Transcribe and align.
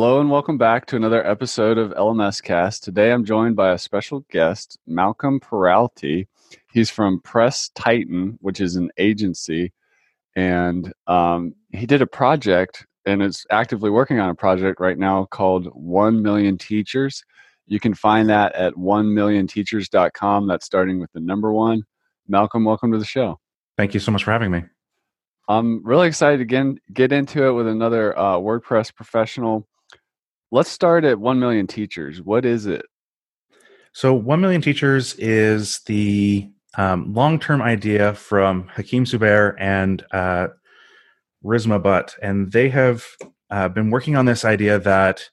Hello 0.00 0.20
and 0.20 0.30
welcome 0.30 0.56
back 0.56 0.86
to 0.86 0.94
another 0.94 1.26
episode 1.26 1.76
of 1.76 1.90
LMS 1.90 2.40
Cast. 2.40 2.84
Today 2.84 3.10
I'm 3.10 3.24
joined 3.24 3.56
by 3.56 3.72
a 3.72 3.78
special 3.78 4.24
guest, 4.30 4.78
Malcolm 4.86 5.40
Peralty. 5.40 6.28
He's 6.72 6.88
from 6.88 7.20
Press 7.22 7.70
Titan, 7.70 8.38
which 8.40 8.60
is 8.60 8.76
an 8.76 8.92
agency, 8.96 9.72
and 10.36 10.92
um, 11.08 11.52
he 11.72 11.84
did 11.84 12.00
a 12.00 12.06
project 12.06 12.86
and 13.06 13.20
is 13.20 13.44
actively 13.50 13.90
working 13.90 14.20
on 14.20 14.28
a 14.30 14.36
project 14.36 14.78
right 14.78 14.96
now 14.96 15.24
called 15.24 15.66
1 15.74 16.22
Million 16.22 16.58
Teachers. 16.58 17.24
You 17.66 17.80
can 17.80 17.92
find 17.92 18.28
that 18.28 18.54
at 18.54 18.74
1millionteachers.com. 18.74 20.46
That's 20.46 20.64
starting 20.64 21.00
with 21.00 21.10
the 21.10 21.20
number 21.20 21.52
one. 21.52 21.82
Malcolm, 22.28 22.64
welcome 22.64 22.92
to 22.92 22.98
the 22.98 23.04
show. 23.04 23.40
Thank 23.76 23.94
you 23.94 24.00
so 24.00 24.12
much 24.12 24.22
for 24.22 24.30
having 24.30 24.52
me. 24.52 24.62
I'm 25.48 25.84
really 25.84 26.06
excited 26.06 26.38
to 26.38 26.44
get, 26.44 26.66
get 26.94 27.10
into 27.10 27.48
it 27.48 27.52
with 27.52 27.66
another 27.66 28.16
uh, 28.16 28.36
WordPress 28.36 28.94
professional 28.94 29.66
let's 30.50 30.70
start 30.70 31.04
at 31.04 31.18
1 31.18 31.38
million 31.38 31.66
teachers. 31.66 32.22
What 32.22 32.44
is 32.44 32.66
it? 32.66 32.86
So, 33.92 34.14
1 34.14 34.40
million 34.40 34.60
teachers 34.60 35.14
is 35.14 35.80
the 35.86 36.48
um, 36.76 37.12
long 37.12 37.38
term 37.38 37.62
idea 37.62 38.14
from 38.14 38.68
Hakeem 38.68 39.04
Subair 39.04 39.54
and 39.58 40.04
uh, 40.12 40.48
Rizma 41.42 41.78
Butt. 41.78 42.14
And 42.22 42.52
they 42.52 42.68
have 42.68 43.04
uh, 43.50 43.68
been 43.68 43.90
working 43.90 44.16
on 44.16 44.26
this 44.26 44.44
idea 44.44 44.78
that, 44.80 45.28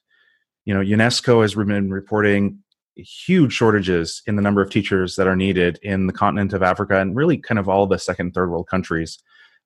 you 0.64 0.74
know, 0.74 0.80
UNESCO 0.80 1.42
has 1.42 1.54
been 1.54 1.90
reporting 1.90 2.58
huge 2.96 3.52
shortages 3.52 4.22
in 4.26 4.36
the 4.36 4.42
number 4.42 4.62
of 4.62 4.70
teachers 4.70 5.16
that 5.16 5.26
are 5.26 5.36
needed 5.36 5.78
in 5.82 6.06
the 6.06 6.12
continent 6.12 6.52
of 6.52 6.62
Africa 6.62 6.98
and 6.98 7.14
really 7.14 7.36
kind 7.36 7.58
of 7.58 7.68
all 7.68 7.86
the 7.86 7.98
second, 7.98 8.32
third 8.32 8.50
world 8.50 8.66
countries. 8.68 9.18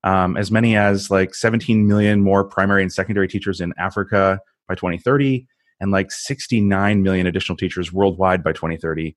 Um, 0.03 0.35
as 0.35 0.51
many 0.51 0.75
as 0.75 1.09
like 1.11 1.33
17 1.33 1.87
million 1.87 2.21
more 2.21 2.43
primary 2.43 2.81
and 2.81 2.91
secondary 2.91 3.27
teachers 3.27 3.61
in 3.61 3.73
Africa, 3.77 4.41
by 4.71 4.75
2030 4.75 5.45
and 5.79 5.91
like 5.91 6.11
69 6.11 7.03
million 7.03 7.27
additional 7.27 7.57
teachers 7.57 7.91
worldwide 7.91 8.43
by 8.43 8.53
2030 8.53 9.15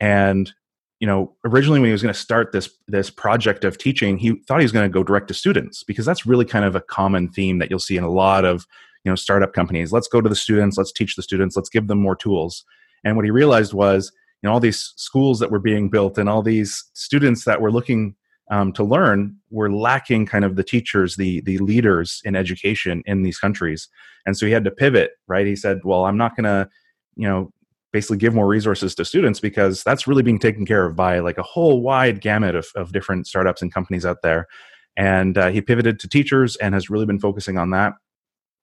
and 0.00 0.52
you 1.00 1.06
know 1.06 1.36
originally 1.44 1.80
when 1.80 1.88
he 1.88 1.92
was 1.92 2.02
going 2.02 2.14
to 2.14 2.18
start 2.18 2.52
this 2.52 2.70
this 2.88 3.10
project 3.10 3.64
of 3.64 3.76
teaching 3.76 4.16
he 4.16 4.40
thought 4.46 4.60
he 4.60 4.64
was 4.64 4.72
going 4.72 4.88
to 4.88 4.92
go 4.92 5.02
direct 5.02 5.28
to 5.28 5.34
students 5.34 5.82
because 5.82 6.06
that's 6.06 6.24
really 6.24 6.44
kind 6.44 6.64
of 6.64 6.74
a 6.74 6.80
common 6.80 7.28
theme 7.28 7.58
that 7.58 7.68
you'll 7.68 7.78
see 7.78 7.96
in 7.96 8.04
a 8.04 8.10
lot 8.10 8.44
of 8.44 8.66
you 9.04 9.10
know 9.10 9.16
startup 9.16 9.52
companies. 9.52 9.92
Let's 9.92 10.08
go 10.08 10.20
to 10.20 10.28
the 10.28 10.36
students 10.36 10.76
let's 10.76 10.92
teach 10.92 11.16
the 11.16 11.22
students 11.22 11.56
let's 11.56 11.68
give 11.68 11.86
them 11.86 11.98
more 11.98 12.16
tools. 12.16 12.64
And 13.04 13.16
what 13.16 13.24
he 13.24 13.30
realized 13.30 13.72
was 13.72 14.10
you 14.42 14.48
know 14.48 14.54
all 14.54 14.60
these 14.60 14.92
schools 14.96 15.38
that 15.38 15.50
were 15.50 15.58
being 15.58 15.90
built 15.90 16.18
and 16.18 16.28
all 16.28 16.42
these 16.42 16.84
students 16.94 17.44
that 17.44 17.60
were 17.60 17.70
looking 17.70 18.16
um, 18.50 18.72
to 18.72 18.84
learn 18.84 19.36
were 19.50 19.72
lacking 19.72 20.26
kind 20.26 20.44
of 20.44 20.56
the 20.56 20.64
teachers 20.64 21.16
the 21.16 21.40
the 21.42 21.58
leaders 21.58 22.20
in 22.24 22.36
education 22.36 23.02
in 23.06 23.22
these 23.22 23.38
countries. 23.38 23.88
And 24.26 24.36
so 24.36 24.46
he 24.46 24.52
had 24.52 24.64
to 24.64 24.70
pivot 24.70 25.12
right? 25.28 25.46
He 25.46 25.56
said 25.56 25.80
well 25.84 26.04
i'm 26.06 26.16
not 26.16 26.36
going 26.36 26.44
to 26.44 26.68
you 27.16 27.28
know 27.28 27.52
basically 27.94 28.16
give 28.16 28.34
more 28.34 28.48
resources 28.48 28.92
to 28.96 29.04
students 29.04 29.38
because 29.38 29.84
that's 29.84 30.08
really 30.08 30.24
being 30.24 30.40
taken 30.40 30.66
care 30.66 30.84
of 30.84 30.96
by 30.96 31.20
like 31.20 31.38
a 31.38 31.44
whole 31.44 31.80
wide 31.80 32.20
gamut 32.20 32.56
of, 32.56 32.66
of 32.74 32.92
different 32.92 33.24
startups 33.24 33.62
and 33.62 33.72
companies 33.72 34.04
out 34.04 34.16
there. 34.20 34.48
And 34.96 35.38
uh, 35.38 35.50
he 35.50 35.60
pivoted 35.60 36.00
to 36.00 36.08
teachers 36.08 36.56
and 36.56 36.74
has 36.74 36.90
really 36.90 37.06
been 37.06 37.20
focusing 37.20 37.56
on 37.56 37.70
that 37.70 37.92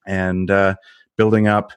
and 0.05 0.51
uh, 0.51 0.75
building 1.17 1.47
up 1.47 1.71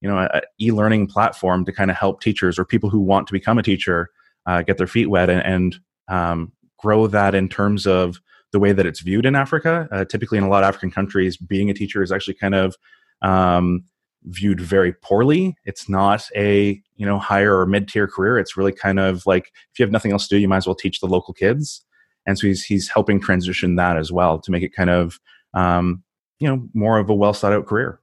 you 0.00 0.08
know 0.08 0.18
an 0.18 0.40
e-learning 0.60 1.08
platform 1.08 1.64
to 1.64 1.72
kind 1.72 1.90
of 1.90 1.96
help 1.96 2.20
teachers 2.20 2.58
or 2.58 2.64
people 2.64 2.88
who 2.88 3.00
want 3.00 3.26
to 3.26 3.32
become 3.32 3.58
a 3.58 3.62
teacher 3.62 4.08
uh, 4.46 4.62
get 4.62 4.78
their 4.78 4.86
feet 4.86 5.10
wet 5.10 5.28
and, 5.28 5.44
and 5.44 5.76
um, 6.08 6.52
grow 6.80 7.06
that 7.06 7.34
in 7.34 7.48
terms 7.48 7.86
of 7.86 8.20
the 8.52 8.58
way 8.58 8.72
that 8.72 8.86
it's 8.86 9.00
viewed 9.00 9.26
in 9.26 9.36
Africa. 9.36 9.88
Uh, 9.92 10.04
typically, 10.04 10.38
in 10.38 10.44
a 10.44 10.48
lot 10.48 10.64
of 10.64 10.68
African 10.68 10.90
countries, 10.90 11.36
being 11.36 11.70
a 11.70 11.74
teacher 11.74 12.02
is 12.02 12.10
actually 12.10 12.34
kind 12.34 12.54
of 12.54 12.76
um, 13.22 13.84
viewed 14.24 14.60
very 14.60 14.92
poorly. 14.92 15.56
It's 15.64 15.88
not 15.88 16.28
a 16.36 16.80
you 16.96 17.06
know 17.06 17.18
higher 17.18 17.58
or 17.58 17.66
mid 17.66 17.88
tier 17.88 18.08
career. 18.08 18.38
It's 18.38 18.56
really 18.56 18.72
kind 18.72 18.98
of 18.98 19.24
like 19.26 19.52
if 19.72 19.78
you 19.78 19.84
have 19.84 19.92
nothing 19.92 20.12
else 20.12 20.28
to 20.28 20.34
do, 20.34 20.40
you 20.40 20.48
might 20.48 20.58
as 20.58 20.66
well 20.66 20.74
teach 20.74 21.00
the 21.00 21.06
local 21.06 21.34
kids. 21.34 21.84
And 22.26 22.38
so 22.38 22.46
he's 22.46 22.64
he's 22.64 22.88
helping 22.88 23.20
transition 23.20 23.76
that 23.76 23.96
as 23.96 24.12
well 24.12 24.38
to 24.40 24.50
make 24.50 24.62
it 24.62 24.74
kind 24.74 24.90
of 24.90 25.18
um, 25.54 26.02
you 26.38 26.48
know 26.48 26.68
more 26.74 26.98
of 26.98 27.08
a 27.08 27.14
well 27.14 27.32
thought 27.32 27.52
out 27.52 27.66
career. 27.66 28.00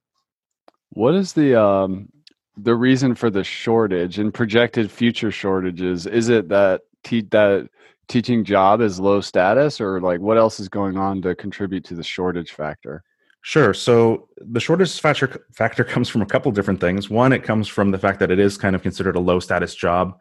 What 0.90 1.14
is 1.14 1.34
the 1.34 1.62
um, 1.62 2.09
the 2.56 2.76
reason 2.76 3.16
for 3.16 3.30
the 3.30 3.44
shortage 3.44 4.18
and 4.18 4.34
projected 4.34 4.90
future 4.90 5.32
shortages? 5.32 6.06
Is 6.06 6.30
it 6.30 6.50
that 6.50 6.82
te- 7.04 7.28
that 7.32 7.70
teaching 8.07 8.44
job 8.44 8.81
is 8.81 9.00
low 9.00 9.22
status 9.22 9.81
or 9.81 10.00
like 10.00 10.19
what 10.19 10.38
else 10.38 10.59
is 10.59 10.69
going 10.69 10.97
on 10.97 11.22
to 11.22 11.35
contribute 11.35 11.84
to 11.84 11.95
the 11.95 12.03
shortage 12.03 12.51
factor 12.51 13.03
Sure. 13.47 13.73
So 13.73 14.28
the 14.38 14.59
shortage 14.59 15.00
factor 15.00 15.45
factor 15.53 15.84
comes 15.85 16.09
from 16.09 16.22
a 16.22 16.25
couple 16.25 16.51
different 16.51 16.81
things. 16.81 17.09
One, 17.09 17.31
it 17.31 17.44
comes 17.44 17.69
from 17.69 17.91
the 17.91 17.97
fact 17.97 18.19
that 18.19 18.29
it 18.29 18.40
is 18.40 18.57
kind 18.57 18.75
of 18.75 18.81
considered 18.81 19.16
a 19.16 19.22
low 19.22 19.40
status 19.40 19.73
job. 19.73 20.19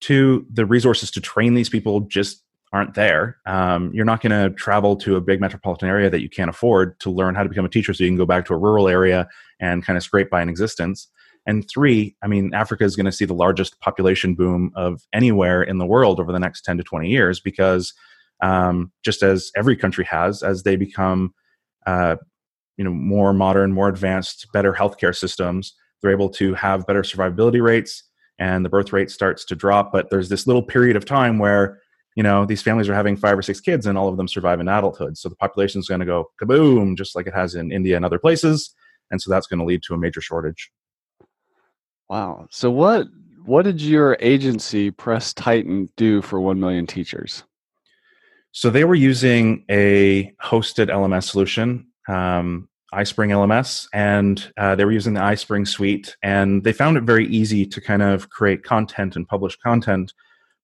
Two, 0.00 0.46
the 0.50 0.64
resources 0.64 1.10
to 1.10 1.20
train 1.20 1.52
these 1.52 1.68
people 1.68 2.00
just 2.00 2.42
aren't 2.72 2.94
there. 2.94 3.36
Um, 3.44 3.92
you're 3.92 4.06
not 4.06 4.22
going 4.22 4.32
to 4.32 4.56
travel 4.56 4.96
to 4.96 5.16
a 5.16 5.20
big 5.20 5.38
metropolitan 5.38 5.90
area 5.90 6.08
that 6.08 6.22
you 6.22 6.30
can't 6.30 6.48
afford 6.48 6.98
to 7.00 7.10
learn 7.10 7.34
how 7.34 7.42
to 7.42 7.50
become 7.50 7.66
a 7.66 7.68
teacher, 7.68 7.92
so 7.92 8.04
you 8.04 8.08
can 8.08 8.16
go 8.16 8.24
back 8.24 8.46
to 8.46 8.54
a 8.54 8.56
rural 8.56 8.88
area 8.88 9.28
and 9.60 9.84
kind 9.84 9.98
of 9.98 10.02
scrape 10.02 10.30
by 10.30 10.40
an 10.40 10.48
existence. 10.48 11.08
And 11.46 11.68
three, 11.68 12.16
I 12.22 12.28
mean, 12.28 12.54
Africa 12.54 12.84
is 12.84 12.94
going 12.94 13.06
to 13.06 13.12
see 13.12 13.24
the 13.24 13.34
largest 13.34 13.80
population 13.80 14.34
boom 14.34 14.72
of 14.76 15.02
anywhere 15.12 15.62
in 15.62 15.78
the 15.78 15.86
world 15.86 16.20
over 16.20 16.32
the 16.32 16.38
next 16.38 16.62
10 16.62 16.76
to 16.78 16.84
20 16.84 17.08
years 17.08 17.40
because 17.40 17.92
um, 18.42 18.92
just 19.04 19.22
as 19.22 19.50
every 19.56 19.76
country 19.76 20.04
has, 20.04 20.42
as 20.42 20.62
they 20.62 20.76
become 20.76 21.34
uh, 21.86 22.16
you 22.76 22.84
know, 22.84 22.90
more 22.90 23.32
modern, 23.32 23.72
more 23.72 23.88
advanced, 23.88 24.46
better 24.52 24.72
healthcare 24.72 25.16
systems, 25.16 25.74
they're 26.00 26.12
able 26.12 26.28
to 26.30 26.54
have 26.54 26.86
better 26.86 27.02
survivability 27.02 27.62
rates 27.62 28.04
and 28.38 28.64
the 28.64 28.68
birth 28.68 28.92
rate 28.92 29.10
starts 29.10 29.44
to 29.44 29.54
drop. 29.54 29.92
But 29.92 30.10
there's 30.10 30.28
this 30.28 30.46
little 30.46 30.62
period 30.62 30.96
of 30.96 31.04
time 31.04 31.38
where 31.38 31.80
you 32.16 32.22
know 32.22 32.44
these 32.44 32.62
families 32.62 32.88
are 32.88 32.94
having 32.94 33.16
five 33.16 33.38
or 33.38 33.42
six 33.42 33.60
kids 33.60 33.86
and 33.86 33.96
all 33.96 34.08
of 34.08 34.16
them 34.16 34.28
survive 34.28 34.60
in 34.60 34.68
adulthood. 34.68 35.16
So 35.16 35.28
the 35.28 35.36
population 35.36 35.78
is 35.78 35.88
going 35.88 36.00
to 36.00 36.06
go 36.06 36.30
kaboom 36.40 36.96
just 36.96 37.14
like 37.14 37.26
it 37.26 37.34
has 37.34 37.54
in 37.54 37.72
india 37.72 37.96
and 37.96 38.04
other 38.04 38.18
places. 38.18 38.74
And 39.10 39.20
so 39.20 39.30
that's 39.30 39.46
going 39.46 39.60
to 39.60 39.64
lead 39.64 39.82
to 39.84 39.94
a 39.94 39.98
major 39.98 40.20
shortage 40.20 40.70
Wow. 42.08 42.46
So 42.50 42.70
what 42.70 43.06
what 43.44 43.62
did 43.62 43.80
your 43.80 44.16
agency 44.20 44.90
Press 44.90 45.34
Titan 45.34 45.88
do 45.96 46.22
for 46.22 46.40
1 46.40 46.60
million 46.60 46.86
teachers? 46.86 47.42
So 48.52 48.70
they 48.70 48.84
were 48.84 48.94
using 48.94 49.64
a 49.70 50.32
hosted 50.42 50.88
LMS 50.88 51.24
solution, 51.24 51.86
um, 52.06 52.68
iSpring 52.94 53.30
LMS, 53.30 53.88
and 53.94 54.52
uh, 54.58 54.74
they 54.74 54.84
were 54.84 54.92
using 54.92 55.14
the 55.14 55.20
iSpring 55.20 55.66
suite, 55.66 56.16
and 56.22 56.62
they 56.62 56.72
found 56.72 56.98
it 56.98 57.04
very 57.04 57.26
easy 57.28 57.64
to 57.66 57.80
kind 57.80 58.02
of 58.02 58.28
create 58.28 58.62
content 58.62 59.16
and 59.16 59.26
publish 59.26 59.56
content. 59.56 60.12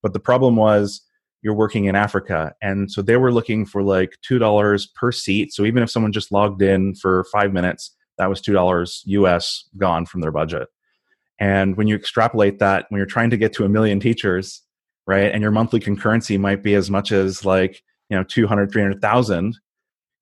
But 0.02 0.12
the 0.12 0.20
problem 0.20 0.54
was 0.56 1.00
you're 1.40 1.54
working 1.54 1.86
in 1.86 1.96
Africa, 1.96 2.54
and 2.60 2.90
so 2.90 3.00
they 3.00 3.16
were 3.16 3.32
looking 3.32 3.64
for 3.64 3.82
like 3.82 4.18
two 4.22 4.38
dollars 4.38 4.86
per 4.86 5.10
seat. 5.10 5.54
So 5.54 5.64
even 5.64 5.82
if 5.82 5.90
someone 5.90 6.12
just 6.12 6.30
logged 6.30 6.60
in 6.60 6.94
for 6.94 7.24
five 7.32 7.52
minutes, 7.54 7.96
that 8.18 8.28
was 8.28 8.42
two 8.42 8.52
dollars 8.52 9.02
US 9.06 9.64
gone 9.78 10.04
from 10.04 10.20
their 10.20 10.32
budget. 10.32 10.68
And 11.40 11.76
when 11.76 11.86
you 11.86 11.94
extrapolate 11.94 12.58
that, 12.58 12.86
when 12.88 12.98
you're 12.98 13.06
trying 13.06 13.30
to 13.30 13.36
get 13.36 13.52
to 13.54 13.64
a 13.64 13.68
million 13.68 14.00
teachers, 14.00 14.62
right, 15.06 15.32
and 15.32 15.42
your 15.42 15.50
monthly 15.50 15.80
concurrency 15.80 16.38
might 16.38 16.62
be 16.62 16.74
as 16.74 16.90
much 16.90 17.12
as 17.12 17.44
like, 17.44 17.82
you 18.10 18.16
know, 18.16 18.24
200, 18.24 18.72
300,000, 18.72 19.56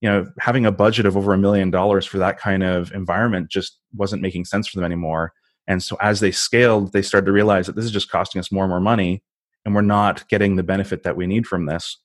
you 0.00 0.08
know, 0.08 0.26
having 0.38 0.66
a 0.66 0.72
budget 0.72 1.06
of 1.06 1.16
over 1.16 1.32
a 1.32 1.38
million 1.38 1.70
dollars 1.70 2.04
for 2.04 2.18
that 2.18 2.38
kind 2.38 2.62
of 2.62 2.92
environment 2.92 3.50
just 3.50 3.78
wasn't 3.94 4.22
making 4.22 4.44
sense 4.44 4.68
for 4.68 4.76
them 4.76 4.84
anymore. 4.84 5.32
And 5.66 5.82
so 5.82 5.96
as 6.00 6.20
they 6.20 6.30
scaled, 6.30 6.92
they 6.92 7.02
started 7.02 7.26
to 7.26 7.32
realize 7.32 7.66
that 7.66 7.76
this 7.76 7.84
is 7.84 7.90
just 7.90 8.10
costing 8.10 8.38
us 8.38 8.52
more 8.52 8.64
and 8.64 8.70
more 8.70 8.80
money 8.80 9.22
and 9.64 9.74
we're 9.74 9.82
not 9.82 10.28
getting 10.28 10.56
the 10.56 10.62
benefit 10.62 11.02
that 11.02 11.16
we 11.16 11.26
need 11.26 11.46
from 11.46 11.66
this. 11.66 11.98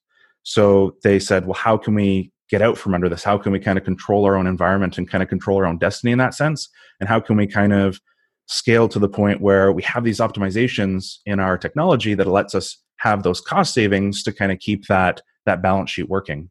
So 0.43 0.95
they 1.03 1.19
said, 1.19 1.45
well, 1.45 1.53
how 1.53 1.77
can 1.77 1.93
we 1.93 2.31
get 2.49 2.61
out 2.61 2.77
from 2.77 2.95
under 2.95 3.07
this? 3.07 3.23
How 3.23 3.37
can 3.37 3.51
we 3.51 3.59
kind 3.59 3.77
of 3.77 3.85
control 3.85 4.25
our 4.25 4.35
own 4.35 4.47
environment 4.47 4.97
and 4.97 5.07
kind 5.07 5.21
of 5.21 5.29
control 5.29 5.57
our 5.57 5.67
own 5.67 5.77
destiny 5.77 6.11
in 6.11 6.17
that 6.17 6.33
sense? 6.33 6.67
And 6.99 7.07
how 7.07 7.19
can 7.19 7.37
we 7.37 7.45
kind 7.45 7.71
of 7.71 8.01
scale 8.51 8.87
to 8.87 8.99
the 8.99 9.09
point 9.09 9.41
where 9.41 9.71
we 9.71 9.81
have 9.83 10.03
these 10.03 10.19
optimizations 10.19 11.17
in 11.25 11.39
our 11.39 11.57
technology 11.57 12.13
that 12.13 12.27
lets 12.27 12.53
us 12.53 12.77
have 12.97 13.23
those 13.23 13.41
cost 13.41 13.73
savings 13.73 14.23
to 14.23 14.31
kind 14.31 14.51
of 14.51 14.59
keep 14.59 14.85
that 14.87 15.21
that 15.45 15.61
balance 15.61 15.89
sheet 15.89 16.09
working 16.09 16.49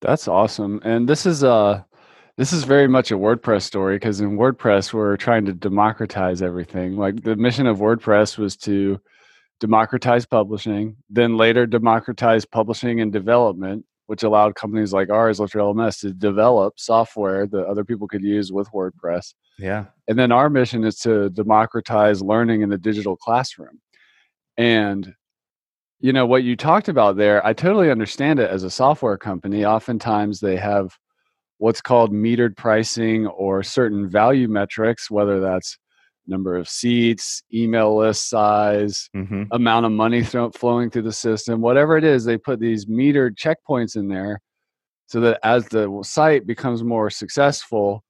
that's 0.00 0.26
awesome 0.28 0.80
and 0.84 1.08
this 1.08 1.26
is 1.26 1.42
uh 1.44 1.82
This 2.38 2.52
is 2.54 2.64
very 2.64 2.88
much 2.88 3.12
a 3.12 3.18
WordPress 3.18 3.62
story 3.62 3.96
because 3.96 4.22
in 4.22 4.38
WordPress 4.38 4.94
we're 4.94 5.18
trying 5.18 5.44
to 5.44 5.52
democratize 5.52 6.40
everything. 6.40 6.96
Like 6.96 7.22
the 7.22 7.36
mission 7.36 7.66
of 7.66 7.78
WordPress 7.78 8.38
was 8.38 8.56
to 8.64 8.98
democratize 9.60 10.24
publishing, 10.26 10.96
then 11.10 11.36
later 11.36 11.66
democratize 11.66 12.46
publishing 12.46 13.02
and 13.02 13.12
development, 13.12 13.84
which 14.06 14.22
allowed 14.22 14.54
companies 14.54 14.92
like 14.92 15.10
ours, 15.10 15.40
Lifter 15.40 15.58
LMS, 15.58 16.00
to 16.00 16.12
develop 16.12 16.78
software 16.78 17.46
that 17.46 17.66
other 17.66 17.84
people 17.84 18.08
could 18.08 18.22
use 18.22 18.52
with 18.52 18.70
WordPress. 18.72 19.34
Yeah. 19.58 19.86
And 20.08 20.18
then 20.18 20.32
our 20.32 20.50
mission 20.50 20.84
is 20.84 20.96
to 21.00 21.30
democratize 21.30 22.22
learning 22.22 22.62
in 22.62 22.68
the 22.68 22.78
digital 22.78 23.16
classroom. 23.16 23.80
And 24.56 25.14
you 26.00 26.12
know 26.12 26.26
what 26.26 26.42
you 26.42 26.56
talked 26.56 26.88
about 26.88 27.16
there, 27.16 27.44
I 27.46 27.52
totally 27.52 27.90
understand 27.90 28.40
it 28.40 28.50
as 28.50 28.64
a 28.64 28.70
software 28.70 29.16
company. 29.16 29.64
Oftentimes 29.64 30.40
they 30.40 30.56
have 30.56 30.96
what's 31.58 31.80
called 31.80 32.12
metered 32.12 32.56
pricing 32.56 33.28
or 33.28 33.62
certain 33.62 34.08
value 34.10 34.48
metrics, 34.48 35.10
whether 35.10 35.38
that's 35.38 35.78
number 36.26 36.56
of 36.56 36.68
seats, 36.68 37.42
email 37.52 37.96
list 37.96 38.28
size, 38.28 39.08
mm-hmm. 39.14 39.44
amount 39.50 39.86
of 39.86 39.92
money 39.92 40.22
th- 40.22 40.54
flowing 40.54 40.90
through 40.90 41.02
the 41.02 41.12
system, 41.12 41.60
whatever 41.60 41.96
it 41.96 42.04
is, 42.04 42.24
they 42.24 42.38
put 42.38 42.60
these 42.60 42.86
metered 42.86 43.36
checkpoints 43.36 43.96
in 43.96 44.08
there 44.08 44.40
so 45.06 45.20
that 45.20 45.38
as 45.42 45.66
the 45.68 46.00
site 46.02 46.46
becomes 46.46 46.82
more 46.82 47.10
successful, 47.10 48.02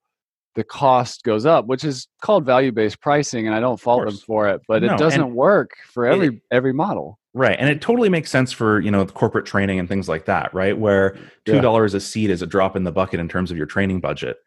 the 0.55 0.63
cost 0.63 1.23
goes 1.23 1.45
up, 1.45 1.65
which 1.65 1.83
is 1.83 2.07
called 2.21 2.45
value-based 2.45 3.01
pricing, 3.01 3.47
and 3.47 3.55
I 3.55 3.59
don't 3.59 3.79
fault 3.79 4.05
them 4.05 4.17
for 4.17 4.47
it, 4.49 4.61
but 4.67 4.83
no, 4.83 4.93
it 4.93 4.97
doesn't 4.97 5.33
work 5.33 5.71
for 5.91 6.05
every 6.05 6.27
it, 6.27 6.41
every 6.51 6.73
model. 6.73 7.19
Right, 7.33 7.57
and 7.59 7.69
it 7.69 7.81
totally 7.81 8.09
makes 8.09 8.29
sense 8.29 8.51
for 8.51 8.79
you 8.79 8.91
know 8.91 9.05
corporate 9.05 9.45
training 9.45 9.79
and 9.79 9.89
things 9.89 10.07
like 10.07 10.25
that, 10.25 10.53
right? 10.53 10.77
Where 10.77 11.17
two 11.45 11.59
dollars 11.59 11.93
yeah. 11.93 11.97
a 11.97 12.01
seat 12.01 12.29
is 12.29 12.41
a 12.41 12.47
drop 12.47 12.75
in 12.75 12.83
the 12.83 12.91
bucket 12.91 13.19
in 13.19 13.27
terms 13.27 13.49
of 13.49 13.57
your 13.57 13.65
training 13.65 13.99
budget, 13.99 14.37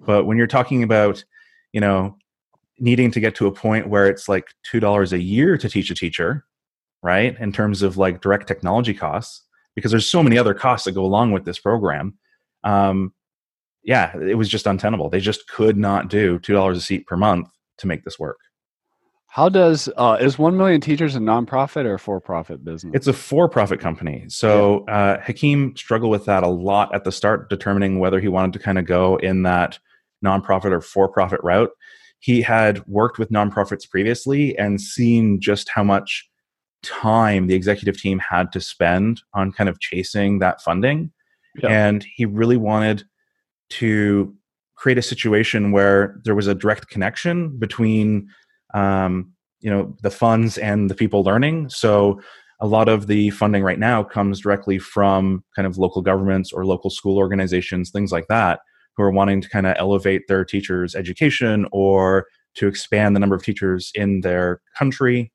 but 0.00 0.24
when 0.26 0.36
you're 0.36 0.46
talking 0.46 0.82
about 0.82 1.24
you 1.72 1.80
know 1.80 2.16
needing 2.78 3.10
to 3.12 3.20
get 3.20 3.34
to 3.36 3.46
a 3.46 3.52
point 3.52 3.88
where 3.88 4.06
it's 4.06 4.28
like 4.28 4.48
two 4.62 4.80
dollars 4.80 5.12
a 5.12 5.20
year 5.20 5.56
to 5.56 5.68
teach 5.68 5.90
a 5.90 5.94
teacher, 5.94 6.44
right? 7.02 7.38
In 7.38 7.52
terms 7.52 7.82
of 7.82 7.96
like 7.96 8.20
direct 8.20 8.48
technology 8.48 8.94
costs, 8.94 9.42
because 9.74 9.90
there's 9.90 10.08
so 10.08 10.22
many 10.22 10.38
other 10.38 10.54
costs 10.54 10.84
that 10.84 10.92
go 10.92 11.04
along 11.04 11.32
with 11.32 11.44
this 11.44 11.58
program. 11.58 12.18
Um, 12.64 13.12
yeah, 13.82 14.16
it 14.18 14.36
was 14.36 14.48
just 14.48 14.66
untenable. 14.66 15.10
They 15.10 15.20
just 15.20 15.46
could 15.48 15.76
not 15.76 16.08
do 16.08 16.38
two 16.38 16.52
dollars 16.52 16.78
a 16.78 16.80
seat 16.80 17.06
per 17.06 17.16
month 17.16 17.48
to 17.78 17.86
make 17.86 18.04
this 18.04 18.18
work. 18.18 18.38
How 19.26 19.48
does 19.48 19.88
uh, 19.96 20.16
is 20.20 20.38
one 20.38 20.56
million 20.56 20.80
teachers 20.80 21.16
a 21.16 21.18
nonprofit 21.18 21.86
or 21.86 21.94
a 21.94 21.98
for-profit 21.98 22.64
business? 22.64 22.92
It's 22.94 23.08
a 23.08 23.12
for-profit 23.12 23.80
company. 23.80 24.26
So 24.28 24.84
yeah. 24.86 24.96
uh, 24.96 25.20
Hakeem 25.22 25.76
struggled 25.76 26.12
with 26.12 26.24
that 26.26 26.44
a 26.44 26.48
lot 26.48 26.94
at 26.94 27.02
the 27.02 27.10
start, 27.10 27.50
determining 27.50 27.98
whether 27.98 28.20
he 28.20 28.28
wanted 28.28 28.52
to 28.52 28.60
kind 28.60 28.78
of 28.78 28.86
go 28.86 29.16
in 29.16 29.42
that 29.42 29.80
nonprofit 30.24 30.70
or 30.70 30.80
for-profit 30.80 31.40
route. 31.42 31.70
He 32.24 32.40
had 32.40 32.82
worked 32.86 33.18
with 33.18 33.28
nonprofits 33.28 33.86
previously 33.86 34.56
and 34.56 34.80
seen 34.80 35.42
just 35.42 35.68
how 35.68 35.84
much 35.84 36.26
time 36.82 37.48
the 37.48 37.54
executive 37.54 38.00
team 38.00 38.18
had 38.18 38.50
to 38.52 38.62
spend 38.62 39.20
on 39.34 39.52
kind 39.52 39.68
of 39.68 39.78
chasing 39.78 40.38
that 40.38 40.62
funding, 40.62 41.12
yeah. 41.62 41.68
and 41.68 42.06
he 42.16 42.24
really 42.24 42.56
wanted 42.56 43.04
to 43.72 44.34
create 44.74 44.96
a 44.96 45.02
situation 45.02 45.70
where 45.70 46.18
there 46.24 46.34
was 46.34 46.46
a 46.46 46.54
direct 46.54 46.88
connection 46.88 47.58
between 47.58 48.26
um, 48.72 49.30
you 49.60 49.68
know 49.68 49.94
the 50.02 50.10
funds 50.10 50.56
and 50.56 50.88
the 50.88 50.94
people 50.94 51.22
learning. 51.22 51.68
So 51.68 52.22
a 52.58 52.66
lot 52.66 52.88
of 52.88 53.06
the 53.06 53.28
funding 53.30 53.62
right 53.62 53.78
now 53.78 54.02
comes 54.02 54.40
directly 54.40 54.78
from 54.78 55.44
kind 55.54 55.66
of 55.66 55.76
local 55.76 56.00
governments 56.00 56.54
or 56.54 56.64
local 56.64 56.88
school 56.88 57.18
organizations 57.18 57.90
things 57.90 58.12
like 58.12 58.28
that 58.28 58.60
who 58.96 59.02
are 59.02 59.10
wanting 59.10 59.40
to 59.40 59.48
kind 59.48 59.66
of 59.66 59.76
elevate 59.78 60.28
their 60.28 60.44
teachers 60.44 60.94
education 60.94 61.66
or 61.72 62.26
to 62.54 62.68
expand 62.68 63.14
the 63.14 63.20
number 63.20 63.34
of 63.34 63.42
teachers 63.42 63.90
in 63.94 64.20
their 64.20 64.60
country. 64.78 65.32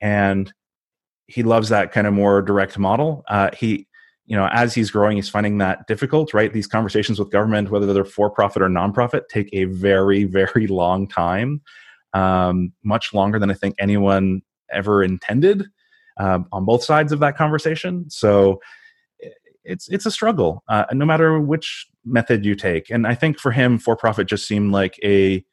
And 0.00 0.52
he 1.26 1.42
loves 1.42 1.68
that 1.70 1.92
kind 1.92 2.06
of 2.06 2.14
more 2.14 2.42
direct 2.42 2.78
model. 2.78 3.24
Uh, 3.28 3.50
he 3.56 3.86
you 4.26 4.36
know 4.36 4.48
as 4.52 4.74
he's 4.74 4.90
growing 4.90 5.16
he's 5.16 5.30
finding 5.30 5.56
that 5.58 5.86
difficult 5.86 6.34
right? 6.34 6.52
These 6.52 6.66
conversations 6.66 7.18
with 7.18 7.30
government 7.30 7.70
whether 7.70 7.92
they're 7.92 8.04
for 8.04 8.28
profit 8.30 8.62
or 8.62 8.68
nonprofit 8.68 9.22
take 9.28 9.48
a 9.52 9.64
very 9.64 10.24
very 10.40 10.66
long 10.66 11.08
time 11.08 11.62
um, 12.12 12.72
much 12.84 13.14
longer 13.14 13.38
than 13.38 13.50
i 13.50 13.54
think 13.54 13.74
anyone 13.78 14.42
ever 14.70 15.02
intended 15.02 15.66
um, 16.18 16.46
on 16.52 16.64
both 16.64 16.82
sides 16.82 17.12
of 17.12 17.20
that 17.20 17.36
conversation. 17.36 18.08
So 18.10 18.60
it's 19.68 19.88
it's 19.88 20.06
a 20.06 20.10
struggle 20.10 20.64
uh, 20.68 20.84
no 20.92 21.04
matter 21.04 21.38
which 21.40 21.86
method 22.04 22.44
you 22.44 22.54
take. 22.54 22.90
And 22.90 23.06
i 23.06 23.14
think 23.14 23.38
for 23.38 23.52
him 23.52 23.78
for 23.78 23.96
profit 23.96 24.26
just 24.26 24.46
seemed 24.46 24.72
like 24.72 24.98
a 25.04 25.44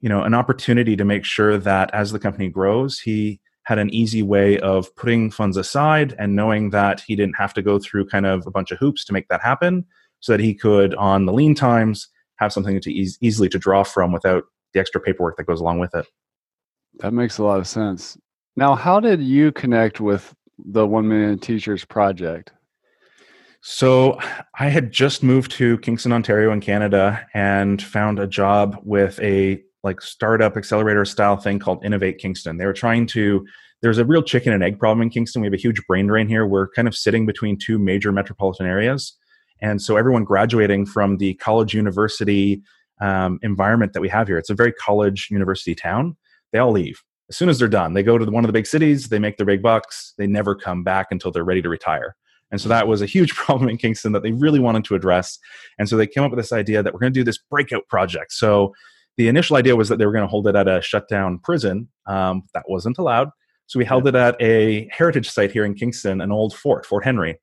you 0.00 0.08
know 0.08 0.22
an 0.22 0.34
opportunity 0.34 0.96
to 0.96 1.04
make 1.04 1.24
sure 1.24 1.56
that 1.56 1.92
as 1.94 2.12
the 2.12 2.18
company 2.18 2.48
grows 2.48 2.98
he 2.98 3.40
had 3.64 3.78
an 3.78 3.90
easy 3.90 4.22
way 4.22 4.58
of 4.58 4.94
putting 4.96 5.30
funds 5.30 5.56
aside 5.56 6.14
and 6.18 6.34
knowing 6.34 6.70
that 6.70 7.00
he 7.00 7.14
didn't 7.14 7.36
have 7.36 7.54
to 7.54 7.62
go 7.62 7.78
through 7.78 8.06
kind 8.06 8.26
of 8.26 8.46
a 8.46 8.50
bunch 8.50 8.70
of 8.72 8.78
hoops 8.78 9.04
to 9.04 9.12
make 9.12 9.28
that 9.28 9.40
happen 9.40 9.84
so 10.20 10.32
that 10.32 10.40
he 10.40 10.54
could 10.54 10.94
on 10.96 11.26
the 11.26 11.32
lean 11.32 11.54
times 11.54 12.08
have 12.36 12.52
something 12.52 12.80
to 12.80 12.92
e- 12.92 13.14
easily 13.20 13.48
to 13.48 13.58
draw 13.58 13.84
from 13.84 14.12
without 14.12 14.44
the 14.74 14.80
extra 14.80 15.00
paperwork 15.00 15.36
that 15.36 15.46
goes 15.46 15.60
along 15.60 15.78
with 15.78 15.94
it. 15.94 16.06
That 16.98 17.12
makes 17.12 17.38
a 17.38 17.44
lot 17.44 17.60
of 17.60 17.68
sense. 17.68 18.18
Now 18.56 18.74
how 18.74 18.98
did 18.98 19.22
you 19.22 19.52
connect 19.52 20.00
with 20.00 20.34
the 20.58 20.86
1 20.86 21.06
million 21.06 21.38
teachers 21.38 21.84
project 21.84 22.52
so 23.62 24.18
i 24.58 24.68
had 24.68 24.92
just 24.92 25.22
moved 25.22 25.50
to 25.50 25.78
kingston 25.78 26.12
ontario 26.12 26.52
in 26.52 26.60
canada 26.60 27.24
and 27.32 27.82
found 27.82 28.18
a 28.18 28.26
job 28.26 28.76
with 28.82 29.18
a 29.20 29.62
like 29.84 30.00
startup 30.00 30.56
accelerator 30.56 31.04
style 31.04 31.36
thing 31.36 31.58
called 31.58 31.84
Innovate 31.84 32.18
Kingston. 32.18 32.56
They 32.56 32.66
were 32.66 32.72
trying 32.72 33.06
to 33.08 33.46
there's 33.80 33.98
a 33.98 34.04
real 34.04 34.22
chicken 34.22 34.52
and 34.52 34.62
egg 34.62 34.78
problem 34.78 35.02
in 35.02 35.10
Kingston. 35.10 35.42
We 35.42 35.46
have 35.46 35.54
a 35.54 35.58
huge 35.58 35.84
brain 35.88 36.06
drain 36.06 36.28
here. 36.28 36.46
We're 36.46 36.68
kind 36.68 36.86
of 36.86 36.94
sitting 36.94 37.26
between 37.26 37.58
two 37.58 37.80
major 37.80 38.12
metropolitan 38.12 38.66
areas. 38.66 39.16
And 39.60 39.82
so 39.82 39.96
everyone 39.96 40.22
graduating 40.22 40.86
from 40.86 41.18
the 41.18 41.34
college 41.34 41.74
university 41.74 42.62
um, 43.00 43.40
environment 43.42 43.92
that 43.94 44.00
we 44.00 44.08
have 44.08 44.28
here, 44.28 44.38
it's 44.38 44.50
a 44.50 44.54
very 44.54 44.72
college 44.72 45.28
university 45.32 45.74
town. 45.74 46.16
They 46.52 46.60
all 46.60 46.70
leave. 46.70 47.02
As 47.28 47.36
soon 47.36 47.48
as 47.48 47.58
they're 47.58 47.66
done, 47.66 47.94
they 47.94 48.04
go 48.04 48.18
to 48.18 48.24
one 48.30 48.44
of 48.44 48.48
the 48.48 48.52
big 48.52 48.66
cities, 48.66 49.08
they 49.08 49.18
make 49.18 49.36
their 49.36 49.46
big 49.46 49.62
bucks, 49.62 50.14
they 50.16 50.28
never 50.28 50.54
come 50.54 50.84
back 50.84 51.08
until 51.10 51.32
they're 51.32 51.44
ready 51.44 51.62
to 51.62 51.68
retire. 51.68 52.14
And 52.52 52.60
so 52.60 52.68
that 52.68 52.86
was 52.86 53.02
a 53.02 53.06
huge 53.06 53.34
problem 53.34 53.68
in 53.68 53.78
Kingston 53.78 54.12
that 54.12 54.22
they 54.22 54.30
really 54.30 54.60
wanted 54.60 54.84
to 54.84 54.94
address. 54.94 55.38
And 55.78 55.88
so 55.88 55.96
they 55.96 56.06
came 56.06 56.22
up 56.22 56.30
with 56.30 56.38
this 56.38 56.52
idea 56.52 56.82
that 56.82 56.92
we're 56.92 57.00
going 57.00 57.12
to 57.12 57.18
do 57.18 57.24
this 57.24 57.38
breakout 57.38 57.88
project. 57.88 58.32
So 58.32 58.72
the 59.16 59.28
initial 59.28 59.56
idea 59.56 59.74
was 59.74 59.88
that 59.88 59.98
they 59.98 60.06
were 60.06 60.12
going 60.12 60.24
to 60.24 60.30
hold 60.30 60.46
it 60.46 60.54
at 60.54 60.68
a 60.68 60.80
shutdown 60.80 61.38
prison. 61.38 61.88
Um, 62.06 62.42
that 62.54 62.64
wasn't 62.68 62.98
allowed. 62.98 63.30
So 63.66 63.78
we 63.78 63.84
held 63.84 64.06
it 64.06 64.14
at 64.14 64.40
a 64.40 64.88
heritage 64.92 65.28
site 65.28 65.50
here 65.50 65.64
in 65.64 65.74
Kingston, 65.74 66.20
an 66.20 66.30
old 66.30 66.54
fort, 66.54 66.86
Fort 66.86 67.04
Henry. 67.04 67.38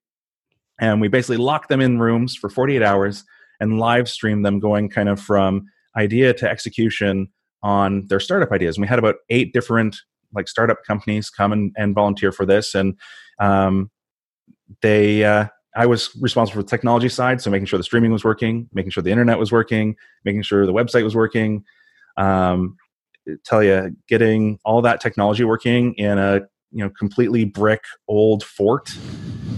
And 0.79 1.01
we 1.01 1.07
basically 1.07 1.37
locked 1.37 1.69
them 1.69 1.81
in 1.81 1.99
rooms 1.99 2.35
for 2.35 2.49
48 2.49 2.81
hours 2.81 3.23
and 3.59 3.79
live 3.79 4.07
streamed 4.07 4.45
them 4.45 4.59
going 4.59 4.89
kind 4.89 5.09
of 5.09 5.19
from 5.19 5.65
idea 5.97 6.33
to 6.33 6.49
execution 6.49 7.27
on 7.61 8.07
their 8.07 8.19
startup 8.19 8.51
ideas. 8.51 8.77
And 8.77 8.83
we 8.83 8.87
had 8.87 8.99
about 8.99 9.15
eight 9.29 9.53
different 9.53 9.97
like 10.33 10.47
startup 10.47 10.83
companies 10.85 11.29
come 11.29 11.51
and, 11.51 11.71
and 11.77 11.95
volunteer 11.95 12.31
for 12.31 12.45
this. 12.45 12.75
And 12.75 12.97
um, 13.39 13.89
they, 14.81 15.23
uh, 15.23 15.47
I 15.75 15.85
was 15.85 16.09
responsible 16.19 16.61
for 16.61 16.63
the 16.63 16.69
technology 16.69 17.09
side, 17.09 17.41
so 17.41 17.49
making 17.49 17.67
sure 17.67 17.77
the 17.77 17.83
streaming 17.83 18.11
was 18.11 18.23
working, 18.23 18.69
making 18.73 18.91
sure 18.91 19.03
the 19.03 19.11
internet 19.11 19.37
was 19.37 19.51
working, 19.51 19.95
making 20.25 20.41
sure 20.41 20.65
the 20.65 20.73
website 20.73 21.03
was 21.03 21.15
working. 21.15 21.63
Um, 22.17 22.75
tell 23.45 23.63
you, 23.63 23.95
getting 24.07 24.59
all 24.65 24.81
that 24.81 25.01
technology 25.01 25.43
working 25.43 25.93
in 25.93 26.17
a 26.17 26.41
you 26.71 26.83
know 26.83 26.89
completely 26.89 27.45
brick 27.45 27.83
old 28.07 28.43
fort 28.43 28.89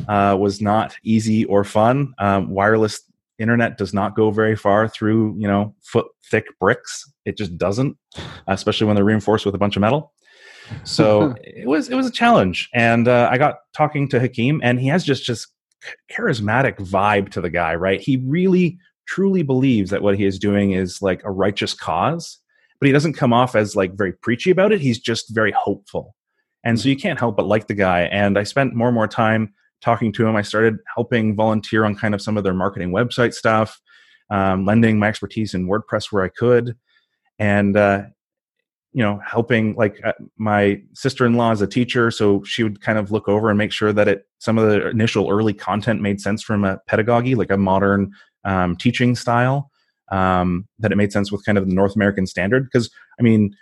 uh, 0.08 0.36
was 0.40 0.62
not 0.62 0.96
easy 1.04 1.46
or 1.46 1.64
fun. 1.64 2.14
Um, 2.20 2.50
wireless 2.50 3.02
internet 3.40 3.78
does 3.78 3.94
not 3.94 4.16
go 4.16 4.32
very 4.32 4.56
far 4.56 4.88
through 4.88 5.36
you 5.38 5.48
know 5.48 5.76
foot 5.82 6.08
thick 6.30 6.46
bricks. 6.60 7.12
It 7.26 7.38
just 7.38 7.58
doesn't, 7.58 7.98
especially 8.48 8.88
when 8.88 8.96
they're 8.96 9.06
reinforced 9.06 9.46
with 9.46 9.56
a 9.56 9.60
bunch 9.60 9.76
of 9.76 9.82
metal. 9.82 10.14
So 10.84 11.36
it 11.44 11.68
was 11.68 11.90
it 11.90 11.96
was 11.96 12.08
a 12.08 12.12
challenge, 12.12 12.70
and 12.74 13.08
uh, 13.08 13.30
I 13.32 13.38
got 13.38 13.58
talking 13.74 14.08
to 14.10 14.20
Hakeem, 14.20 14.62
and 14.64 14.80
he 14.80 14.88
has 14.88 15.04
just 15.04 15.24
just 15.24 15.48
charismatic 16.12 16.78
vibe 16.78 17.30
to 17.32 17.42
the 17.42 17.50
guy, 17.50 17.76
right? 17.76 18.00
He 18.00 18.18
really 18.18 18.78
truly 19.08 19.44
believes 19.44 19.90
that 19.90 20.02
what 20.02 20.18
he 20.18 20.26
is 20.26 20.40
doing 20.40 20.72
is 20.72 21.02
like 21.02 21.22
a 21.24 21.32
righteous 21.32 21.74
cause, 21.74 22.40
but 22.80 22.88
he 22.88 22.94
doesn't 22.94 23.14
come 23.14 23.34
off 23.34 23.56
as 23.56 23.76
like 23.76 23.94
very 23.98 24.14
preachy 24.14 24.52
about 24.52 24.72
it. 24.72 24.82
He's 24.82 25.00
just 25.00 25.34
very 25.34 25.52
hopeful. 25.52 26.16
And 26.64 26.80
so 26.80 26.90
you 26.90 26.96
can't 26.96 27.20
help 27.20 27.36
but 27.36 27.48
like 27.48 27.68
the 27.68 27.74
guy. 27.74 28.02
And 28.04 28.38
I 28.38 28.44
spent 28.44 28.76
more 28.76 28.88
and 28.88 28.96
more 28.96 29.08
time 29.08 29.54
talking 29.82 30.14
to 30.14 30.28
him. 30.28 30.36
I 30.36 30.44
started 30.44 30.78
helping 30.96 31.36
volunteer 31.36 31.86
on 31.86 31.96
kind 31.96 32.14
of 32.14 32.22
some 32.22 32.38
of 32.38 32.44
their 32.44 32.54
marketing 32.54 32.92
website 32.92 33.34
stuff, 33.34 33.82
um, 34.30 34.66
lending 34.66 35.00
my 35.00 35.08
expertise 35.08 35.54
in 35.54 35.68
WordPress 35.68 36.12
where 36.12 36.24
I 36.24 36.30
could. 36.30 36.76
And 37.40 37.76
uh, 37.76 38.04
you 38.94 39.04
know 39.04 39.20
helping 39.26 39.74
like 39.76 40.00
uh, 40.04 40.14
my 40.38 40.82
sister-in-law 40.94 41.52
is 41.52 41.62
a 41.62 41.68
teacher 41.68 42.12
so 42.12 42.44
she 42.44 42.64
would 42.64 42.82
kind 42.82 42.98
of 42.98 43.12
look 43.12 43.30
over 43.30 43.50
and 43.50 43.58
make 43.58 43.72
sure 43.72 43.94
that 43.94 44.08
it 44.08 44.28
some 44.40 44.58
of 44.58 44.70
the 44.70 44.90
initial 44.90 45.30
early 45.30 45.54
content 45.54 46.02
made 46.02 46.20
sense 46.20 46.44
from 46.44 46.64
a 46.64 46.78
pedagogy 46.88 47.36
like 47.36 47.52
a 47.52 47.58
modern 47.58 48.12
um, 48.44 48.76
teaching 48.76 49.16
style 49.16 49.72
um, 50.12 50.68
that 50.80 50.92
it 50.92 50.98
made 50.98 51.12
sense 51.12 51.32
with 51.32 51.46
kind 51.46 51.58
of 51.58 51.68
the 51.68 51.74
North 51.74 51.96
American 51.96 52.28
standard. 52.28 52.66
Because 52.66 52.92
I 53.20 53.24
mean, 53.24 53.56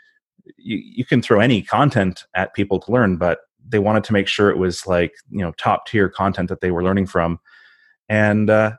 you, 0.58 0.78
you 0.78 1.06
can 1.06 1.22
throw 1.22 1.40
any 1.40 1.62
content 1.62 2.26
at 2.36 2.54
people 2.54 2.80
to 2.80 2.92
learn, 2.92 3.18
but 3.18 3.40
they 3.68 3.80
wanted 3.80 4.04
to 4.06 4.14
make 4.14 4.28
sure 4.28 4.50
it 4.50 4.58
was 4.58 4.88
like 4.88 5.14
you 5.30 5.40
know 5.40 5.54
top 5.54 5.86
tier 5.86 6.10
content 6.10 6.50
that 6.50 6.62
they 6.62 6.72
were 6.72 6.84
learning 6.84 7.06
from, 7.06 7.40
and 8.10 8.50
uh, 8.50 8.74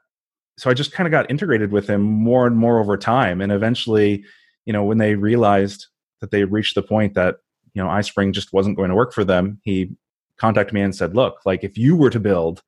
so 0.59 0.69
I 0.69 0.75
just 0.75 0.93
kind 0.93 1.07
of 1.07 1.13
got 1.13 1.31
integrated 1.31 1.73
with 1.73 1.89
him 1.89 2.03
more 2.03 2.47
and 2.47 2.57
more 2.57 2.81
over 2.81 2.97
time, 2.97 3.41
and 3.41 3.53
eventually, 3.53 4.25
you 4.67 4.73
know, 4.73 4.85
when 4.85 4.99
they 4.99 5.15
realized 5.15 5.87
that 6.21 6.31
they 6.31 6.45
reached 6.45 6.75
the 6.75 6.83
point 6.83 7.15
that 7.15 7.37
you 7.75 7.83
know 7.83 7.89
iSpring 7.89 8.33
just 8.33 8.53
wasn't 8.53 8.77
going 8.77 8.91
to 8.91 8.97
work 8.97 9.13
for 9.13 9.25
them, 9.25 9.61
he 9.63 9.91
contacted 10.37 10.75
me 10.75 10.81
and 10.81 10.95
said, 10.95 11.15
"Look, 11.15 11.41
like 11.45 11.65
if 11.65 11.77
you 11.77 11.97
were 11.97 12.11
to 12.11 12.21
build, 12.21 12.63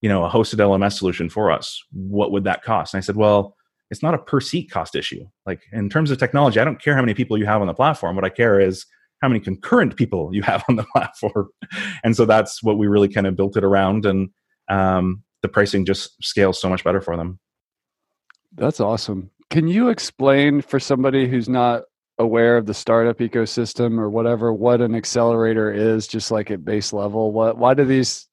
you 0.00 0.08
know, 0.08 0.24
a 0.24 0.30
hosted 0.30 0.58
LMS 0.58 0.98
solution 0.98 1.28
for 1.28 1.50
us, 1.50 1.82
what 1.92 2.32
would 2.32 2.44
that 2.44 2.62
cost?" 2.62 2.94
And 2.94 2.98
I 2.98 3.02
said, 3.02 3.16
"Well." 3.16 3.56
It's 3.92 4.04
not 4.04 4.14
a 4.14 4.18
per 4.18 4.40
seat 4.40 4.70
cost 4.70 4.94
issue. 4.94 5.26
Like 5.46 5.62
in 5.72 5.88
terms 5.90 6.12
of 6.12 6.18
technology, 6.18 6.60
I 6.60 6.64
don't 6.64 6.80
care 6.80 6.94
how 6.94 7.00
many 7.00 7.12
people 7.12 7.36
you 7.36 7.46
have 7.46 7.60
on 7.60 7.66
the 7.66 7.74
platform. 7.74 8.14
What 8.14 8.24
I 8.24 8.28
care 8.28 8.60
is 8.60 8.86
how 9.20 9.28
many 9.28 9.40
concurrent 9.40 9.96
people 9.96 10.30
you 10.32 10.42
have 10.42 10.64
on 10.68 10.76
the 10.76 10.84
platform. 10.92 11.48
And 12.02 12.16
so 12.16 12.24
that's 12.24 12.62
what 12.62 12.78
we 12.78 12.86
really 12.86 13.08
kind 13.08 13.26
of 13.26 13.36
built 13.36 13.56
it 13.56 13.64
around. 13.64 14.06
And 14.06 14.30
um, 14.68 15.22
the 15.42 15.48
pricing 15.48 15.84
just 15.84 16.22
scales 16.22 16.60
so 16.60 16.68
much 16.68 16.84
better 16.84 17.00
for 17.00 17.16
them. 17.16 17.38
That's 18.52 18.80
awesome. 18.80 19.30
Can 19.50 19.68
you 19.68 19.88
explain 19.88 20.62
for 20.62 20.80
somebody 20.80 21.28
who's 21.28 21.48
not 21.48 21.82
aware 22.20 22.56
of 22.56 22.66
the 22.66 22.74
startup 22.74 23.18
ecosystem 23.18 23.98
or 23.98 24.10
whatever 24.10 24.52
what 24.52 24.80
an 24.80 24.94
accelerator 24.94 25.72
is 25.72 26.06
just 26.06 26.30
like 26.30 26.50
at 26.50 26.64
base 26.64 26.92
level 26.92 27.32
what 27.32 27.56
why 27.56 27.74
do 27.74 27.84
these 27.84 28.28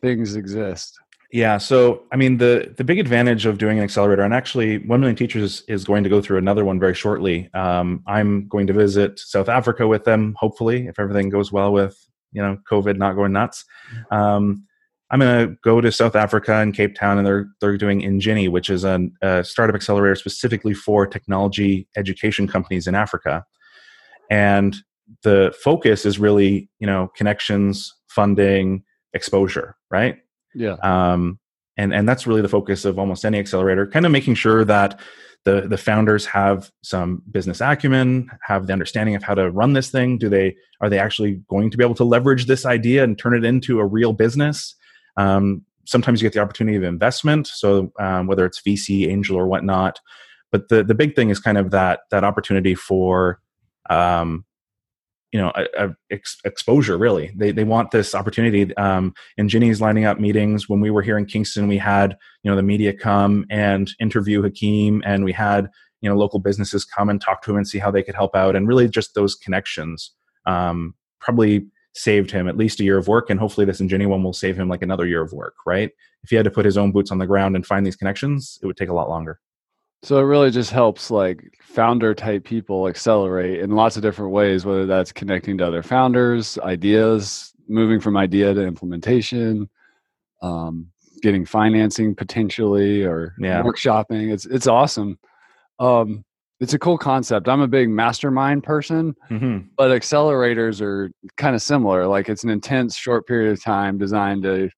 things 0.00 0.36
exist? 0.36 0.98
Yeah 1.32 1.56
so 1.56 2.02
i 2.12 2.16
mean 2.16 2.36
the 2.36 2.74
the 2.76 2.84
big 2.84 2.98
advantage 2.98 3.46
of 3.46 3.56
doing 3.56 3.78
an 3.78 3.84
accelerator 3.84 4.22
and 4.22 4.34
actually 4.34 4.78
1 4.78 5.00
million 5.00 5.16
teachers 5.16 5.62
is 5.66 5.82
going 5.84 6.04
to 6.04 6.10
go 6.10 6.20
through 6.20 6.38
another 6.38 6.64
one 6.64 6.78
very 6.78 6.94
shortly. 6.94 7.52
Um, 7.54 8.02
i'm 8.06 8.48
going 8.48 8.66
to 8.66 8.74
visit 8.74 9.18
south 9.18 9.48
africa 9.48 9.88
with 9.88 10.04
them 10.04 10.36
hopefully 10.38 10.86
if 10.86 10.98
everything 10.98 11.30
goes 11.30 11.50
well 11.50 11.72
with 11.72 11.96
you 12.32 12.42
know 12.42 12.58
covid 12.70 12.96
not 12.98 13.16
going 13.16 13.32
nuts. 13.32 13.64
Um, 14.10 14.66
i'm 15.12 15.20
going 15.20 15.48
to 15.48 15.54
go 15.62 15.80
to 15.80 15.92
south 15.92 16.16
africa 16.16 16.56
and 16.56 16.74
cape 16.74 16.94
town 16.94 17.18
and 17.18 17.26
they're 17.26 17.46
they're 17.60 17.76
doing 17.76 18.00
Injini 18.00 18.50
which 18.50 18.68
is 18.68 18.84
a, 18.84 19.08
a 19.22 19.44
startup 19.44 19.76
accelerator 19.76 20.16
specifically 20.16 20.74
for 20.74 21.06
technology 21.06 21.86
education 21.96 22.48
companies 22.48 22.86
in 22.86 22.94
africa 22.94 23.44
and 24.30 24.76
the 25.22 25.54
focus 25.62 26.04
is 26.04 26.18
really 26.18 26.68
you 26.80 26.86
know 26.86 27.10
connections 27.16 27.94
funding 28.08 28.82
exposure 29.14 29.76
right 29.90 30.16
yeah. 30.54 30.76
Um, 30.82 31.38
and 31.76 31.94
and 31.94 32.08
that's 32.08 32.26
really 32.26 32.42
the 32.42 32.48
focus 32.48 32.84
of 32.84 32.98
almost 32.98 33.24
any 33.24 33.38
accelerator, 33.38 33.86
kind 33.86 34.04
of 34.04 34.12
making 34.12 34.34
sure 34.34 34.64
that 34.64 35.00
the 35.44 35.62
the 35.62 35.78
founders 35.78 36.26
have 36.26 36.70
some 36.82 37.22
business 37.30 37.60
acumen, 37.60 38.30
have 38.42 38.66
the 38.66 38.72
understanding 38.72 39.14
of 39.14 39.22
how 39.22 39.34
to 39.34 39.50
run 39.50 39.72
this 39.72 39.90
thing. 39.90 40.18
Do 40.18 40.28
they 40.28 40.54
are 40.80 40.90
they 40.90 40.98
actually 40.98 41.42
going 41.48 41.70
to 41.70 41.78
be 41.78 41.84
able 41.84 41.94
to 41.96 42.04
leverage 42.04 42.46
this 42.46 42.66
idea 42.66 43.04
and 43.04 43.18
turn 43.18 43.34
it 43.34 43.44
into 43.44 43.80
a 43.80 43.86
real 43.86 44.12
business? 44.12 44.74
Um, 45.16 45.64
sometimes 45.84 46.20
you 46.20 46.26
get 46.26 46.34
the 46.34 46.40
opportunity 46.40 46.76
of 46.76 46.82
investment, 46.84 47.46
so 47.46 47.92
um, 47.98 48.26
whether 48.26 48.46
it's 48.46 48.60
VC, 48.62 49.08
angel, 49.08 49.36
or 49.36 49.46
whatnot. 49.46 50.00
But 50.50 50.68
the 50.68 50.82
the 50.84 50.94
big 50.94 51.16
thing 51.16 51.30
is 51.30 51.40
kind 51.40 51.58
of 51.58 51.70
that 51.70 52.00
that 52.10 52.24
opportunity 52.24 52.74
for 52.74 53.40
um, 53.88 54.44
you 55.32 55.40
know 55.40 55.50
a, 55.56 55.86
a 55.86 55.96
ex- 56.10 56.38
exposure 56.44 56.96
really. 56.96 57.32
They 57.34 57.50
they 57.50 57.64
want 57.64 57.90
this 57.90 58.14
opportunity. 58.14 58.74
Um 58.76 59.14
Injini's 59.38 59.80
lining 59.80 60.04
up 60.04 60.20
meetings. 60.20 60.68
When 60.68 60.80
we 60.80 60.90
were 60.90 61.02
here 61.02 61.18
in 61.18 61.26
kingston 61.26 61.66
we 61.66 61.78
had 61.78 62.16
you 62.42 62.50
know 62.50 62.56
the 62.56 62.62
media 62.62 62.92
come 62.92 63.46
and 63.50 63.90
interview 63.98 64.42
hakeem 64.42 65.02
and 65.04 65.24
we 65.24 65.32
had 65.32 65.68
you 66.02 66.08
know 66.08 66.16
local 66.16 66.38
businesses 66.38 66.84
come 66.84 67.08
and 67.08 67.20
talk 67.20 67.42
to 67.42 67.50
him 67.50 67.56
and 67.56 67.66
see 67.66 67.78
how 67.78 67.90
they 67.90 68.02
could 68.02 68.14
help 68.14 68.36
out 68.36 68.54
and 68.54 68.68
really 68.68 68.88
just 68.88 69.14
those 69.14 69.34
connections. 69.34 70.12
Um 70.46 70.94
probably 71.20 71.66
saved 71.94 72.30
him 72.30 72.48
at 72.48 72.56
least 72.56 72.80
a 72.80 72.84
year 72.84 72.98
of 72.98 73.08
work 73.08 73.30
and 73.30 73.38
hopefully 73.38 73.66
this 73.66 73.80
one 73.80 74.22
will 74.22 74.32
save 74.32 74.58
him 74.58 74.68
like 74.68 74.82
another 74.82 75.06
year 75.06 75.22
of 75.22 75.32
work 75.32 75.54
right 75.66 75.90
if 76.22 76.30
he 76.30 76.36
had 76.36 76.44
to 76.44 76.50
put 76.50 76.64
his 76.64 76.78
own 76.78 76.92
boots 76.92 77.10
on 77.10 77.18
the 77.18 77.26
ground 77.26 77.54
and 77.54 77.66
find 77.66 77.84
these 77.84 77.96
connections 77.96 78.58
it 78.62 78.66
would 78.66 78.76
take 78.76 78.88
a 78.88 78.94
lot 78.94 79.08
longer 79.08 79.38
so 80.04 80.18
it 80.18 80.22
really 80.22 80.50
just 80.50 80.70
helps 80.70 81.10
like 81.10 81.58
founder 81.62 82.12
type 82.12 82.44
people 82.44 82.88
accelerate 82.88 83.60
in 83.60 83.70
lots 83.70 83.96
of 83.96 84.02
different 84.02 84.32
ways, 84.32 84.64
whether 84.64 84.84
that's 84.84 85.12
connecting 85.12 85.58
to 85.58 85.66
other 85.66 85.82
founders, 85.82 86.58
ideas, 86.58 87.52
moving 87.68 88.00
from 88.00 88.16
idea 88.16 88.52
to 88.52 88.62
implementation, 88.62 89.70
um, 90.42 90.88
getting 91.22 91.44
financing 91.44 92.16
potentially, 92.16 93.04
or 93.04 93.36
yeah. 93.38 93.62
workshopping. 93.62 94.32
It's 94.32 94.44
it's 94.44 94.66
awesome. 94.66 95.20
Um, 95.78 96.24
it's 96.62 96.74
a 96.74 96.78
cool 96.78 96.96
concept. 96.96 97.48
I'm 97.48 97.60
a 97.60 97.66
big 97.66 97.90
mastermind 97.90 98.62
person, 98.62 99.16
mm-hmm. 99.28 99.66
but 99.76 99.90
accelerators 99.90 100.80
are 100.80 101.10
kind 101.36 101.56
of 101.56 101.60
similar. 101.60 102.06
Like 102.06 102.28
it's 102.28 102.44
an 102.44 102.50
intense, 102.50 102.96
short 102.96 103.26
period 103.26 103.50
of 103.50 103.62
time 103.62 103.98
designed 103.98 104.44
to 104.44 104.70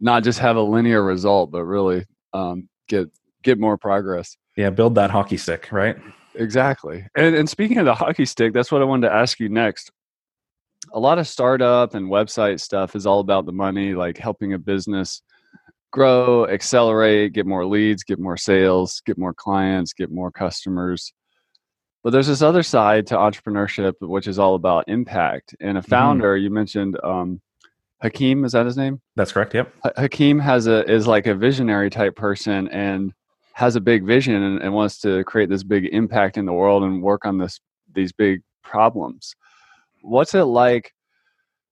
not 0.00 0.24
just 0.24 0.38
have 0.38 0.56
a 0.56 0.62
linear 0.62 1.02
result, 1.02 1.50
but 1.50 1.64
really 1.64 2.06
um, 2.32 2.66
get 2.88 3.10
get 3.42 3.60
more 3.60 3.76
progress. 3.76 4.38
Yeah, 4.56 4.70
build 4.70 4.94
that 4.94 5.10
hockey 5.10 5.36
stick, 5.36 5.70
right? 5.70 5.96
Exactly. 6.34 7.06
And 7.14 7.36
and 7.36 7.48
speaking 7.48 7.76
of 7.76 7.84
the 7.84 7.94
hockey 7.94 8.24
stick, 8.24 8.54
that's 8.54 8.72
what 8.72 8.80
I 8.80 8.86
wanted 8.86 9.08
to 9.08 9.14
ask 9.14 9.38
you 9.38 9.50
next. 9.50 9.92
A 10.94 10.98
lot 10.98 11.18
of 11.18 11.28
startup 11.28 11.94
and 11.94 12.08
website 12.08 12.58
stuff 12.58 12.96
is 12.96 13.04
all 13.04 13.20
about 13.20 13.44
the 13.44 13.52
money, 13.52 13.94
like 13.94 14.16
helping 14.16 14.54
a 14.54 14.58
business 14.58 15.20
grow, 15.92 16.46
accelerate, 16.46 17.34
get 17.34 17.46
more 17.46 17.64
leads, 17.64 18.02
get 18.02 18.18
more 18.18 18.36
sales, 18.36 19.00
get 19.06 19.16
more 19.16 19.34
clients, 19.34 19.92
get 19.92 20.10
more 20.10 20.32
customers. 20.32 21.12
But 22.02 22.10
there's 22.10 22.26
this 22.26 22.42
other 22.42 22.64
side 22.64 23.06
to 23.08 23.14
entrepreneurship, 23.14 23.94
which 24.00 24.26
is 24.26 24.38
all 24.38 24.56
about 24.56 24.88
impact. 24.88 25.54
And 25.60 25.78
a 25.78 25.80
mm-hmm. 25.80 25.90
founder, 25.90 26.34
mm-hmm. 26.34 26.44
you 26.44 26.50
mentioned 26.50 26.98
um, 27.04 27.40
Hakeem, 28.02 28.44
is 28.44 28.52
that 28.52 28.66
his 28.66 28.76
name? 28.76 29.00
That's 29.14 29.30
correct. 29.30 29.54
Yep. 29.54 29.72
Hakeem 29.96 30.40
has 30.40 30.66
a 30.66 30.90
is 30.90 31.06
like 31.06 31.28
a 31.28 31.34
visionary 31.36 31.90
type 31.90 32.16
person, 32.16 32.66
and 32.68 33.12
has 33.52 33.76
a 33.76 33.80
big 33.80 34.04
vision 34.04 34.42
and, 34.42 34.62
and 34.62 34.72
wants 34.72 34.98
to 35.00 35.22
create 35.24 35.48
this 35.48 35.62
big 35.62 35.86
impact 35.92 36.36
in 36.36 36.46
the 36.46 36.52
world 36.52 36.82
and 36.82 37.02
work 37.02 37.24
on 37.24 37.38
this 37.38 37.60
these 37.94 38.12
big 38.12 38.40
problems. 38.64 39.36
What's 40.00 40.34
it 40.34 40.44
like 40.44 40.92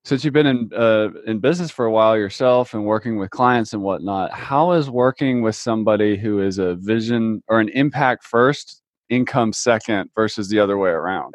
since 0.04 0.24
you've 0.24 0.34
been 0.34 0.46
in 0.46 0.70
uh, 0.74 1.08
in 1.26 1.40
business 1.40 1.70
for 1.70 1.84
a 1.84 1.90
while 1.90 2.16
yourself 2.16 2.74
and 2.74 2.84
working 2.84 3.18
with 3.18 3.30
clients 3.30 3.72
and 3.72 3.82
whatnot? 3.82 4.32
How 4.32 4.72
is 4.72 4.88
working 4.88 5.42
with 5.42 5.56
somebody 5.56 6.16
who 6.16 6.40
is 6.40 6.58
a 6.58 6.74
vision 6.76 7.42
or 7.48 7.60
an 7.60 7.68
impact 7.70 8.24
first, 8.24 8.82
income 9.08 9.52
second, 9.52 10.10
versus 10.14 10.48
the 10.48 10.58
other 10.58 10.78
way 10.78 10.90
around? 10.90 11.34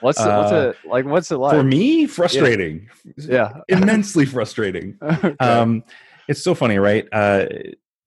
What's 0.00 0.20
it, 0.20 0.26
what's 0.26 0.52
uh, 0.52 0.72
it 0.84 0.88
like? 0.88 1.04
What's 1.06 1.30
it 1.30 1.38
like 1.38 1.56
for 1.56 1.62
me? 1.62 2.06
Frustrating. 2.06 2.88
Yeah, 3.16 3.52
yeah. 3.68 3.78
immensely 3.78 4.26
frustrating. 4.26 4.98
okay. 5.02 5.36
um, 5.40 5.82
it's 6.28 6.42
so 6.42 6.54
funny, 6.54 6.78
right? 6.78 7.06
Uh, 7.12 7.46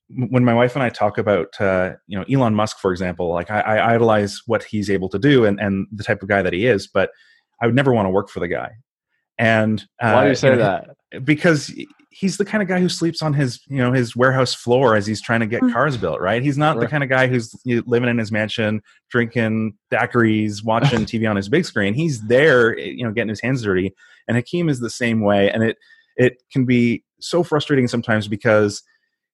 when 0.10 0.44
my 0.44 0.54
wife 0.54 0.76
and 0.76 0.84
I 0.84 0.90
talk 0.90 1.18
about 1.18 1.60
uh, 1.60 1.94
you 2.08 2.18
know 2.18 2.26
Elon 2.32 2.56
Musk, 2.56 2.80
for 2.80 2.92
example, 2.92 3.30
like 3.30 3.52
I, 3.52 3.62
I, 3.62 3.94
idolize 3.94 4.42
what 4.48 4.64
he's 4.64 4.90
able 4.90 5.10
to 5.10 5.20
do 5.20 5.46
and 5.46 5.60
and 5.60 5.88
the 5.92 6.04
type 6.04 6.22
of 6.22 6.30
guy 6.30 6.42
that 6.42 6.54
he 6.54 6.66
is, 6.66 6.88
but 6.88 7.12
I 7.62 7.66
would 7.66 7.76
never 7.76 7.94
want 7.94 8.08
to 8.08 8.12
work 8.12 8.30
for 8.30 8.40
the 8.40 8.48
guy. 8.48 8.72
And 9.40 9.82
uh, 10.02 10.12
why 10.12 10.24
do 10.24 10.30
you 10.30 10.36
say 10.36 10.50
you 10.50 10.56
know, 10.58 10.84
that? 11.12 11.26
Because 11.26 11.74
he's 12.12 12.38
the 12.38 12.46
kind 12.46 12.62
of 12.62 12.68
guy 12.68 12.80
who 12.80 12.90
sleeps 12.90 13.22
on 13.22 13.34
his 13.34 13.62
you 13.68 13.78
know 13.78 13.94
his 13.94 14.16
warehouse 14.16 14.54
floor 14.54 14.96
as 14.96 15.08
he's 15.08 15.22
trying 15.22 15.40
to 15.40 15.48
get 15.48 15.62
hmm. 15.62 15.72
cars 15.72 15.98
built. 15.98 16.20
Right? 16.20 16.44
He's 16.44 16.58
not 16.58 16.76
right. 16.76 16.82
the 16.82 16.88
kind 16.88 17.04
of 17.04 17.10
guy 17.10 17.28
who's 17.28 17.56
living 17.66 18.10
in 18.10 18.18
his 18.18 18.32
mansion, 18.32 18.82
drinking 19.10 19.74
daiquiris, 19.92 20.64
watching 20.64 21.00
TV 21.06 21.28
on 21.28 21.38
his 21.38 21.50
big 21.50 21.66
screen. 21.66 21.94
He's 21.94 22.22
there, 22.28 22.78
you 22.78 23.04
know, 23.04 23.12
getting 23.12 23.30
his 23.30 23.42
hands 23.42 23.64
dirty. 23.64 23.96
And 24.28 24.38
Hakeem 24.38 24.70
is 24.70 24.82
the 24.82 24.90
same 24.90 25.22
way, 25.22 25.50
and 25.50 25.64
it 25.64 25.78
it 26.18 26.44
can 26.52 26.66
be 26.66 27.04
so 27.22 27.44
frustrating 27.44 27.88
sometimes 27.88 28.28
because 28.28 28.84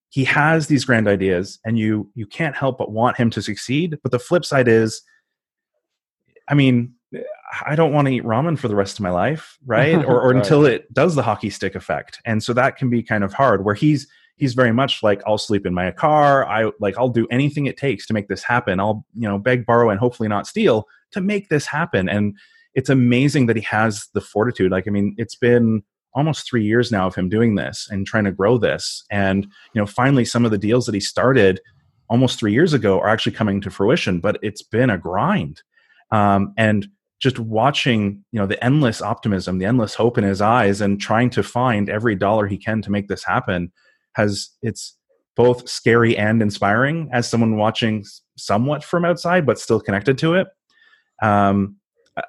he 0.09 0.23
has 0.23 0.67
these 0.67 0.85
grand 0.85 1.07
ideas 1.07 1.59
and 1.65 1.77
you 1.77 2.09
you 2.15 2.25
can't 2.25 2.55
help 2.55 2.77
but 2.77 2.91
want 2.91 3.17
him 3.17 3.29
to 3.29 3.41
succeed 3.41 3.97
but 4.01 4.11
the 4.11 4.19
flip 4.19 4.45
side 4.45 4.67
is 4.67 5.01
i 6.47 6.53
mean 6.53 6.93
i 7.65 7.75
don't 7.75 7.93
want 7.93 8.07
to 8.07 8.13
eat 8.13 8.23
ramen 8.23 8.57
for 8.57 8.67
the 8.67 8.75
rest 8.75 8.97
of 8.97 9.03
my 9.03 9.09
life 9.09 9.57
right 9.65 10.03
or, 10.05 10.21
or 10.21 10.27
right. 10.33 10.35
until 10.37 10.65
it 10.65 10.91
does 10.93 11.15
the 11.15 11.23
hockey 11.23 11.49
stick 11.49 11.75
effect 11.75 12.19
and 12.25 12.43
so 12.43 12.53
that 12.53 12.77
can 12.77 12.89
be 12.89 13.03
kind 13.03 13.23
of 13.23 13.33
hard 13.33 13.63
where 13.63 13.75
he's 13.75 14.07
he's 14.35 14.53
very 14.53 14.71
much 14.71 15.01
like 15.03 15.21
i'll 15.25 15.37
sleep 15.37 15.65
in 15.65 15.73
my 15.73 15.91
car 15.91 16.45
i 16.47 16.71
like 16.79 16.97
i'll 16.97 17.09
do 17.09 17.27
anything 17.31 17.65
it 17.65 17.77
takes 17.77 18.05
to 18.05 18.13
make 18.13 18.27
this 18.27 18.43
happen 18.43 18.79
i'll 18.79 19.05
you 19.13 19.27
know 19.27 19.37
beg 19.37 19.65
borrow 19.65 19.89
and 19.89 19.99
hopefully 19.99 20.29
not 20.29 20.47
steal 20.47 20.85
to 21.11 21.21
make 21.21 21.49
this 21.49 21.65
happen 21.65 22.09
and 22.09 22.35
it's 22.73 22.89
amazing 22.89 23.45
that 23.45 23.55
he 23.55 23.61
has 23.61 24.07
the 24.13 24.21
fortitude 24.21 24.71
like 24.71 24.87
i 24.87 24.91
mean 24.91 25.15
it's 25.17 25.35
been 25.35 25.81
almost 26.15 26.47
three 26.47 26.63
years 26.63 26.91
now 26.91 27.07
of 27.07 27.13
him 27.13 27.29
doing 27.29 27.55
this 27.55 27.87
and 27.91 28.07
trying 28.07 28.23
to 28.23 28.31
grow 28.31 28.57
this. 28.57 29.03
And 29.11 29.43
you 29.73 29.81
know, 29.81 29.85
finally, 29.85 30.25
some 30.25 30.45
of 30.45 30.51
the 30.51 30.57
deals 30.57 30.85
that 30.85 30.95
he 30.95 31.01
started 31.01 31.59
almost 32.09 32.39
three 32.39 32.53
years 32.53 32.73
ago 32.73 32.99
are 32.99 33.09
actually 33.09 33.33
coming 33.33 33.61
to 33.61 33.69
fruition. 33.69 34.19
But 34.19 34.39
it's 34.41 34.63
been 34.63 34.89
a 34.89 34.97
grind, 34.97 35.61
um, 36.11 36.53
and 36.57 36.87
just 37.19 37.39
watching 37.39 38.23
you 38.31 38.39
know 38.39 38.47
the 38.47 38.63
endless 38.63 39.01
optimism, 39.01 39.57
the 39.57 39.65
endless 39.65 39.95
hope 39.95 40.17
in 40.17 40.23
his 40.23 40.41
eyes, 40.41 40.81
and 40.81 40.99
trying 40.99 41.29
to 41.31 41.43
find 41.43 41.89
every 41.89 42.15
dollar 42.15 42.47
he 42.47 42.57
can 42.57 42.81
to 42.81 42.91
make 42.91 43.07
this 43.07 43.23
happen 43.23 43.71
has 44.13 44.49
it's 44.61 44.97
both 45.35 45.67
scary 45.67 46.17
and 46.17 46.41
inspiring 46.41 47.09
as 47.11 47.29
someone 47.29 47.57
watching 47.57 48.05
somewhat 48.37 48.83
from 48.83 49.03
outside, 49.03 49.45
but 49.45 49.59
still 49.59 49.81
connected 49.81 50.17
to 50.17 50.35
it. 50.35 50.47
Um, 51.21 51.77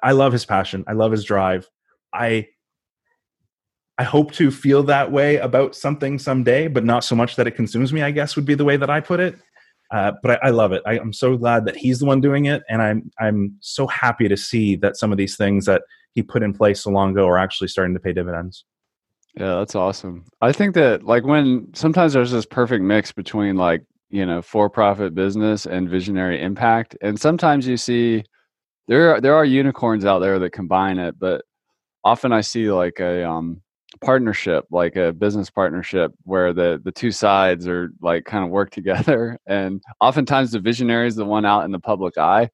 I 0.03 0.11
love 0.11 0.33
his 0.33 0.45
passion. 0.45 0.83
I 0.87 0.93
love 0.93 1.11
his 1.11 1.23
drive. 1.23 1.69
I 2.13 2.47
I 3.97 4.03
hope 4.03 4.31
to 4.33 4.51
feel 4.51 4.83
that 4.83 5.11
way 5.11 5.37
about 5.37 5.75
something 5.75 6.19
someday, 6.19 6.67
but 6.67 6.85
not 6.85 7.03
so 7.03 7.15
much 7.15 7.35
that 7.35 7.47
it 7.47 7.51
consumes 7.51 7.91
me. 7.91 8.03
I 8.03 8.11
guess 8.11 8.35
would 8.35 8.45
be 8.45 8.53
the 8.53 8.65
way 8.65 8.77
that 8.77 8.91
I 8.91 8.99
put 8.99 9.19
it. 9.19 9.37
Uh, 9.91 10.11
but 10.21 10.31
I, 10.43 10.47
I, 10.47 10.49
love 10.49 10.73
it. 10.73 10.81
I, 10.85 10.97
am 10.97 11.13
so 11.13 11.37
glad 11.37 11.65
that 11.65 11.77
he's 11.77 11.99
the 11.99 12.05
one 12.05 12.19
doing 12.19 12.45
it, 12.45 12.61
and 12.69 12.81
I'm 12.81 13.09
I'm 13.19 13.55
so 13.61 13.87
happy 13.87 14.27
to 14.27 14.35
see 14.35 14.75
that 14.77 14.97
some 14.97 15.11
of 15.13 15.17
these 15.17 15.37
things 15.37 15.65
that 15.65 15.83
he 16.13 16.21
put 16.21 16.43
in 16.43 16.53
place 16.53 16.81
so 16.81 16.89
long 16.89 17.11
ago 17.11 17.25
are 17.27 17.37
actually 17.37 17.69
starting 17.69 17.93
to 17.93 17.99
pay 17.99 18.11
dividends. 18.11 18.65
Yeah, 19.39 19.55
that's 19.55 19.75
awesome. 19.75 20.25
I 20.41 20.51
think 20.51 20.73
that 20.75 21.03
like 21.03 21.23
when 21.23 21.67
sometimes 21.73 22.13
there's 22.13 22.31
this 22.31 22.45
perfect 22.45 22.83
mix 22.83 23.11
between 23.11 23.55
like 23.55 23.83
you 24.09 24.25
know 24.25 24.41
for-profit 24.41 25.15
business 25.15 25.65
and 25.65 25.89
visionary 25.89 26.41
impact, 26.41 26.97
and 27.01 27.19
sometimes 27.19 27.65
you 27.65 27.77
see 27.77 28.23
there 28.87 29.21
there 29.21 29.35
are 29.35 29.45
unicorns 29.45 30.05
out 30.05 30.19
there 30.19 30.37
that 30.39 30.51
combine 30.51 30.97
it, 30.97 31.17
but 31.17 31.45
often 32.03 32.33
I 32.33 32.41
see 32.41 32.71
like 32.71 32.99
a 32.99 33.29
um 33.29 33.61
partnership 34.01 34.65
like 34.71 34.95
a 34.95 35.13
business 35.13 35.49
partnership 35.49 36.11
where 36.23 36.53
the 36.53 36.81
the 36.83 36.91
two 36.91 37.11
sides 37.11 37.67
are 37.67 37.89
like 38.01 38.25
kind 38.25 38.43
of 38.43 38.51
work 38.51 38.71
together. 38.71 39.37
And 39.47 39.81
oftentimes 40.01 40.51
the 40.51 40.59
visionary 40.59 41.07
is 41.07 41.15
the 41.15 41.25
one 41.25 41.45
out 41.45 41.65
in 41.65 41.71
the 41.71 41.79
public 41.79 42.17
eye 42.17 42.49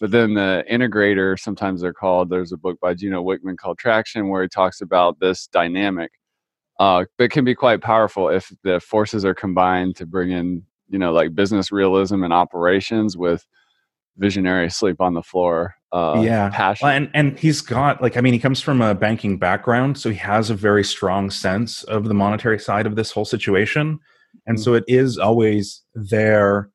but 0.00 0.10
then 0.10 0.34
the 0.34 0.64
integrator 0.70 1.38
sometimes 1.38 1.80
they're 1.80 1.92
called 1.92 2.30
there's 2.30 2.52
a 2.52 2.56
book 2.56 2.78
by 2.80 2.94
gino 2.94 3.22
wickman 3.22 3.56
called 3.56 3.78
traction 3.78 4.28
where 4.28 4.42
he 4.42 4.48
talks 4.48 4.80
about 4.80 5.18
this 5.20 5.46
dynamic 5.48 6.10
uh, 6.78 7.04
but 7.16 7.30
can 7.30 7.44
be 7.44 7.56
quite 7.56 7.80
powerful 7.80 8.28
if 8.28 8.52
the 8.62 8.78
forces 8.78 9.24
are 9.24 9.34
combined 9.34 9.96
to 9.96 10.06
bring 10.06 10.30
in 10.30 10.62
you 10.88 10.98
know 10.98 11.12
like 11.12 11.34
business 11.34 11.72
realism 11.72 12.22
and 12.22 12.32
operations 12.32 13.16
with 13.16 13.46
visionary 14.18 14.68
sleep 14.70 15.00
on 15.00 15.14
the 15.14 15.22
floor 15.22 15.74
uh 15.92 16.20
yeah. 16.22 16.50
Passion. 16.50 16.86
well, 16.86 16.94
and 16.94 17.10
and 17.14 17.38
he's 17.38 17.62
got 17.62 18.02
like 18.02 18.16
i 18.18 18.20
mean 18.20 18.34
he 18.34 18.38
comes 18.38 18.60
from 18.60 18.82
a 18.82 18.94
banking 18.94 19.38
background 19.38 19.96
so 19.96 20.10
he 20.10 20.16
has 20.16 20.50
a 20.50 20.54
very 20.54 20.84
strong 20.84 21.30
sense 21.30 21.82
of 21.84 22.04
the 22.04 22.14
monetary 22.14 22.58
side 22.58 22.86
of 22.86 22.96
this 22.96 23.10
whole 23.10 23.24
situation. 23.24 23.98
And 24.46 24.56
mm-hmm. 24.56 24.62
so 24.62 24.74
it 24.74 24.84
is 24.86 25.18
always 25.18 25.82
there. 25.94 26.70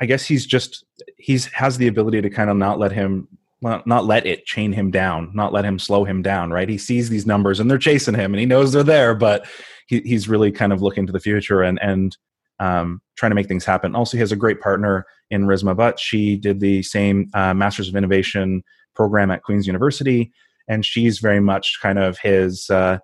I 0.00 0.06
guess 0.06 0.24
he's 0.24 0.46
just 0.46 0.84
he's 1.18 1.46
has 1.46 1.78
the 1.78 1.86
ability 1.86 2.20
to 2.22 2.30
kind 2.30 2.50
of 2.50 2.56
not 2.56 2.78
let 2.78 2.92
him 2.92 3.28
well, 3.62 3.82
not 3.86 4.04
let 4.04 4.26
it 4.26 4.44
chain 4.44 4.72
him 4.72 4.90
down 4.90 5.30
not 5.34 5.52
let 5.52 5.64
him 5.64 5.78
slow 5.78 6.04
him 6.04 6.20
down 6.20 6.50
right? 6.50 6.68
He 6.68 6.78
sees 6.78 7.08
these 7.08 7.26
numbers 7.26 7.60
and 7.60 7.70
they're 7.70 7.78
chasing 7.78 8.14
him 8.14 8.34
and 8.34 8.40
he 8.40 8.46
knows 8.46 8.72
they're 8.72 8.82
there 8.82 9.14
but 9.14 9.46
he, 9.86 10.00
he's 10.00 10.28
really 10.28 10.50
kind 10.50 10.72
of 10.72 10.82
looking 10.82 11.06
to 11.06 11.12
the 11.12 11.20
future 11.20 11.62
and 11.62 11.78
and 11.80 12.16
um, 12.60 13.00
trying 13.16 13.30
to 13.30 13.34
make 13.34 13.48
things 13.48 13.64
happen. 13.64 13.96
Also, 13.96 14.16
he 14.16 14.20
has 14.20 14.32
a 14.32 14.36
great 14.36 14.60
partner 14.60 15.06
in 15.30 15.46
Rizma 15.46 15.74
Butt. 15.74 15.98
She 15.98 16.36
did 16.36 16.60
the 16.60 16.82
same 16.82 17.30
uh, 17.34 17.54
Masters 17.54 17.88
of 17.88 17.96
Innovation 17.96 18.62
program 18.94 19.30
at 19.30 19.42
Queen's 19.42 19.66
University, 19.66 20.32
and 20.68 20.84
she's 20.84 21.18
very 21.18 21.40
much 21.40 21.78
kind 21.80 21.98
of 21.98 22.18
his, 22.18 22.70
uh, 22.70 22.98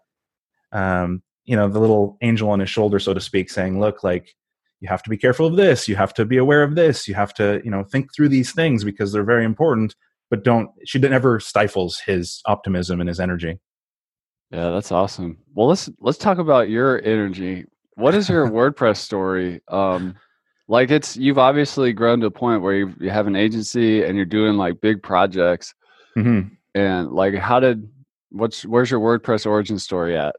um, 0.72 1.22
you 1.44 1.56
know, 1.56 1.68
the 1.68 1.80
little 1.80 2.16
angel 2.22 2.50
on 2.50 2.60
his 2.60 2.70
shoulder, 2.70 2.98
so 2.98 3.14
to 3.14 3.20
speak, 3.20 3.50
saying, 3.50 3.80
"Look, 3.80 4.02
like." 4.04 4.34
You 4.82 4.88
have 4.88 5.02
to 5.02 5.10
be 5.10 5.18
careful 5.18 5.44
of 5.44 5.56
this. 5.56 5.88
You 5.88 5.96
have 5.96 6.14
to 6.14 6.24
be 6.24 6.38
aware 6.38 6.62
of 6.62 6.74
this. 6.74 7.06
You 7.06 7.12
have 7.12 7.34
to, 7.34 7.60
you 7.62 7.70
know, 7.70 7.84
think 7.84 8.14
through 8.14 8.30
these 8.30 8.52
things 8.52 8.82
because 8.82 9.12
they're 9.12 9.22
very 9.22 9.44
important. 9.44 9.94
But 10.30 10.42
don't. 10.42 10.70
She 10.86 10.98
never 10.98 11.38
stifles 11.38 12.00
his 12.06 12.40
optimism 12.46 12.98
and 12.98 13.06
his 13.06 13.20
energy. 13.20 13.58
Yeah, 14.50 14.70
that's 14.70 14.90
awesome. 14.90 15.36
Well, 15.52 15.68
let's 15.68 15.90
let's 16.00 16.16
talk 16.16 16.38
about 16.38 16.70
your 16.70 16.98
energy 17.04 17.66
what 18.00 18.14
is 18.14 18.28
your 18.28 18.48
WordPress 18.50 18.96
story? 18.96 19.60
Um, 19.68 20.16
like 20.70 20.92
it's 20.92 21.16
you've 21.16 21.36
obviously 21.36 21.92
grown 21.92 22.20
to 22.20 22.26
a 22.26 22.30
point 22.30 22.62
where 22.62 22.74
you, 22.74 22.94
you 23.00 23.10
have 23.10 23.26
an 23.26 23.34
agency 23.34 24.04
and 24.04 24.16
you're 24.16 24.24
doing 24.24 24.56
like 24.56 24.80
big 24.80 25.02
projects. 25.02 25.74
Mm-hmm. 26.16 26.54
And 26.76 27.10
like, 27.10 27.34
how 27.34 27.58
did 27.58 27.88
what's 28.30 28.64
where's 28.64 28.88
your 28.88 29.00
WordPress 29.00 29.46
origin 29.46 29.80
story 29.80 30.16
at? 30.16 30.36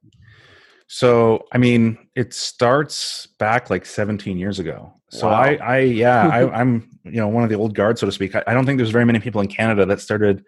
So, 0.87 1.45
I 1.51 1.57
mean, 1.57 1.97
it 2.15 2.33
starts 2.33 3.27
back 3.39 3.69
like 3.69 3.85
17 3.85 4.37
years 4.37 4.57
ago. 4.57 4.93
So 5.09 5.27
wow. 5.27 5.41
I, 5.41 5.55
I, 5.55 5.77
yeah, 5.79 6.27
I, 6.29 6.61
am 6.61 6.89
you 7.03 7.17
know 7.17 7.27
one 7.27 7.43
of 7.43 7.49
the 7.49 7.57
old 7.57 7.75
guard, 7.75 7.99
so 7.99 8.05
to 8.05 8.11
speak. 8.11 8.33
I, 8.33 8.41
I, 8.47 8.53
don't 8.53 8.65
think 8.65 8.77
there's 8.77 8.89
very 8.89 9.05
many 9.05 9.19
people 9.19 9.41
in 9.41 9.47
Canada 9.47 9.85
that 9.85 9.99
started 9.99 10.45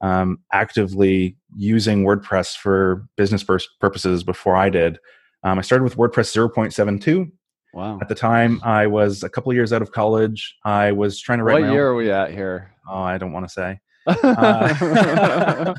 um, 0.00 0.38
actively 0.52 1.36
using 1.56 2.04
WordPress 2.04 2.56
for 2.56 3.04
business 3.16 3.44
purposes 3.80 4.22
before 4.22 4.54
I 4.54 4.70
did. 4.70 5.00
Um, 5.42 5.58
I 5.58 5.62
started 5.62 5.82
with 5.82 5.96
WordPress 5.96 6.32
0.72. 6.32 7.32
Wow. 7.74 7.98
At 8.00 8.08
the 8.08 8.14
time, 8.14 8.60
I 8.62 8.86
was 8.86 9.24
a 9.24 9.28
couple 9.28 9.52
years 9.52 9.72
out 9.72 9.82
of 9.82 9.90
college. 9.90 10.56
I 10.64 10.92
was 10.92 11.20
trying 11.20 11.38
to 11.38 11.44
write. 11.44 11.62
What 11.62 11.72
year 11.72 11.88
own... 11.88 11.94
are 11.94 11.96
we 11.96 12.10
at 12.10 12.30
here? 12.30 12.72
Oh, 12.88 13.02
I 13.02 13.18
don't 13.18 13.32
want 13.32 13.48
to 13.48 13.52
say. 13.52 13.80
uh, 14.06 15.74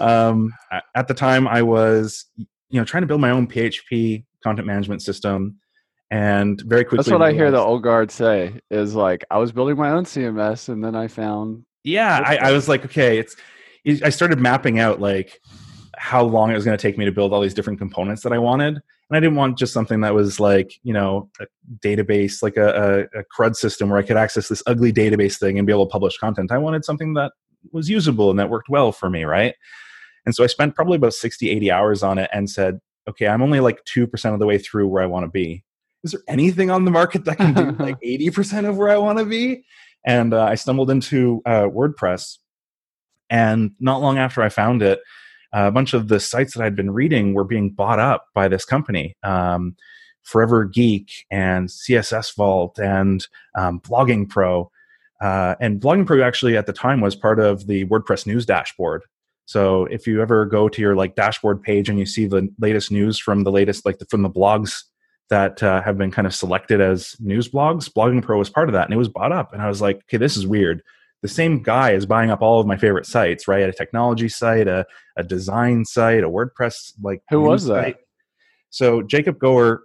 um, 0.00 0.52
at 0.94 1.08
the 1.08 1.14
time, 1.14 1.46
I 1.46 1.60
was, 1.62 2.24
you 2.36 2.80
know, 2.80 2.84
trying 2.84 3.02
to 3.02 3.06
build 3.06 3.20
my 3.20 3.30
own 3.30 3.46
PHP 3.46 4.24
content 4.42 4.66
management 4.66 5.02
system, 5.02 5.58
and 6.10 6.58
very 6.62 6.84
quickly. 6.84 6.98
That's 6.98 7.08
what 7.08 7.18
realized... 7.18 7.34
I 7.34 7.38
hear 7.38 7.50
the 7.50 7.58
old 7.58 7.82
guard 7.82 8.10
say. 8.10 8.60
Is 8.70 8.94
like 8.94 9.24
I 9.30 9.36
was 9.36 9.52
building 9.52 9.76
my 9.76 9.90
own 9.90 10.04
CMS, 10.04 10.70
and 10.70 10.82
then 10.82 10.94
I 10.94 11.08
found. 11.08 11.66
Yeah, 11.82 12.22
I, 12.24 12.36
I 12.36 12.52
was 12.52 12.66
like, 12.66 12.86
okay, 12.86 13.18
it's. 13.18 13.36
I 14.02 14.08
started 14.08 14.40
mapping 14.40 14.78
out 14.78 15.00
like 15.00 15.38
how 15.98 16.24
long 16.24 16.50
it 16.50 16.54
was 16.54 16.64
going 16.64 16.76
to 16.76 16.80
take 16.80 16.96
me 16.96 17.04
to 17.04 17.12
build 17.12 17.34
all 17.34 17.42
these 17.42 17.52
different 17.52 17.78
components 17.78 18.22
that 18.22 18.32
I 18.32 18.38
wanted. 18.38 18.80
And 19.10 19.16
I 19.16 19.20
didn't 19.20 19.36
want 19.36 19.58
just 19.58 19.72
something 19.72 20.00
that 20.00 20.14
was 20.14 20.40
like, 20.40 20.72
you 20.82 20.92
know, 20.92 21.30
a 21.40 21.46
database, 21.86 22.42
like 22.42 22.56
a, 22.56 23.08
a, 23.14 23.20
a 23.20 23.24
CRUD 23.24 23.54
system 23.54 23.90
where 23.90 23.98
I 23.98 24.02
could 24.02 24.16
access 24.16 24.48
this 24.48 24.62
ugly 24.66 24.92
database 24.92 25.38
thing 25.38 25.58
and 25.58 25.66
be 25.66 25.72
able 25.72 25.86
to 25.86 25.92
publish 25.92 26.16
content. 26.16 26.50
I 26.50 26.58
wanted 26.58 26.84
something 26.84 27.14
that 27.14 27.32
was 27.72 27.90
usable 27.90 28.30
and 28.30 28.38
that 28.38 28.50
worked 28.50 28.68
well 28.68 28.92
for 28.92 29.10
me, 29.10 29.24
right? 29.24 29.54
And 30.24 30.34
so 30.34 30.42
I 30.42 30.46
spent 30.46 30.74
probably 30.74 30.96
about 30.96 31.12
60, 31.12 31.50
80 31.50 31.70
hours 31.70 32.02
on 32.02 32.18
it 32.18 32.30
and 32.32 32.48
said, 32.48 32.80
okay, 33.08 33.26
I'm 33.26 33.42
only 33.42 33.60
like 33.60 33.84
2% 33.84 34.32
of 34.32 34.38
the 34.38 34.46
way 34.46 34.58
through 34.58 34.88
where 34.88 35.02
I 35.02 35.06
want 35.06 35.24
to 35.24 35.30
be. 35.30 35.64
Is 36.02 36.12
there 36.12 36.22
anything 36.28 36.70
on 36.70 36.84
the 36.84 36.90
market 36.90 37.24
that 37.24 37.36
can 37.36 37.54
do 37.54 37.72
like 37.82 38.00
80% 38.04 38.68
of 38.68 38.76
where 38.76 38.88
I 38.88 38.96
want 38.96 39.18
to 39.18 39.24
be? 39.24 39.64
And 40.06 40.34
uh, 40.34 40.44
I 40.44 40.54
stumbled 40.54 40.90
into 40.90 41.42
uh, 41.46 41.64
WordPress. 41.64 42.38
And 43.30 43.72
not 43.80 44.02
long 44.02 44.18
after 44.18 44.42
I 44.42 44.50
found 44.50 44.82
it, 44.82 45.00
a 45.54 45.70
bunch 45.70 45.94
of 45.94 46.08
the 46.08 46.18
sites 46.18 46.54
that 46.54 46.64
I'd 46.64 46.76
been 46.76 46.90
reading 46.90 47.32
were 47.32 47.44
being 47.44 47.70
bought 47.70 48.00
up 48.00 48.26
by 48.34 48.48
this 48.48 48.64
company. 48.64 49.16
Um, 49.22 49.76
Forever 50.22 50.64
Geek 50.64 51.26
and 51.30 51.68
CSS 51.68 52.34
Vault 52.34 52.78
and 52.78 53.26
um, 53.56 53.80
Blogging 53.80 54.28
Pro. 54.28 54.70
Uh, 55.20 55.54
and 55.60 55.80
Blogging 55.80 56.06
Pro 56.06 56.22
actually 56.22 56.56
at 56.56 56.66
the 56.66 56.72
time 56.72 57.00
was 57.00 57.14
part 57.14 57.38
of 57.38 57.66
the 57.66 57.84
WordPress 57.86 58.26
news 58.26 58.44
dashboard. 58.44 59.02
So 59.46 59.84
if 59.84 60.06
you 60.06 60.22
ever 60.22 60.46
go 60.46 60.68
to 60.68 60.80
your 60.80 60.96
like 60.96 61.14
dashboard 61.14 61.62
page 61.62 61.88
and 61.88 61.98
you 61.98 62.06
see 62.06 62.26
the 62.26 62.48
latest 62.58 62.90
news 62.90 63.18
from 63.18 63.44
the 63.44 63.52
latest 63.52 63.84
like 63.84 63.98
the, 63.98 64.06
from 64.06 64.22
the 64.22 64.30
blogs 64.30 64.82
that 65.28 65.62
uh, 65.62 65.82
have 65.82 65.98
been 65.98 66.10
kind 66.10 66.26
of 66.26 66.34
selected 66.34 66.80
as 66.80 67.16
news 67.20 67.48
blogs, 67.48 67.90
Blogging 67.90 68.22
Pro 68.22 68.38
was 68.38 68.50
part 68.50 68.68
of 68.68 68.72
that, 68.72 68.84
and 68.86 68.94
it 68.94 68.98
was 68.98 69.08
bought 69.08 69.32
up. 69.32 69.52
And 69.52 69.62
I 69.62 69.68
was 69.68 69.80
like, 69.80 69.96
okay, 70.04 70.16
this 70.16 70.36
is 70.36 70.46
weird 70.46 70.82
the 71.24 71.28
same 71.28 71.62
guy 71.62 71.92
is 71.92 72.04
buying 72.04 72.30
up 72.30 72.42
all 72.42 72.60
of 72.60 72.66
my 72.66 72.76
favorite 72.76 73.06
sites, 73.06 73.48
right? 73.48 73.66
A 73.66 73.72
technology 73.72 74.28
site, 74.28 74.68
a, 74.68 74.84
a 75.16 75.22
design 75.22 75.86
site, 75.86 76.22
a 76.22 76.28
WordPress 76.28 76.92
like 77.02 77.22
who 77.30 77.40
was 77.40 77.64
that? 77.64 77.82
Site. 77.82 77.96
So 78.68 79.00
Jacob 79.00 79.38
Gower, 79.38 79.84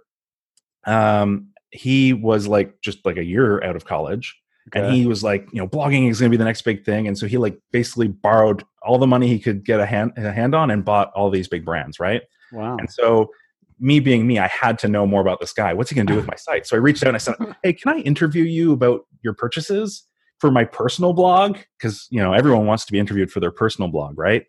um, 0.86 1.48
he 1.70 2.12
was 2.12 2.46
like 2.46 2.78
just 2.82 3.06
like 3.06 3.16
a 3.16 3.24
year 3.24 3.64
out 3.64 3.74
of 3.74 3.86
college. 3.86 4.38
Okay. 4.68 4.84
And 4.84 4.94
he 4.94 5.06
was 5.06 5.24
like, 5.24 5.48
you 5.50 5.62
know, 5.62 5.66
blogging 5.66 6.10
is 6.10 6.20
going 6.20 6.30
to 6.30 6.36
be 6.36 6.36
the 6.36 6.44
next 6.44 6.60
big 6.60 6.84
thing. 6.84 7.08
And 7.08 7.16
so 7.16 7.26
he 7.26 7.38
like 7.38 7.58
basically 7.72 8.08
borrowed 8.08 8.62
all 8.82 8.98
the 8.98 9.06
money 9.06 9.26
he 9.26 9.38
could 9.38 9.64
get 9.64 9.80
a 9.80 9.86
hand 9.86 10.12
a 10.18 10.32
hand 10.32 10.54
on 10.54 10.70
and 10.70 10.84
bought 10.84 11.10
all 11.14 11.30
these 11.30 11.48
big 11.48 11.64
brands, 11.64 11.98
right? 11.98 12.20
Wow. 12.52 12.76
And 12.76 12.92
so 12.92 13.30
me 13.78 13.98
being 13.98 14.26
me, 14.26 14.38
I 14.38 14.48
had 14.48 14.78
to 14.80 14.88
know 14.88 15.06
more 15.06 15.22
about 15.22 15.40
this 15.40 15.54
guy. 15.54 15.72
What's 15.72 15.88
he 15.88 15.96
going 15.96 16.06
to 16.06 16.12
do 16.12 16.18
with 16.18 16.26
my 16.26 16.36
site? 16.36 16.66
So 16.66 16.76
I 16.76 16.80
reached 16.80 17.02
out 17.02 17.08
and 17.08 17.16
I 17.16 17.18
said, 17.18 17.36
"Hey, 17.62 17.72
can 17.72 17.94
I 17.94 18.00
interview 18.00 18.44
you 18.44 18.74
about 18.74 19.06
your 19.22 19.32
purchases?" 19.32 20.04
For 20.40 20.50
my 20.50 20.64
personal 20.64 21.12
blog 21.12 21.58
because 21.78 22.08
you 22.10 22.18
know 22.18 22.32
everyone 22.32 22.64
wants 22.64 22.86
to 22.86 22.92
be 22.92 22.98
interviewed 22.98 23.30
for 23.30 23.40
their 23.40 23.50
personal 23.50 23.90
blog 23.90 24.18
right? 24.18 24.46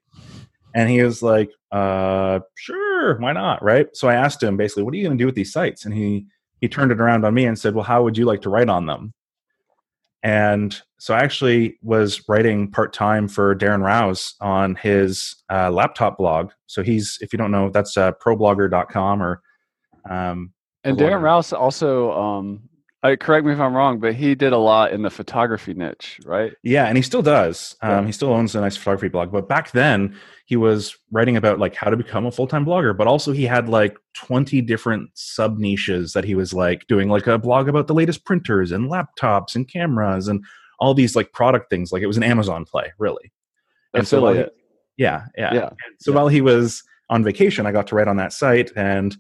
And 0.74 0.90
he 0.90 1.04
was 1.04 1.22
like 1.22 1.52
uh 1.72 2.40
sure 2.56 3.20
why 3.20 3.34
not? 3.34 3.62
Right? 3.62 3.88
So 3.94 4.08
i 4.08 4.16
asked 4.16 4.42
him 4.42 4.56
basically 4.56 4.84
what 4.84 4.94
are 4.94 4.98
you 4.98 5.04
going 5.04 5.18
to 5.18 5.22
do 5.22 5.26
with 5.26 5.36
these 5.36 5.52
sites? 5.52 5.84
And 5.84 5.94
he 5.94 6.28
he 6.62 6.70
turned 6.70 6.94
it 6.94 7.02
around 7.02 7.26
on 7.26 7.34
me 7.34 7.46
and 7.46 7.60
said 7.60 7.76
well 7.76 7.84
how 7.84 8.04
would 8.04 8.18
you 8.18 8.24
like 8.24 8.42
to 8.44 8.50
write 8.50 8.70
on 8.70 8.86
them? 8.86 9.14
And 10.24 10.82
so 10.98 11.14
i 11.14 11.20
actually 11.20 11.78
was 11.82 12.24
writing 12.30 12.72
part-time 12.72 13.28
for 13.28 13.54
darren 13.54 13.84
rowse 13.84 14.36
on 14.40 14.76
his 14.76 15.44
uh, 15.52 15.70
laptop 15.72 16.18
blog. 16.18 16.52
So 16.68 16.84
he's 16.84 17.18
if 17.20 17.34
you 17.34 17.38
don't 17.38 17.52
know 17.52 17.70
that's 17.70 17.98
uh, 17.98 18.14
problogger.com 18.14 19.22
or 19.22 19.42
um 20.10 20.54
and 20.86 20.98
darren 20.98 21.22
rowse 21.22 21.52
also 21.52 22.12
um 22.14 22.70
uh, 23.04 23.16
correct 23.20 23.46
me 23.46 23.54
if 23.54 23.60
I'm 23.60 23.74
wrong, 23.74 24.00
but 24.00 24.14
he 24.14 24.36
did 24.36 24.54
a 24.54 24.58
lot 24.58 24.92
in 24.92 25.02
the 25.02 25.10
photography 25.10 25.74
niche, 25.74 26.20
right? 26.26 26.54
Yeah, 26.64 26.86
and 26.86 26.98
he 26.98 27.02
still 27.02 27.22
does. 27.22 27.76
Um, 27.82 28.06
He 28.06 28.12
still 28.12 28.30
owns 28.30 28.56
a 28.56 28.62
nice 28.62 28.78
photography 28.78 29.08
blog. 29.10 29.32
But 29.32 29.48
back 29.48 29.72
then, 29.72 30.16
he 30.46 30.56
was 30.56 30.96
writing 31.12 31.36
about 31.38 31.58
like 31.60 31.76
how 31.76 31.90
to 31.90 31.98
become 31.98 32.26
a 32.26 32.32
full 32.32 32.48
time 32.48 32.66
blogger. 32.66 32.96
But 32.96 33.08
also, 33.08 33.32
he 33.32 33.44
had 33.44 33.70
like 33.70 33.98
twenty 34.14 34.62
different 34.62 35.10
sub 35.16 35.58
niches 35.58 36.14
that 36.14 36.24
he 36.26 36.36
was 36.36 36.54
like 36.54 36.86
doing, 36.88 37.10
like 37.10 37.28
a 37.28 37.38
blog 37.40 37.68
about 37.68 37.88
the 37.88 37.94
latest 37.96 38.24
printers 38.26 38.72
and 38.72 38.90
laptops 38.90 39.56
and 39.56 39.68
cameras 39.68 40.28
and 40.28 40.44
all 40.80 40.94
these 40.94 41.16
like 41.16 41.32
product 41.32 41.70
things. 41.70 41.92
Like 41.92 42.04
it 42.04 42.08
was 42.08 42.18
an 42.18 42.24
Amazon 42.24 42.66
play, 42.66 42.92
really. 43.00 43.32
And 43.94 44.08
so 44.08 44.26
Affiliate. 44.26 44.56
yeah, 44.98 45.26
yeah. 45.38 45.54
Yeah. 45.54 45.70
So 46.00 46.12
Yeah. 46.12 46.18
while 46.18 46.28
he 46.28 46.42
was 46.42 46.84
on 47.10 47.24
vacation, 47.24 47.66
I 47.66 47.72
got 47.72 47.88
to 47.88 47.96
write 47.96 48.08
on 48.08 48.18
that 48.18 48.32
site, 48.34 48.72
and 48.76 49.16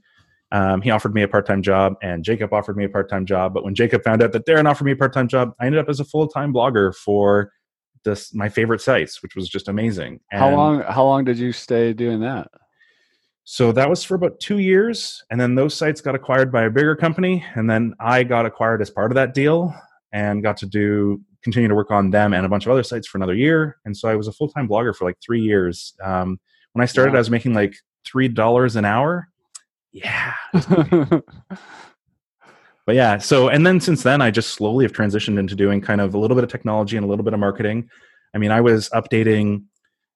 um, 0.51 0.81
he 0.81 0.89
offered 0.91 1.13
me 1.13 1.21
a 1.23 1.27
part 1.27 1.45
time 1.45 1.61
job, 1.61 1.93
and 2.01 2.23
Jacob 2.23 2.53
offered 2.53 2.77
me 2.77 2.85
a 2.85 2.89
part 2.89 3.09
time 3.09 3.25
job. 3.25 3.53
But 3.53 3.63
when 3.63 3.75
Jacob 3.75 4.03
found 4.03 4.21
out 4.21 4.31
that 4.33 4.45
Darren 4.45 4.69
offered 4.69 4.85
me 4.85 4.91
a 4.91 4.95
part 4.95 5.13
time 5.13 5.27
job, 5.27 5.53
I 5.59 5.65
ended 5.65 5.79
up 5.79 5.89
as 5.89 5.99
a 5.99 6.05
full 6.05 6.27
time 6.27 6.53
blogger 6.53 6.93
for 6.95 7.51
this 8.03 8.33
my 8.33 8.49
favorite 8.49 8.81
sites, 8.81 9.21
which 9.23 9.35
was 9.35 9.47
just 9.47 9.67
amazing. 9.67 10.19
How 10.31 10.51
long? 10.51 10.81
How 10.81 11.05
long 11.05 11.23
did 11.23 11.37
you 11.37 11.51
stay 11.51 11.93
doing 11.93 12.19
that? 12.21 12.47
So 13.43 13.71
that 13.71 13.89
was 13.89 14.03
for 14.03 14.15
about 14.15 14.39
two 14.39 14.59
years, 14.59 15.23
and 15.31 15.39
then 15.39 15.55
those 15.55 15.73
sites 15.73 15.99
got 16.01 16.15
acquired 16.15 16.51
by 16.51 16.63
a 16.63 16.69
bigger 16.69 16.95
company, 16.95 17.43
and 17.55 17.69
then 17.69 17.93
I 17.99 18.23
got 18.23 18.45
acquired 18.45 18.81
as 18.81 18.89
part 18.89 19.11
of 19.11 19.15
that 19.15 19.33
deal, 19.33 19.73
and 20.13 20.43
got 20.43 20.57
to 20.57 20.65
do 20.65 21.21
continue 21.43 21.67
to 21.67 21.73
work 21.75 21.89
on 21.89 22.11
them 22.11 22.33
and 22.33 22.45
a 22.45 22.49
bunch 22.49 22.65
of 22.67 22.71
other 22.71 22.83
sites 22.83 23.07
for 23.07 23.17
another 23.17 23.33
year. 23.33 23.77
And 23.83 23.97
so 23.97 24.07
I 24.07 24.15
was 24.15 24.27
a 24.27 24.31
full 24.31 24.49
time 24.49 24.67
blogger 24.67 24.95
for 24.95 25.05
like 25.05 25.17
three 25.25 25.41
years. 25.41 25.93
Um, 26.03 26.39
when 26.73 26.83
I 26.83 26.85
started, 26.85 27.11
Wow. 27.11 27.17
I 27.17 27.19
was 27.21 27.31
making 27.31 27.53
like 27.53 27.73
three 28.05 28.27
dollars 28.27 28.75
an 28.75 28.85
hour. 28.85 29.27
Yeah, 29.91 30.33
but 32.85 32.95
yeah. 32.95 33.17
So 33.17 33.49
and 33.49 33.67
then 33.67 33.79
since 33.81 34.03
then, 34.03 34.21
I 34.21 34.31
just 34.31 34.53
slowly 34.53 34.85
have 34.85 34.93
transitioned 34.93 35.37
into 35.37 35.55
doing 35.55 35.81
kind 35.81 35.99
of 35.99 36.13
a 36.13 36.17
little 36.17 36.35
bit 36.35 36.43
of 36.43 36.49
technology 36.49 36.95
and 36.95 37.05
a 37.05 37.09
little 37.09 37.25
bit 37.25 37.33
of 37.33 37.39
marketing. 37.39 37.89
I 38.33 38.37
mean, 38.37 38.51
I 38.51 38.61
was 38.61 38.89
updating 38.89 39.63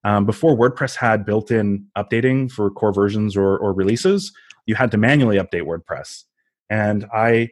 um, 0.05 0.25
before 0.25 0.55
WordPress 0.55 0.95
had 0.95 1.25
built-in 1.25 1.87
updating 1.97 2.49
for 2.49 2.69
core 2.69 2.93
versions 2.93 3.35
or, 3.35 3.57
or 3.57 3.73
releases. 3.73 4.31
You 4.65 4.75
had 4.75 4.91
to 4.91 4.97
manually 4.97 5.37
update 5.37 5.63
WordPress, 5.63 6.23
and 6.69 7.05
I 7.13 7.49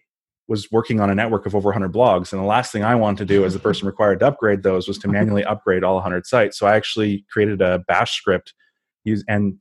was 0.48 0.72
working 0.72 1.00
on 1.00 1.10
a 1.10 1.16
network 1.16 1.46
of 1.46 1.56
over 1.56 1.68
100 1.68 1.92
blogs. 1.94 2.32
And 2.32 2.42
the 2.42 2.46
last 2.46 2.72
thing 2.72 2.84
I 2.84 2.96
wanted 2.96 3.20
to 3.20 3.34
do 3.34 3.46
as 3.46 3.54
the 3.54 3.60
person 3.60 3.88
required 3.94 4.20
to 4.20 4.28
upgrade 4.28 4.64
those 4.64 4.88
was 4.88 4.98
to 5.00 5.08
manually 5.10 5.44
upgrade 5.44 5.84
all 5.84 5.96
100 5.96 6.26
sites. 6.26 6.58
So 6.58 6.68
I 6.68 6.76
actually 6.76 7.26
created 7.32 7.62
a 7.62 7.80
Bash 7.88 8.16
script, 8.16 8.54
use 9.04 9.24
and 9.28 9.58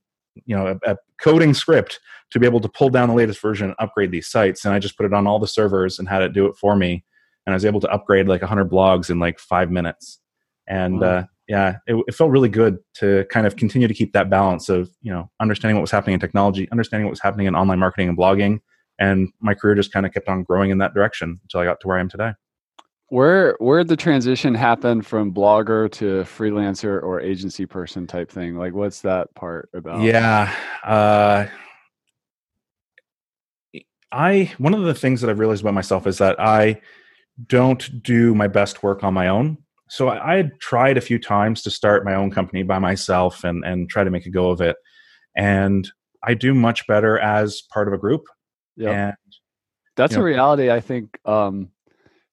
you 0.46 0.56
know 0.56 0.78
a, 0.86 0.92
a 0.92 0.96
coding 1.22 1.54
script 1.54 2.00
to 2.30 2.40
be 2.40 2.46
able 2.46 2.60
to 2.60 2.68
pull 2.68 2.88
down 2.88 3.08
the 3.08 3.14
latest 3.14 3.40
version 3.40 3.66
and 3.68 3.76
upgrade 3.78 4.10
these 4.10 4.28
sites. 4.28 4.64
And 4.64 4.74
I 4.74 4.78
just 4.78 4.96
put 4.96 5.06
it 5.06 5.12
on 5.12 5.26
all 5.26 5.38
the 5.38 5.46
servers 5.46 5.98
and 5.98 6.08
had 6.08 6.22
it 6.22 6.32
do 6.32 6.46
it 6.46 6.56
for 6.56 6.74
me. 6.76 7.04
And 7.46 7.52
I 7.52 7.56
was 7.56 7.64
able 7.64 7.80
to 7.80 7.90
upgrade 7.90 8.28
like 8.28 8.40
100 8.40 8.70
blogs 8.70 9.10
in 9.10 9.18
like 9.18 9.38
five 9.38 9.70
minutes. 9.70 10.18
And 10.66 11.00
Wow. 11.00 11.08
uh, 11.08 11.24
yeah, 11.48 11.76
it, 11.86 12.02
it 12.06 12.14
felt 12.14 12.30
really 12.30 12.48
good 12.48 12.78
to 12.94 13.26
kind 13.30 13.46
of 13.46 13.56
continue 13.56 13.88
to 13.88 13.94
keep 13.94 14.12
that 14.12 14.30
balance 14.30 14.68
of 14.68 14.90
you 15.02 15.12
know 15.12 15.30
understanding 15.40 15.76
what 15.76 15.82
was 15.82 15.90
happening 15.90 16.14
in 16.14 16.20
technology, 16.20 16.70
understanding 16.70 17.06
what 17.06 17.10
was 17.10 17.20
happening 17.20 17.46
in 17.46 17.54
online 17.54 17.78
marketing 17.78 18.08
and 18.08 18.16
blogging. 18.16 18.60
And 18.98 19.28
my 19.40 19.54
career 19.54 19.74
just 19.74 19.92
kind 19.92 20.06
of 20.06 20.12
kept 20.14 20.28
on 20.28 20.44
growing 20.44 20.70
in 20.70 20.78
that 20.78 20.94
direction 20.94 21.40
until 21.42 21.60
I 21.60 21.64
got 21.64 21.80
to 21.80 21.88
where 21.88 21.96
I 21.98 22.00
am 22.00 22.08
today. 22.08 22.32
Where 23.12 23.56
where 23.58 23.80
did 23.80 23.88
the 23.88 23.96
transition 23.96 24.54
happen 24.54 25.02
from 25.02 25.34
blogger 25.34 25.92
to 25.92 26.22
freelancer 26.22 27.02
or 27.02 27.20
agency 27.20 27.66
person 27.66 28.06
type 28.06 28.30
thing? 28.30 28.56
Like, 28.56 28.72
what's 28.72 29.02
that 29.02 29.34
part 29.34 29.68
about? 29.74 30.00
Yeah. 30.00 30.50
Uh, 30.82 31.44
I 34.10 34.50
one 34.56 34.72
of 34.72 34.84
the 34.84 34.94
things 34.94 35.20
that 35.20 35.28
I've 35.28 35.38
realized 35.38 35.60
about 35.60 35.74
myself 35.74 36.06
is 36.06 36.16
that 36.18 36.40
I 36.40 36.80
don't 37.48 38.02
do 38.02 38.34
my 38.34 38.48
best 38.48 38.82
work 38.82 39.04
on 39.04 39.12
my 39.12 39.28
own. 39.28 39.58
So 39.90 40.08
I, 40.08 40.32
I 40.32 40.36
had 40.38 40.58
tried 40.58 40.96
a 40.96 41.02
few 41.02 41.18
times 41.18 41.60
to 41.64 41.70
start 41.70 42.06
my 42.06 42.14
own 42.14 42.30
company 42.30 42.62
by 42.62 42.78
myself 42.78 43.44
and 43.44 43.62
and 43.62 43.90
try 43.90 44.04
to 44.04 44.10
make 44.10 44.24
a 44.24 44.30
go 44.30 44.48
of 44.48 44.62
it. 44.62 44.76
And 45.36 45.86
I 46.24 46.32
do 46.32 46.54
much 46.54 46.86
better 46.86 47.18
as 47.18 47.60
part 47.60 47.88
of 47.88 47.92
a 47.92 47.98
group. 47.98 48.22
yeah. 48.76 49.12
That's 49.96 50.14
you 50.14 50.20
a 50.20 50.24
reality. 50.24 50.70
I 50.70 50.80
think 50.80 51.18
um, 51.26 51.68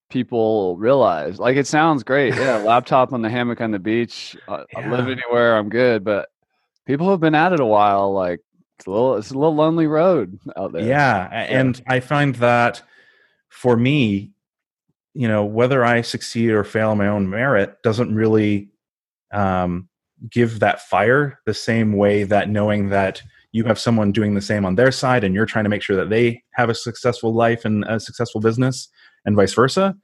people 0.09 0.75
realize. 0.77 1.39
Like, 1.39 1.57
it 1.57 1.67
sounds 1.67 2.03
great. 2.03 2.35
Yeah, 2.35 2.57
laptop 2.65 3.13
on 3.13 3.21
the 3.21 3.29
hammock 3.29 3.61
on 3.61 3.71
the 3.71 3.79
beach. 3.79 4.35
Uh, 4.47 4.63
I 4.75 4.87
live 4.87 5.07
anywhere. 5.07 5.57
I'm 5.57 5.69
good. 5.69 6.03
But 6.03 6.29
people 6.85 7.09
have 7.09 7.19
been 7.19 7.35
at 7.35 7.53
it 7.53 7.59
a 7.59 7.65
while. 7.65 8.11
Like, 8.13 8.39
it's 8.77 8.87
a 8.87 8.91
little. 8.91 9.15
It's 9.17 9.31
a 9.31 9.35
little 9.35 9.55
lonely 9.55 9.87
road 9.87 10.39
out 10.57 10.73
there. 10.73 10.83
Yeah, 10.83 11.27
a- 11.31 11.51
and 11.51 11.81
I 11.87 11.99
find 11.99 12.35
that 12.35 12.81
for 13.49 13.75
me, 13.75 14.31
you 15.13 15.27
know, 15.27 15.43
whether 15.43 15.83
I 15.83 16.01
succeed 16.01 16.51
or 16.51 16.63
fail 16.63 16.89
on 16.91 16.97
my 16.97 17.07
own 17.07 17.29
merit 17.29 17.81
doesn't 17.83 18.13
really 18.13 18.69
um, 19.31 19.89
give 20.29 20.59
that 20.59 20.81
fire 20.81 21.39
the 21.45 21.53
same 21.53 21.93
way 21.93 22.23
that 22.23 22.49
knowing 22.49 22.89
that 22.89 23.21
you 23.51 23.63
have 23.63 23.79
someone 23.79 24.11
doing 24.11 24.35
the 24.35 24.41
same 24.41 24.65
on 24.65 24.75
their 24.75 24.91
side 24.91 25.23
and 25.23 25.33
you're 25.33 25.45
trying 25.45 25.65
to 25.65 25.69
make 25.69 25.81
sure 25.81 25.95
that 25.95 26.09
they 26.09 26.41
have 26.51 26.69
a 26.69 26.75
successful 26.75 27.33
life 27.33 27.65
and 27.65 27.83
a 27.85 27.99
successful 27.99 28.39
business 28.39 28.89
and 29.29 29.37
vice 29.37 29.53
versa. 29.53 29.95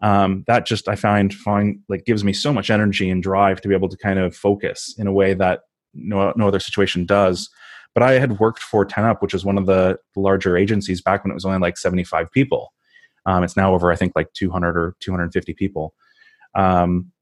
Um, 0.00 0.44
that 0.46 0.66
just 0.66 0.88
I 0.88 0.96
find 0.96 1.32
find 1.34 1.80
like 1.88 2.04
gives 2.04 2.22
me 2.22 2.32
so 2.32 2.52
much 2.52 2.70
energy 2.70 3.10
and 3.10 3.22
drive 3.22 3.60
to 3.62 3.68
be 3.68 3.74
able 3.74 3.88
to 3.88 3.96
kind 3.96 4.18
of 4.18 4.36
focus 4.36 4.94
in 4.98 5.06
a 5.06 5.12
way 5.12 5.34
that 5.34 5.60
no 5.94 6.32
no 6.36 6.48
other 6.48 6.60
situation 6.60 7.06
does 7.06 7.48
but 7.94 8.02
I 8.02 8.18
had 8.18 8.40
worked 8.40 8.62
for 8.62 8.84
10 8.84 9.04
Up, 9.04 9.22
which 9.22 9.34
is 9.34 9.44
one 9.44 9.56
of 9.56 9.66
the 9.66 9.98
larger 10.16 10.56
agencies 10.56 11.00
back 11.00 11.24
when 11.24 11.30
it 11.30 11.34
was 11.34 11.44
only 11.44 11.58
like 11.58 11.78
75 11.78 12.30
people. 12.32 12.72
Um, 13.24 13.44
it's 13.44 13.56
now 13.56 13.72
over, 13.72 13.90
I 13.90 13.96
think, 13.96 14.12
like 14.16 14.32
200 14.34 14.76
or 14.76 14.96
250 15.00 15.54
people. 15.54 15.94
Um, 16.54 17.12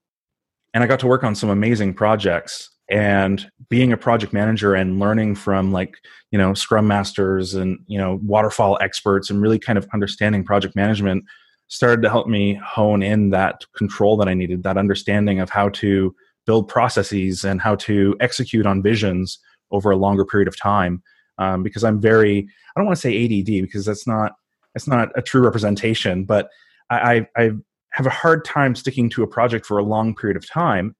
and 0.73 0.83
I 0.83 0.87
got 0.87 0.99
to 1.01 1.07
work 1.07 1.23
on 1.23 1.35
some 1.35 1.49
amazing 1.49 1.93
projects. 1.93 2.69
And 2.89 3.49
being 3.69 3.93
a 3.93 3.97
project 3.97 4.33
manager 4.33 4.73
and 4.73 4.99
learning 4.99 5.35
from 5.35 5.71
like, 5.71 5.95
you 6.31 6.37
know, 6.37 6.53
scrum 6.53 6.87
masters 6.87 7.53
and, 7.53 7.79
you 7.87 7.97
know, 7.97 8.19
waterfall 8.23 8.77
experts 8.81 9.29
and 9.29 9.41
really 9.41 9.57
kind 9.57 9.77
of 9.77 9.87
understanding 9.93 10.43
project 10.43 10.75
management 10.75 11.23
started 11.67 12.01
to 12.03 12.09
help 12.09 12.27
me 12.27 12.59
hone 12.63 13.01
in 13.01 13.31
that 13.31 13.65
control 13.75 14.17
that 14.17 14.27
I 14.27 14.33
needed, 14.33 14.63
that 14.63 14.77
understanding 14.77 15.39
of 15.39 15.49
how 15.49 15.69
to 15.69 16.15
build 16.45 16.67
processes 16.67 17.43
and 17.43 17.61
how 17.61 17.75
to 17.75 18.15
execute 18.19 18.65
on 18.65 18.83
visions 18.83 19.39
over 19.71 19.91
a 19.91 19.97
longer 19.97 20.25
period 20.25 20.47
of 20.47 20.59
time. 20.59 21.01
Um, 21.39 21.63
because 21.63 21.83
i'm 21.83 21.99
very 21.99 22.39
i 22.39 22.79
don't 22.79 22.85
want 22.85 22.95
to 22.95 23.01
say 23.01 23.25
add 23.25 23.45
because 23.45 23.85
that's 23.85 24.05
not 24.05 24.33
that's 24.73 24.87
not 24.87 25.09
a 25.15 25.21
true 25.21 25.41
representation 25.41 26.25
but 26.25 26.49
I, 26.91 27.27
I 27.35 27.43
i 27.43 27.51
have 27.93 28.05
a 28.05 28.11
hard 28.11 28.45
time 28.45 28.75
sticking 28.75 29.09
to 29.11 29.23
a 29.23 29.27
project 29.27 29.65
for 29.65 29.79
a 29.79 29.83
long 29.83 30.13
period 30.13 30.37
of 30.37 30.47
time 30.47 30.95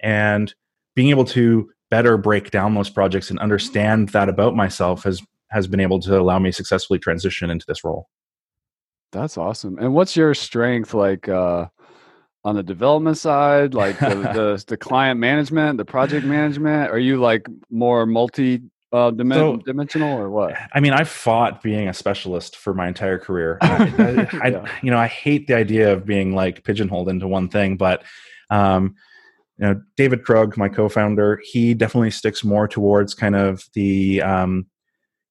and 0.00 0.54
being 0.94 1.10
able 1.10 1.24
to 1.26 1.68
better 1.90 2.16
break 2.16 2.52
down 2.52 2.74
those 2.74 2.90
projects 2.90 3.28
and 3.28 3.40
understand 3.40 4.10
that 4.10 4.28
about 4.28 4.54
myself 4.54 5.02
has 5.02 5.20
has 5.50 5.66
been 5.66 5.80
able 5.80 5.98
to 5.98 6.16
allow 6.18 6.38
me 6.38 6.52
successfully 6.52 7.00
transition 7.00 7.50
into 7.50 7.66
this 7.66 7.82
role 7.82 8.08
That's 9.12 9.36
awesome. 9.38 9.78
And 9.78 9.94
what's 9.94 10.16
your 10.16 10.34
strength 10.34 10.94
like 10.94 11.28
uh 11.28 11.66
on 12.44 12.56
the 12.56 12.62
development 12.62 13.16
side, 13.18 13.72
like 13.74 13.98
the, 14.00 14.08
the 14.34 14.64
the 14.66 14.76
client 14.76 15.20
management, 15.20 15.78
the 15.78 15.84
project 15.84 16.26
management? 16.26 16.90
Are 16.90 16.98
you 16.98 17.18
like 17.20 17.46
more 17.70 18.06
multi 18.06 18.62
uh 18.92 19.10
dimen- 19.10 19.34
So- 19.34 19.56
dimensional 19.58 20.18
or 20.18 20.30
what? 20.30 20.54
I 20.74 20.80
mean, 20.80 20.92
I've 20.92 21.08
fought 21.08 21.62
being 21.62 21.88
a 21.88 21.94
specialist 21.94 22.56
for 22.56 22.74
my 22.74 22.88
entire 22.88 23.18
career. 23.18 23.58
I, 23.60 24.28
I, 24.42 24.48
Yeah. 24.48 24.68
you 24.82 24.90
know, 24.90 24.98
I 24.98 25.06
hate 25.06 25.46
the 25.46 25.56
idea 25.56 25.92
of 25.92 26.04
being 26.04 26.34
like 26.34 26.64
pigeonholed 26.64 27.08
into 27.08 27.28
one 27.28 27.48
thing, 27.48 27.76
but 27.76 28.02
um, 28.50 28.94
you 29.58 29.66
know, 29.66 29.80
David 29.96 30.24
Krug, 30.24 30.56
my 30.56 30.68
co-founder, 30.68 31.40
he 31.44 31.74
definitely 31.74 32.10
sticks 32.10 32.42
more 32.42 32.66
towards 32.66 33.14
kind 33.14 33.36
of 33.36 33.62
the 33.74 34.20
um, 34.22 34.66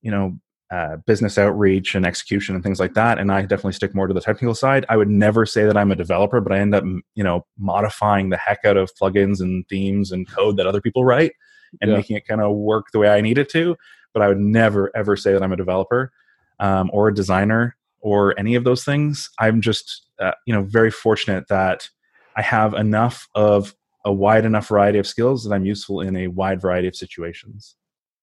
you 0.02 0.12
know 0.12 0.40
uh, 0.72 0.96
business 1.06 1.38
outreach 1.38 1.96
and 1.96 2.06
execution 2.06 2.56
and 2.56 2.64
things 2.64 2.80
like 2.80 2.94
that, 2.94 3.20
and 3.20 3.32
I 3.32 3.42
definitely 3.42 3.74
stick 3.74 3.94
more 3.94 4.08
to 4.08 4.14
the 4.14 4.22
technical 4.22 4.56
side. 4.56 4.86
I 4.88 4.96
would 4.98 5.10
never 5.10 5.46
say 5.46 5.66
that 5.66 5.76
I'm 5.76 5.92
a 5.92 5.96
developer, 5.96 6.40
but 6.40 6.54
I 6.54 6.60
end 6.60 6.74
up 6.74 6.84
you 7.16 7.24
know 7.24 7.46
modifying 7.60 8.30
the 8.30 8.38
heck 8.38 8.64
out 8.66 8.78
of 8.78 8.92
plugins 8.96 9.42
and 9.42 9.68
themes 9.68 10.12
and 10.12 10.30
code 10.30 10.58
that 10.58 10.68
other 10.68 10.82
people 10.82 11.04
write 11.06 11.34
and 11.82 11.92
Yeah. 11.92 11.98
making 11.98 12.16
it 12.18 12.26
kind 12.28 12.42
of 12.42 12.56
work 12.56 12.88
the 12.92 13.00
way 13.00 13.10
I 13.10 13.22
need 13.22 13.38
it 13.38 13.50
to. 13.50 13.76
But 14.14 14.22
I 14.24 14.28
would 14.28 14.40
never 14.40 14.92
ever 14.96 15.16
say 15.16 15.34
that 15.34 15.44
I'm 15.44 15.54
a 15.54 15.58
developer 15.58 16.12
um, 16.60 16.90
or 16.94 17.10
a 17.10 17.14
designer 17.14 17.76
or 18.00 18.38
any 18.40 18.56
of 18.56 18.64
those 18.64 18.84
things. 18.84 19.30
I'm 19.40 19.62
just 19.62 20.08
uh, 20.20 20.34
you 20.46 20.54
know 20.54 20.64
very 20.64 20.92
fortunate 20.92 21.48
that 21.50 21.90
I 22.38 22.42
have 22.42 22.74
enough 22.74 23.28
of 23.36 23.76
a 24.06 24.12
wide 24.14 24.46
enough 24.46 24.70
variety 24.70 25.00
of 25.00 25.06
skills 25.06 25.44
that 25.44 25.54
I'm 25.54 25.66
useful 25.66 26.02
in 26.02 26.16
a 26.16 26.28
wide 26.28 26.62
variety 26.62 26.88
of 26.88 26.96
situations. 26.96 27.76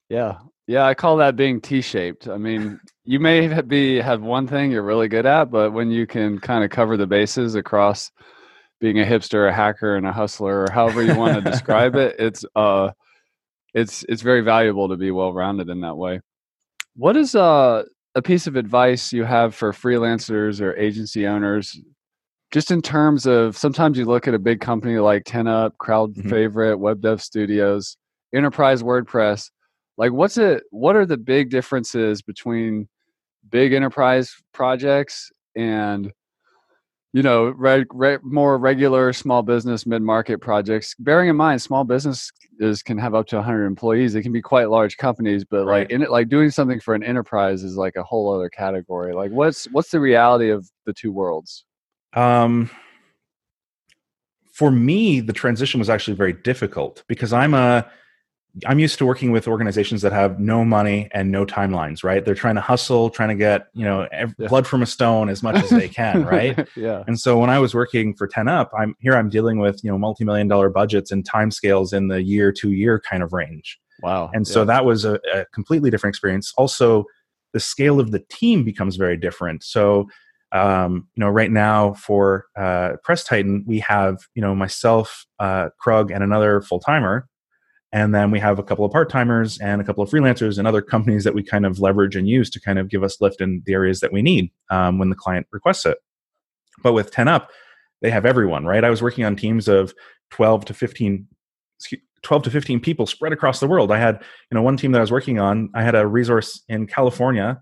Yeah. 0.09 0.39
Yeah, 0.67 0.85
I 0.85 0.95
call 0.95 1.17
that 1.17 1.35
being 1.35 1.63
T-shaped. 1.63 2.29
I 2.29 2.37
mean, 2.37 2.79
you 3.05 3.21
may 3.21 3.63
be 3.63 3.97
have 3.97 4.21
one 4.21 4.47
thing 4.47 4.71
you're 4.71 4.83
really 4.83 5.09
good 5.09 5.25
at, 5.25 5.51
but 5.51 5.73
when 5.73 5.91
you 5.91 6.07
can 6.07 6.39
kind 6.39 6.63
of 6.63 6.71
cover 6.71 6.99
the 6.99 7.07
bases 7.07 7.55
across 7.55 8.11
being 8.79 9.01
a 9.01 9.05
hipster, 9.05 9.49
a 9.49 9.53
hacker, 9.53 9.97
and 9.97 10.07
a 10.07 10.13
hustler, 10.13 10.65
or 10.65 10.71
however 10.71 11.03
you 11.03 11.17
want 11.17 11.43
to 11.43 11.51
describe 11.51 11.95
it, 11.97 12.17
it's 12.19 12.45
uh, 12.55 12.91
it's 13.73 14.05
it's 14.11 14.21
very 14.21 14.43
valuable 14.43 14.91
to 14.91 14.97
be 14.97 15.11
well 15.11 15.33
rounded 15.33 15.71
in 15.71 15.81
that 15.81 15.97
way. 15.97 16.21
What 16.97 17.17
is 17.17 17.35
uh, 17.35 17.85
a 18.15 18.23
piece 18.23 18.47
of 18.47 18.57
advice 18.57 19.13
you 19.13 19.25
have 19.25 19.55
for 19.55 19.73
freelancers 19.73 20.61
or 20.61 20.77
agency 20.77 21.27
owners 21.27 21.81
just 22.51 22.71
in 22.71 22.83
terms 22.83 23.27
of 23.27 23.57
sometimes 23.57 23.99
you 23.99 24.05
look 24.05 24.27
at 24.27 24.35
a 24.35 24.39
big 24.39 24.61
company 24.61 24.99
like 24.99 25.25
10up 25.25 25.77
crowd 25.79 26.15
mm-hmm. 26.15 26.29
favorite 26.29 26.79
web 26.79 27.01
dev 27.01 27.23
studios 27.23 27.97
enterprise 28.35 28.83
wordpress 28.83 29.51
like 29.99 30.13
what's 30.13 30.39
it 30.39 30.63
what 30.71 30.97
are 30.97 31.05
the 31.05 31.19
big 31.19 31.51
differences 31.51 32.23
between 32.23 32.89
big 33.51 33.73
enterprise 33.73 34.35
projects 34.55 35.31
and 35.57 36.13
you 37.13 37.23
know 37.23 37.51
reg, 37.51 37.87
reg, 37.93 38.21
more 38.23 38.59
regular 38.59 39.13
small 39.13 39.43
business 39.43 39.85
mid-market 39.85 40.41
projects? 40.41 40.95
Bearing 40.99 41.29
in 41.29 41.37
mind 41.37 41.61
small 41.61 41.85
businesses 41.85 42.83
can 42.85 42.97
have 42.97 43.15
up 43.15 43.27
to 43.27 43.37
100 43.37 43.67
employees. 43.67 44.15
It 44.15 44.23
can 44.23 44.33
be 44.33 44.41
quite 44.41 44.71
large 44.71 44.97
companies 44.97 45.45
but 45.45 45.67
right. 45.67 45.81
like 45.81 45.91
in 45.91 46.03
it 46.03 46.11
like 46.11 46.29
doing 46.29 46.51
something 46.51 46.81
for 46.81 46.95
an 46.95 47.03
enterprise 47.03 47.65
is 47.65 47.77
like 47.77 47.97
a 47.97 48.03
whole 48.03 48.33
other 48.33 48.49
category. 48.49 49.13
Like 49.13 49.33
what's 49.33 49.67
what's 49.73 49.91
the 49.91 50.01
reality 50.01 50.51
of 50.51 50.71
the 50.87 50.93
two 50.93 51.13
worlds? 51.13 51.65
Um 52.15 52.71
for 54.53 54.71
me 54.73 55.21
the 55.21 55.33
transition 55.33 55.79
was 55.79 55.89
actually 55.89 56.17
very 56.17 56.33
difficult 56.33 57.05
because 57.07 57.33
i'm 57.33 57.55
a 57.55 57.89
I'm 58.67 58.79
used 58.79 58.99
to 58.99 59.07
working 59.07 59.33
with 59.33 59.49
organizations 59.49 60.03
that 60.03 60.13
have 60.13 60.41
no 60.41 60.65
money 60.65 61.09
and 61.13 61.31
no 61.31 61.45
timelines, 61.45 62.03
right? 62.03 62.25
They're 62.25 62.35
trying 62.35 62.55
to 62.57 62.61
hustle, 62.61 63.11
trying 63.11 63.31
to 63.31 63.35
get, 63.35 63.69
you 63.75 63.85
know, 63.85 64.09
yeah. 64.13 64.27
blood 64.49 64.67
from 64.67 64.83
a 64.83 64.87
stone 64.87 65.29
as 65.29 65.43
much 65.43 65.57
as 65.57 65.71
they 65.71 65.89
can, 65.89 66.25
right? 66.27 66.69
yeah. 66.77 67.05
And 67.07 67.19
so 67.19 67.39
when 67.39 67.51
I 67.51 67.59
was 67.59 67.75
working 67.75 68.15
for 68.15 68.27
10 68.27 68.49
Up, 68.49 68.71
I'm 68.79 68.95
here 69.01 69.15
I'm 69.15 69.29
dealing 69.29 69.59
with, 69.59 69.83
you 69.83 69.91
know, 69.91 69.99
multi-million 69.99 70.49
dollar 70.49 70.71
budgets 70.71 71.11
and 71.11 71.29
timescales 71.29 71.93
in 71.93 72.09
the 72.09 72.23
year 72.23 72.53
to 72.53 72.73
year 72.73 73.01
kind 73.01 73.23
of 73.23 73.33
range. 73.33 73.79
Wow. 74.03 74.31
And 74.33 74.47
so 74.47 74.61
yeah. 74.61 74.67
that 74.67 74.85
was 74.85 75.05
a, 75.05 75.19
a 75.33 75.45
completely 75.53 75.91
different 75.91 76.15
experience. 76.15 76.53
Also, 76.57 77.05
the 77.53 77.61
scale 77.61 77.99
of 77.99 78.11
the 78.11 78.21
team 78.31 78.65
becomes 78.65 78.97
very 78.97 79.17
different. 79.17 79.65
So 79.65 80.09
um, 80.53 81.09
you 81.15 81.21
know, 81.21 81.29
right 81.29 81.51
now 81.51 81.93
for 81.95 82.47
uh, 82.57 82.93
Press 83.05 83.25
Titan, 83.25 83.65
we 83.67 83.81
have 83.81 84.19
you 84.35 84.43
know 84.43 84.55
myself, 84.55 85.27
uh, 85.39 85.69
Krug, 85.79 86.11
and 86.11 86.25
another 86.25 86.61
full 86.63 86.81
timer, 86.81 87.29
and 87.93 88.15
then 88.15 88.31
we 88.31 88.39
have 88.39 88.59
a 88.59 88.63
couple 88.63 88.85
of 88.85 88.93
part 88.93 89.09
timers 89.09 89.59
and 89.59 89.81
a 89.81 89.85
couple 89.85 90.03
of 90.03 90.11
freelancers 90.11 90.59
and 90.59 90.69
other 90.69 90.83
companies 90.83 91.25
that 91.25 91.35
we 91.35 91.43
kind 91.43 91.65
of 91.65 91.81
leverage 91.81 92.17
and 92.17 92.29
use 92.29 92.51
to 92.51 92.61
kind 92.61 92.79
of 92.79 92.89
give 92.89 93.03
us 93.03 93.21
lift 93.21 93.41
in 93.41 93.63
the 93.65 93.73
areas 93.73 94.01
that 94.01 94.13
we 94.13 94.21
need 94.21 94.51
um, 94.71 94.99
when 94.99 95.09
the 95.09 95.17
client 95.17 95.47
requests 95.53 95.87
it. 95.87 95.99
But 96.83 96.93
with 96.93 97.11
10 97.11 97.29
Up, 97.29 97.51
they 98.03 98.11
have 98.11 98.27
everyone, 98.27 98.67
right? 98.67 98.85
I 98.85 98.91
was 98.91 99.03
working 99.03 99.25
on 99.25 99.37
teams 99.37 99.69
of 99.69 99.95
12 100.31 100.67
to 100.67 100.75
15, 100.75 101.27
12 102.23 102.43
to 102.43 102.51
15 102.51 102.81
people 102.81 103.07
spread 103.07 103.33
across 103.33 103.59
the 103.59 103.67
world. 103.67 103.91
I 103.91 103.99
had, 103.99 104.23
you 104.51 104.55
know, 104.55 104.63
one 104.63 104.77
team 104.77 104.93
that 104.93 104.99
I 104.99 105.03
was 105.03 105.11
working 105.11 105.39
on, 105.39 105.71
I 105.75 105.83
had 105.83 105.95
a 105.95 106.07
resource 106.07 106.63
in 106.69 106.87
California, 106.87 107.61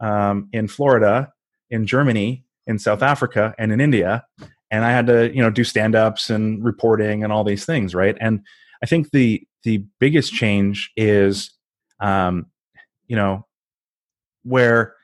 um, 0.00 0.48
in 0.52 0.66
Florida, 0.66 1.32
in 1.70 1.86
Germany, 1.86 2.44
in 2.66 2.78
South 2.78 3.02
Africa, 3.02 3.54
and 3.58 3.72
in 3.72 3.80
India. 3.80 4.24
And 4.70 4.84
I 4.84 4.90
had 4.90 5.06
to, 5.06 5.34
you 5.34 5.40
know, 5.40 5.50
do 5.50 5.64
stand 5.64 5.94
ups 5.94 6.30
and 6.30 6.64
reporting 6.64 7.22
and 7.22 7.32
all 7.32 7.44
these 7.44 7.64
things, 7.64 7.94
right? 7.94 8.16
And 8.20 8.40
I 8.82 8.86
think 8.86 9.10
the 9.12 9.46
the 9.64 9.84
biggest 9.98 10.32
change 10.32 10.92
is, 10.96 11.50
um, 12.00 12.46
you 13.06 13.16
know, 13.16 13.46
where 14.44 14.94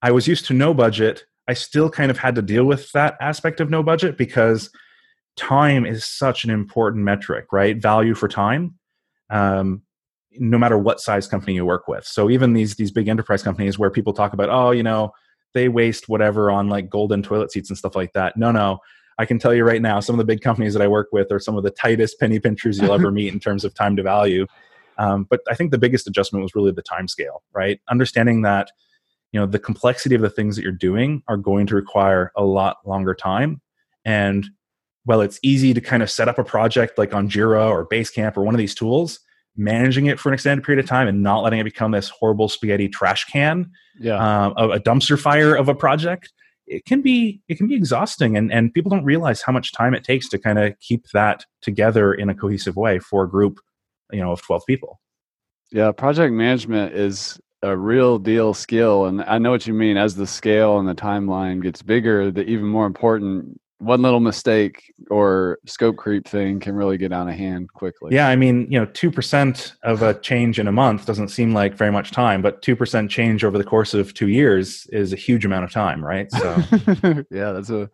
I 0.00 0.10
was 0.10 0.26
used 0.26 0.46
to 0.46 0.54
no 0.54 0.74
budget, 0.74 1.24
I 1.48 1.54
still 1.54 1.90
kind 1.90 2.10
of 2.10 2.18
had 2.18 2.34
to 2.36 2.42
deal 2.42 2.64
with 2.64 2.92
that 2.92 3.16
aspect 3.20 3.60
of 3.60 3.70
no 3.70 3.82
budget 3.82 4.16
because 4.16 4.70
time 5.36 5.86
is 5.86 6.04
such 6.04 6.44
an 6.44 6.50
important 6.50 7.04
metric, 7.04 7.46
right? 7.52 7.76
Value 7.76 8.14
for 8.14 8.28
time. 8.28 8.78
Um, 9.30 9.82
no 10.38 10.58
matter 10.58 10.78
what 10.78 11.00
size 11.00 11.26
company 11.26 11.54
you 11.54 11.64
work 11.64 11.88
with. 11.88 12.04
So 12.04 12.30
even 12.30 12.52
these 12.54 12.76
these 12.76 12.90
big 12.90 13.08
enterprise 13.08 13.42
companies 13.42 13.78
where 13.78 13.90
people 13.90 14.12
talk 14.12 14.32
about, 14.32 14.48
oh, 14.48 14.70
you 14.70 14.82
know, 14.82 15.12
they 15.54 15.68
waste 15.68 16.08
whatever 16.08 16.50
on 16.50 16.68
like 16.68 16.88
golden 16.88 17.22
toilet 17.22 17.52
seats 17.52 17.70
and 17.70 17.78
stuff 17.78 17.94
like 17.94 18.12
that. 18.14 18.36
No, 18.36 18.50
no. 18.50 18.78
I 19.22 19.24
can 19.24 19.38
tell 19.38 19.54
you 19.54 19.62
right 19.62 19.80
now, 19.80 20.00
some 20.00 20.14
of 20.14 20.18
the 20.18 20.24
big 20.24 20.40
companies 20.40 20.74
that 20.74 20.82
I 20.82 20.88
work 20.88 21.10
with 21.12 21.30
are 21.30 21.38
some 21.38 21.56
of 21.56 21.62
the 21.62 21.70
tightest 21.70 22.18
penny 22.18 22.40
pinchers 22.40 22.80
you'll 22.80 22.92
ever 22.92 23.12
meet 23.12 23.32
in 23.32 23.38
terms 23.38 23.64
of 23.64 23.72
time 23.72 23.94
to 23.94 24.02
value. 24.02 24.48
Um, 24.98 25.28
but 25.30 25.40
I 25.48 25.54
think 25.54 25.70
the 25.70 25.78
biggest 25.78 26.08
adjustment 26.08 26.42
was 26.42 26.56
really 26.56 26.72
the 26.72 26.82
time 26.82 27.06
scale, 27.06 27.44
right? 27.54 27.80
Understanding 27.88 28.42
that 28.42 28.72
you 29.30 29.38
know 29.38 29.46
the 29.46 29.60
complexity 29.60 30.16
of 30.16 30.22
the 30.22 30.28
things 30.28 30.56
that 30.56 30.62
you're 30.62 30.72
doing 30.72 31.22
are 31.28 31.36
going 31.36 31.66
to 31.68 31.76
require 31.76 32.32
a 32.36 32.42
lot 32.42 32.78
longer 32.84 33.14
time, 33.14 33.60
and 34.04 34.44
while 35.04 35.20
it's 35.20 35.38
easy 35.42 35.72
to 35.72 35.80
kind 35.80 36.02
of 36.02 36.10
set 36.10 36.28
up 36.28 36.38
a 36.38 36.44
project 36.44 36.98
like 36.98 37.14
on 37.14 37.28
Jira 37.28 37.68
or 37.70 37.88
Basecamp 37.88 38.36
or 38.36 38.42
one 38.42 38.54
of 38.54 38.58
these 38.58 38.74
tools, 38.74 39.20
managing 39.56 40.06
it 40.06 40.18
for 40.18 40.30
an 40.30 40.34
extended 40.34 40.64
period 40.64 40.84
of 40.84 40.88
time 40.88 41.06
and 41.06 41.22
not 41.22 41.42
letting 41.42 41.60
it 41.60 41.64
become 41.64 41.92
this 41.92 42.08
horrible 42.08 42.48
spaghetti 42.48 42.88
trash 42.88 43.24
can, 43.26 43.70
yeah. 44.00 44.16
Um, 44.16 44.52
a 44.56 44.80
dumpster 44.80 45.18
fire 45.18 45.54
of 45.54 45.68
a 45.68 45.74
project 45.74 46.32
it 46.72 46.84
can 46.84 47.02
be 47.02 47.40
it 47.48 47.56
can 47.56 47.68
be 47.68 47.74
exhausting 47.74 48.36
and 48.36 48.52
and 48.52 48.72
people 48.72 48.90
don't 48.90 49.04
realize 49.04 49.42
how 49.42 49.52
much 49.52 49.72
time 49.72 49.94
it 49.94 50.04
takes 50.04 50.28
to 50.30 50.38
kind 50.38 50.58
of 50.58 50.78
keep 50.80 51.08
that 51.10 51.44
together 51.60 52.14
in 52.14 52.28
a 52.28 52.34
cohesive 52.34 52.76
way 52.76 52.98
for 52.98 53.24
a 53.24 53.28
group 53.28 53.58
you 54.10 54.20
know 54.20 54.32
of 54.32 54.42
12 54.42 54.62
people. 54.66 55.00
Yeah 55.70 55.92
project 55.92 56.32
management 56.32 56.94
is 56.94 57.40
a 57.62 57.76
real 57.76 58.18
deal 58.18 58.54
skill 58.54 59.06
and 59.06 59.22
i 59.22 59.38
know 59.38 59.50
what 59.50 59.66
you 59.66 59.74
mean. 59.74 59.96
As 59.96 60.16
the 60.16 60.26
scale 60.26 60.78
and 60.78 60.88
the 60.88 60.94
timeline 60.94 61.62
gets 61.62 61.82
bigger 61.82 62.30
the 62.30 62.42
even 62.44 62.66
more 62.66 62.86
important 62.86 63.60
one 63.82 64.00
little 64.00 64.20
mistake 64.20 64.94
or 65.10 65.58
scope 65.66 65.96
creep 65.96 66.26
thing 66.28 66.60
can 66.60 66.74
really 66.76 66.96
get 66.96 67.12
out 67.12 67.28
of 67.28 67.34
hand 67.34 67.72
quickly. 67.72 68.14
Yeah, 68.14 68.28
I 68.28 68.36
mean, 68.36 68.70
you 68.70 68.78
know, 68.78 68.86
2% 68.86 69.74
of 69.82 70.02
a 70.02 70.14
change 70.20 70.60
in 70.60 70.68
a 70.68 70.72
month 70.72 71.04
doesn't 71.04 71.28
seem 71.28 71.52
like 71.52 71.74
very 71.74 71.90
much 71.90 72.12
time, 72.12 72.42
but 72.42 72.62
2% 72.62 73.10
change 73.10 73.44
over 73.44 73.58
the 73.58 73.64
course 73.64 73.92
of 73.92 74.14
2 74.14 74.28
years 74.28 74.86
is 74.92 75.12
a 75.12 75.16
huge 75.16 75.44
amount 75.44 75.64
of 75.64 75.72
time, 75.72 76.04
right? 76.04 76.30
So 76.30 76.56
Yeah, 77.30 77.52
that's 77.52 77.70
a 77.70 77.90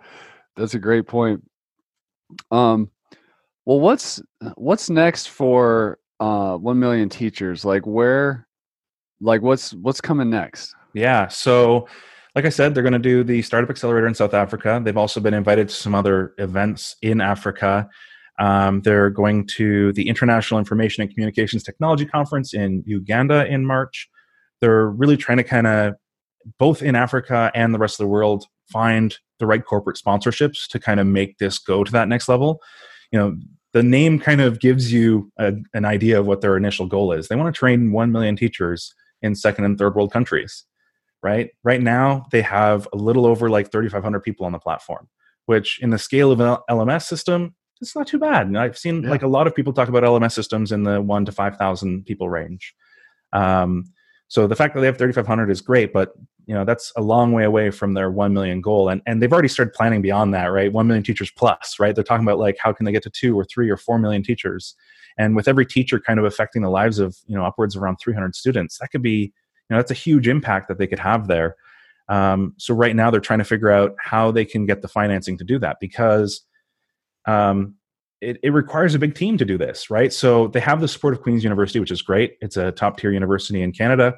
that's 0.56 0.74
a 0.74 0.78
great 0.78 1.06
point. 1.06 1.42
Um 2.50 2.90
well, 3.64 3.80
what's 3.80 4.20
what's 4.56 4.90
next 4.90 5.30
for 5.30 5.98
uh 6.20 6.56
1 6.58 6.78
million 6.78 7.08
teachers? 7.08 7.64
Like 7.64 7.86
where 7.86 8.46
like 9.22 9.40
what's 9.40 9.72
what's 9.72 10.02
coming 10.02 10.28
next? 10.28 10.74
Yeah, 10.92 11.28
so 11.28 11.88
like 12.38 12.44
I 12.44 12.50
said, 12.50 12.72
they're 12.72 12.84
going 12.84 12.92
to 12.92 13.00
do 13.00 13.24
the 13.24 13.42
Startup 13.42 13.68
Accelerator 13.68 14.06
in 14.06 14.14
South 14.14 14.32
Africa. 14.32 14.80
They've 14.80 14.96
also 14.96 15.18
been 15.18 15.34
invited 15.34 15.70
to 15.70 15.74
some 15.74 15.92
other 15.92 16.34
events 16.38 16.94
in 17.02 17.20
Africa. 17.20 17.90
Um, 18.38 18.80
they're 18.82 19.10
going 19.10 19.44
to 19.56 19.92
the 19.94 20.08
International 20.08 20.60
Information 20.60 21.02
and 21.02 21.12
Communications 21.12 21.64
Technology 21.64 22.06
Conference 22.06 22.54
in 22.54 22.84
Uganda 22.86 23.44
in 23.46 23.66
March. 23.66 24.08
They're 24.60 24.86
really 24.86 25.16
trying 25.16 25.38
to 25.38 25.42
kind 25.42 25.66
of, 25.66 25.94
both 26.60 26.80
in 26.80 26.94
Africa 26.94 27.50
and 27.56 27.74
the 27.74 27.78
rest 27.80 27.98
of 27.98 28.04
the 28.04 28.08
world, 28.08 28.46
find 28.70 29.18
the 29.40 29.46
right 29.46 29.64
corporate 29.64 29.96
sponsorships 29.96 30.68
to 30.68 30.78
kind 30.78 31.00
of 31.00 31.08
make 31.08 31.38
this 31.38 31.58
go 31.58 31.82
to 31.82 31.90
that 31.90 32.06
next 32.06 32.28
level. 32.28 32.60
You 33.10 33.18
know, 33.18 33.36
the 33.72 33.82
name 33.82 34.20
kind 34.20 34.40
of 34.40 34.60
gives 34.60 34.92
you 34.92 35.32
a, 35.40 35.54
an 35.74 35.84
idea 35.84 36.20
of 36.20 36.26
what 36.26 36.40
their 36.40 36.56
initial 36.56 36.86
goal 36.86 37.10
is. 37.10 37.26
They 37.26 37.34
want 37.34 37.52
to 37.52 37.58
train 37.58 37.90
1 37.90 38.12
million 38.12 38.36
teachers 38.36 38.94
in 39.22 39.34
second 39.34 39.64
and 39.64 39.76
third 39.76 39.96
world 39.96 40.12
countries 40.12 40.64
right? 41.28 41.50
Right 41.62 41.82
now, 41.82 42.26
they 42.32 42.42
have 42.42 42.88
a 42.92 42.96
little 42.96 43.26
over 43.26 43.50
like 43.50 43.70
3,500 43.70 44.20
people 44.20 44.46
on 44.46 44.52
the 44.52 44.58
platform, 44.58 45.08
which 45.46 45.78
in 45.82 45.90
the 45.90 45.98
scale 45.98 46.32
of 46.32 46.40
an 46.40 46.56
LMS 46.70 47.02
system, 47.02 47.54
it's 47.80 47.94
not 47.94 48.06
too 48.06 48.18
bad. 48.18 48.46
And 48.46 48.58
I've 48.58 48.78
seen 48.78 49.02
yeah. 49.02 49.10
like 49.10 49.22
a 49.22 49.28
lot 49.28 49.46
of 49.46 49.54
people 49.54 49.72
talk 49.72 49.88
about 49.88 50.02
LMS 50.02 50.32
systems 50.32 50.72
in 50.72 50.84
the 50.84 51.00
one 51.02 51.26
to 51.26 51.32
5,000 51.32 52.04
people 52.06 52.30
range. 52.30 52.74
Um, 53.34 53.84
so 54.28 54.46
the 54.46 54.56
fact 54.56 54.74
that 54.74 54.80
they 54.80 54.86
have 54.86 54.98
3,500 54.98 55.50
is 55.50 55.60
great, 55.60 55.92
but 55.92 56.12
you 56.46 56.54
know 56.54 56.64
that's 56.64 56.92
a 56.96 57.02
long 57.02 57.32
way 57.32 57.44
away 57.44 57.70
from 57.70 57.92
their 57.92 58.10
1 58.10 58.32
million 58.32 58.62
goal, 58.62 58.88
and 58.88 59.02
and 59.06 59.20
they've 59.20 59.32
already 59.32 59.48
started 59.48 59.74
planning 59.74 60.00
beyond 60.00 60.32
that, 60.32 60.46
right? 60.46 60.72
1 60.72 60.86
million 60.86 61.04
teachers 61.04 61.30
plus, 61.30 61.76
right? 61.78 61.94
They're 61.94 62.04
talking 62.04 62.26
about 62.26 62.38
like 62.38 62.56
how 62.58 62.72
can 62.72 62.86
they 62.86 62.92
get 62.92 63.02
to 63.02 63.10
two 63.10 63.38
or 63.38 63.44
three 63.44 63.68
or 63.68 63.76
four 63.76 63.98
million 63.98 64.22
teachers, 64.22 64.74
and 65.18 65.36
with 65.36 65.46
every 65.46 65.66
teacher 65.66 66.00
kind 66.00 66.18
of 66.18 66.24
affecting 66.24 66.62
the 66.62 66.70
lives 66.70 66.98
of 66.98 67.18
you 67.26 67.36
know 67.36 67.44
upwards 67.44 67.76
of 67.76 67.82
around 67.82 67.96
300 67.96 68.34
students, 68.34 68.78
that 68.78 68.88
could 68.90 69.02
be 69.02 69.32
you 69.68 69.74
know 69.74 69.78
that's 69.78 69.90
a 69.90 69.94
huge 69.94 70.28
impact 70.28 70.68
that 70.68 70.78
they 70.78 70.86
could 70.86 70.98
have 70.98 71.28
there. 71.28 71.56
Um, 72.08 72.54
so 72.56 72.74
right 72.74 72.96
now 72.96 73.10
they're 73.10 73.20
trying 73.20 73.40
to 73.40 73.44
figure 73.44 73.70
out 73.70 73.94
how 74.02 74.30
they 74.30 74.44
can 74.44 74.64
get 74.64 74.80
the 74.80 74.88
financing 74.88 75.36
to 75.38 75.44
do 75.44 75.58
that 75.58 75.76
because 75.78 76.42
um, 77.26 77.74
it, 78.22 78.38
it, 78.42 78.50
requires 78.50 78.94
a 78.94 78.98
big 78.98 79.14
team 79.14 79.36
to 79.36 79.44
do 79.44 79.58
this 79.58 79.90
right? 79.90 80.12
So 80.12 80.48
they 80.48 80.60
have 80.60 80.80
the 80.80 80.88
support 80.88 81.12
of 81.12 81.22
queen's 81.22 81.44
university 81.44 81.80
which 81.80 81.90
is 81.90 82.00
great. 82.00 82.36
It's 82.40 82.56
a 82.56 82.72
top 82.72 82.98
tier 82.98 83.12
university 83.12 83.60
in 83.60 83.72
canada. 83.72 84.14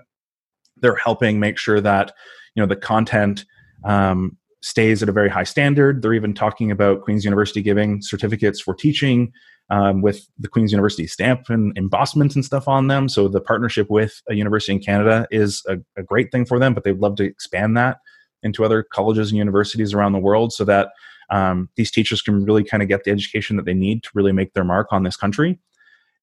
They're 0.76 0.94
helping 0.94 1.40
make 1.40 1.58
sure 1.58 1.80
that 1.80 2.12
you 2.54 2.62
know 2.62 2.66
the 2.66 2.76
content 2.76 3.44
um, 3.84 4.36
stays 4.62 5.02
at 5.02 5.08
a 5.08 5.12
very 5.12 5.28
high 5.28 5.44
standard. 5.44 6.02
They're 6.02 6.14
even 6.14 6.34
talking 6.34 6.70
about 6.70 7.02
queen's 7.02 7.24
university 7.24 7.62
giving 7.62 8.02
certificates 8.02 8.60
for 8.60 8.74
teaching 8.74 9.32
um, 9.70 10.02
with 10.02 10.28
the 10.38 10.48
Queen's 10.48 10.72
University 10.72 11.06
stamp 11.06 11.48
and 11.48 11.76
embossment 11.78 12.34
and 12.34 12.44
stuff 12.44 12.66
on 12.66 12.88
them. 12.88 13.08
So 13.08 13.28
the 13.28 13.40
partnership 13.40 13.88
with 13.88 14.20
a 14.28 14.34
university 14.34 14.72
in 14.72 14.80
Canada 14.80 15.26
is 15.30 15.62
a, 15.68 15.78
a 15.96 16.02
great 16.02 16.32
thing 16.32 16.44
for 16.44 16.58
them, 16.58 16.74
but 16.74 16.84
they'd 16.84 16.98
love 16.98 17.16
to 17.16 17.24
expand 17.24 17.76
that 17.76 17.98
into 18.42 18.64
other 18.64 18.82
colleges 18.82 19.30
and 19.30 19.38
universities 19.38 19.94
around 19.94 20.12
the 20.12 20.18
world 20.18 20.52
so 20.52 20.64
that 20.64 20.90
um, 21.30 21.68
these 21.76 21.90
teachers 21.90 22.20
can 22.20 22.44
really 22.44 22.64
kind 22.64 22.82
of 22.82 22.88
get 22.88 23.04
the 23.04 23.10
education 23.10 23.56
that 23.56 23.64
they 23.64 23.74
need 23.74 24.02
to 24.02 24.10
really 24.14 24.32
make 24.32 24.52
their 24.54 24.64
mark 24.64 24.88
on 24.90 25.04
this 25.04 25.16
country. 25.16 25.58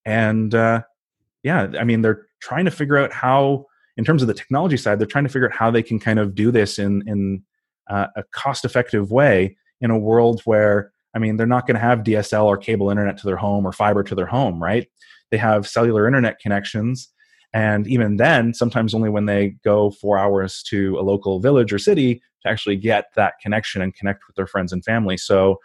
And 0.06 0.54
uh, 0.54 0.82
yeah, 1.44 1.68
I 1.80 1.84
mean, 1.84 2.02
they're 2.02 2.28
trying 2.40 2.66
to 2.66 2.72
figure 2.72 2.98
out 2.98 3.14
how 3.14 3.66
in 3.96 4.04
terms 4.04 4.22
of 4.22 4.28
the 4.28 4.34
technology 4.34 4.78
side, 4.78 5.00
they're 5.00 5.08
trying 5.08 5.24
to 5.24 5.30
figure 5.30 5.48
out 5.48 5.56
how 5.56 5.72
they 5.72 5.84
can 5.84 6.00
kind 6.00 6.20
of 6.20 6.36
do 6.36 6.52
this 6.52 6.78
in 6.78 7.04
in 7.08 7.44
uh, 7.90 8.08
a 8.18 8.24
cost 8.32 8.66
effective 8.66 9.12
way 9.12 9.56
in 9.80 9.92
a 9.92 9.98
world 9.98 10.42
where 10.44 10.92
I 11.18 11.20
mean 11.20 11.36
they're 11.36 11.48
not 11.48 11.66
going 11.66 11.76
to 11.76 11.82
have 11.82 12.04
DSL 12.04 12.46
or 12.46 12.58
cable 12.58 12.92
internet 12.92 13.18
to 13.18 13.26
their 13.26 13.38
home 13.38 13.66
or 13.66 13.72
fiber 13.72 14.04
to 14.04 14.14
their 14.14 14.28
home, 14.28 14.62
right? 14.62 14.88
They 15.32 15.38
have 15.38 15.68
cellular 15.68 16.06
internet 16.06 16.40
connections, 16.40 17.10
and 17.54 17.88
even 17.88 18.18
then, 18.18 18.54
sometimes 18.54 18.94
only 18.94 19.10
when 19.10 19.26
they 19.26 19.56
go 19.64 19.90
four 19.90 20.20
hours 20.20 20.62
to 20.70 20.96
a 21.00 21.02
local 21.02 21.40
village 21.40 21.74
or 21.74 21.80
city 21.80 22.22
to 22.44 22.50
actually 22.50 22.76
get 22.76 23.06
that 23.16 23.34
connection 23.42 23.82
and 23.82 23.96
connect 23.96 24.28
with 24.28 24.36
their 24.36 24.46
friends 24.46 24.72
and 24.72 24.86
family. 24.86 25.18
So, 25.18 25.58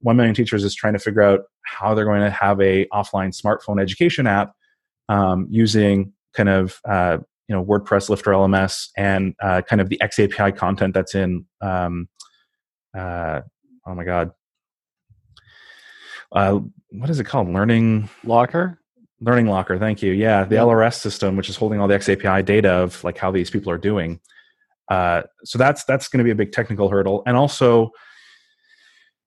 one 0.00 0.16
million 0.16 0.34
teachers 0.34 0.64
is 0.64 0.74
trying 0.74 0.92
to 0.92 0.98
figure 0.98 1.22
out 1.22 1.40
how 1.62 1.94
they're 1.94 2.04
going 2.04 2.20
to 2.20 2.30
have 2.30 2.60
a 2.60 2.84
offline 2.92 3.34
smartphone 3.34 3.80
education 3.80 4.26
app 4.26 4.52
um, 5.08 5.46
using 5.48 6.12
kind 6.34 6.50
of 6.50 6.78
uh, 6.86 7.16
you 7.48 7.56
know 7.56 7.64
WordPress, 7.64 8.10
Lifter 8.10 8.32
LMS, 8.32 8.90
and 8.98 9.34
uh, 9.42 9.62
kind 9.62 9.80
of 9.80 9.88
the 9.88 9.98
XAPI 10.02 10.54
content 10.54 10.92
that's 10.92 11.14
in 11.14 11.46
um, 11.62 12.06
uh, 12.96 13.40
oh 13.86 13.94
my 13.94 14.04
god, 14.04 14.32
uh, 16.32 16.60
what 16.90 17.10
is 17.10 17.20
it 17.20 17.24
called? 17.24 17.48
Learning 17.48 18.08
Locker. 18.24 18.78
Learning 19.20 19.46
Locker. 19.46 19.78
Thank 19.78 20.02
you. 20.02 20.12
Yeah, 20.12 20.44
the 20.44 20.56
LRS 20.56 20.94
system, 20.94 21.36
which 21.36 21.48
is 21.48 21.56
holding 21.56 21.80
all 21.80 21.88
the 21.88 21.94
XAPI 21.94 22.44
data 22.44 22.70
of 22.70 23.02
like 23.04 23.18
how 23.18 23.30
these 23.30 23.50
people 23.50 23.70
are 23.70 23.78
doing. 23.78 24.20
Uh, 24.88 25.22
so 25.44 25.58
that's 25.58 25.84
that's 25.84 26.08
going 26.08 26.18
to 26.18 26.24
be 26.24 26.30
a 26.30 26.34
big 26.34 26.52
technical 26.52 26.88
hurdle, 26.88 27.22
and 27.26 27.36
also 27.36 27.92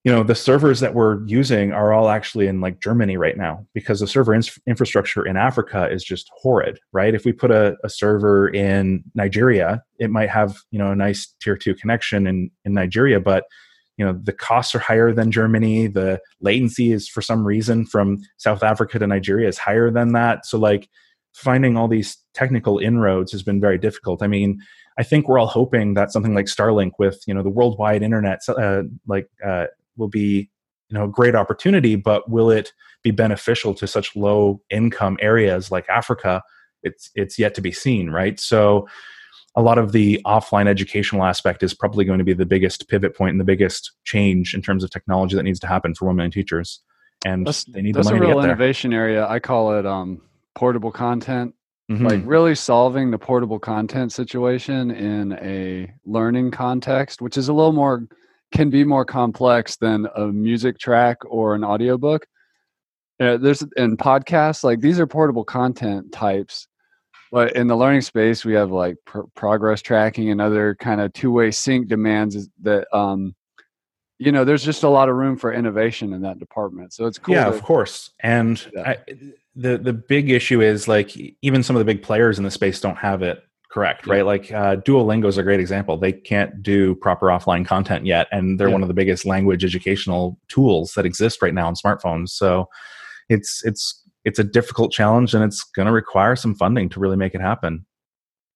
you 0.03 0.11
know 0.11 0.23
the 0.23 0.35
servers 0.35 0.79
that 0.81 0.93
we're 0.93 1.25
using 1.25 1.71
are 1.71 1.93
all 1.93 2.09
actually 2.09 2.47
in 2.47 2.59
like 2.61 2.79
germany 2.79 3.17
right 3.17 3.37
now 3.37 3.65
because 3.73 3.99
the 3.99 4.07
server 4.07 4.33
in- 4.33 4.43
infrastructure 4.67 5.25
in 5.25 5.37
africa 5.37 5.89
is 5.89 6.03
just 6.03 6.29
horrid 6.35 6.79
right 6.91 7.15
if 7.15 7.25
we 7.25 7.31
put 7.31 7.51
a, 7.51 7.75
a, 7.83 7.89
server 7.89 8.49
in 8.49 9.03
nigeria 9.15 9.81
it 9.99 10.09
might 10.09 10.29
have 10.29 10.57
you 10.71 10.79
know 10.79 10.91
a 10.91 10.95
nice 10.95 11.33
tier 11.41 11.55
2 11.55 11.73
connection 11.75 12.27
in 12.27 12.51
in 12.65 12.73
nigeria 12.73 13.19
but 13.19 13.45
you 13.97 14.05
know 14.05 14.19
the 14.23 14.33
costs 14.33 14.73
are 14.75 14.79
higher 14.79 15.11
than 15.13 15.31
germany. 15.31 15.87
The 15.87 16.19
latency 16.41 16.91
is 16.91 17.07
for 17.07 17.21
some 17.21 17.45
reason 17.45 17.85
from 17.85 18.19
south 18.37 18.63
africa 18.63 18.99
to 18.99 19.07
nigeria 19.07 19.47
is 19.47 19.57
higher 19.57 19.91
than 19.91 20.13
that. 20.13 20.45
So 20.45 20.57
like 20.57 20.89
finding 21.33 21.77
all 21.77 21.87
these 21.87 22.17
technical 22.33 22.77
inroads 22.79 23.31
has 23.31 23.43
been 23.43 23.59
very 23.59 23.77
difficult. 23.77 24.21
I 24.21 24.27
mean 24.27 24.59
I 24.97 25.03
think 25.03 25.27
we're 25.27 25.39
all 25.39 25.47
hoping 25.47 25.95
that 25.95 26.11
something 26.11 26.35
like 26.35 26.45
Starlink 26.45 26.91
with 26.99 27.23
you 27.27 27.33
know 27.33 27.43
the 27.43 27.49
worldwide 27.49 28.03
internet 28.03 28.41
uh, 28.47 28.83
like 29.07 29.27
uh, 29.45 29.67
will 29.97 30.09
be 30.09 30.49
you 30.89 30.97
know 30.97 31.05
a 31.05 31.09
great 31.09 31.35
opportunity 31.35 31.95
but 31.95 32.29
will 32.29 32.49
it 32.51 32.73
be 33.03 33.11
beneficial 33.11 33.73
to 33.75 33.87
such 33.87 34.15
low 34.15 34.61
income 34.69 35.17
areas 35.21 35.71
like 35.71 35.87
africa? 35.89 36.41
It's 36.83 37.11
it's 37.15 37.39
yet 37.39 37.55
to 37.55 37.61
be 37.61 37.71
seen 37.71 38.09
right? 38.09 38.39
So 38.39 38.87
a 39.55 39.61
lot 39.61 39.77
of 39.77 39.91
the 39.91 40.19
offline 40.25 40.67
educational 40.67 41.23
aspect 41.23 41.61
is 41.61 41.73
probably 41.73 42.05
going 42.05 42.19
to 42.19 42.25
be 42.25 42.33
the 42.33 42.45
biggest 42.45 42.87
pivot 42.87 43.15
point 43.15 43.31
and 43.31 43.39
the 43.39 43.45
biggest 43.45 43.91
change 44.03 44.53
in 44.53 44.61
terms 44.61 44.83
of 44.83 44.89
technology 44.89 45.35
that 45.35 45.43
needs 45.43 45.59
to 45.59 45.67
happen 45.67 45.93
for 45.93 46.05
1 46.05 46.15
million 46.15 46.31
teachers 46.31 46.81
and 47.25 47.47
that's, 47.47 47.63
they 47.65 47.81
need 47.81 47.95
that's 47.95 48.07
the 48.07 48.13
money 48.13 48.25
a 48.25 48.29
real 48.29 48.37
to 48.37 48.41
get 48.41 48.47
there. 48.47 48.51
innovation 48.51 48.93
area 48.93 49.27
i 49.27 49.39
call 49.39 49.77
it 49.77 49.85
um, 49.85 50.21
portable 50.55 50.91
content 50.91 51.53
mm-hmm. 51.91 52.05
like 52.07 52.21
really 52.25 52.55
solving 52.55 53.11
the 53.11 53.17
portable 53.17 53.59
content 53.59 54.11
situation 54.11 54.91
in 54.91 55.33
a 55.33 55.91
learning 56.05 56.51
context 56.51 57.21
which 57.21 57.37
is 57.37 57.47
a 57.47 57.53
little 57.53 57.73
more 57.73 58.07
can 58.53 58.69
be 58.69 58.83
more 58.83 59.03
complex 59.03 59.75
than 59.77 60.07
a 60.15 60.27
music 60.27 60.79
track 60.79 61.17
or 61.25 61.55
an 61.55 61.63
audiobook. 61.63 62.25
Uh, 63.19 63.37
there's 63.37 63.63
in 63.75 63.97
podcasts 63.97 64.63
like 64.63 64.79
these 64.79 64.99
are 64.99 65.07
portable 65.07 65.43
content 65.43 66.11
types, 66.11 66.67
but 67.33 67.55
in 67.55 67.65
the 67.65 67.75
learning 67.75 68.01
space 68.01 68.45
we 68.45 68.53
have 68.53 68.71
like 68.71 68.95
pr- 69.05 69.21
progress 69.33 69.81
tracking 69.81 70.29
and 70.29 70.39
other 70.39 70.75
kind 70.75 71.01
of 71.01 71.11
two-way 71.13 71.49
sync 71.49 71.87
demands 71.87 72.47
that 72.61 72.87
um, 72.95 73.35
you 74.19 74.31
know 74.31 74.45
there's 74.45 74.63
just 74.63 74.83
a 74.83 74.89
lot 74.89 75.09
of 75.09 75.15
room 75.15 75.35
for 75.35 75.51
innovation 75.51 76.13
in 76.13 76.21
that 76.21 76.37
department. 76.39 76.93
So 76.93 77.07
it's 77.07 77.17
cool. 77.17 77.33
Yeah, 77.33 77.45
to, 77.45 77.49
of 77.49 77.63
course. 77.63 78.11
And 78.21 78.63
yeah. 78.73 78.89
I, 78.91 78.97
the 79.55 79.79
the 79.79 79.93
big 79.93 80.29
issue 80.29 80.61
is 80.61 80.87
like 80.87 81.17
even 81.41 81.63
some 81.63 81.75
of 81.75 81.79
the 81.79 81.85
big 81.85 82.03
players 82.03 82.37
in 82.37 82.43
the 82.43 82.51
space 82.51 82.79
don't 82.79 82.97
have 82.97 83.21
it 83.21 83.43
correct 83.71 84.05
right 84.05 84.23
like 84.23 84.51
uh, 84.51 84.75
duolingo 84.77 85.25
is 85.25 85.39
a 85.39 85.43
great 85.43 85.59
example 85.59 85.97
they 85.97 86.11
can't 86.11 86.61
do 86.61 86.93
proper 86.93 87.27
offline 87.27 87.65
content 87.65 88.05
yet 88.05 88.27
and 88.31 88.59
they're 88.59 88.67
yeah. 88.67 88.73
one 88.73 88.83
of 88.83 88.87
the 88.87 88.93
biggest 88.93 89.25
language 89.25 89.65
educational 89.65 90.37
tools 90.47 90.93
that 90.93 91.07
exist 91.07 91.41
right 91.41 91.55
now 91.55 91.65
on 91.65 91.73
smartphones 91.73 92.29
so 92.29 92.69
it's 93.29 93.63
it's 93.65 94.02
it's 94.25 94.39
a 94.39 94.43
difficult 94.43 94.91
challenge 94.91 95.33
and 95.33 95.43
it's 95.43 95.63
going 95.75 95.85
to 95.85 95.91
require 95.91 96.35
some 96.35 96.55
funding 96.55 96.89
to 96.89 96.99
really 96.99 97.17
make 97.17 97.35
it 97.35 97.41
happen. 97.41 97.85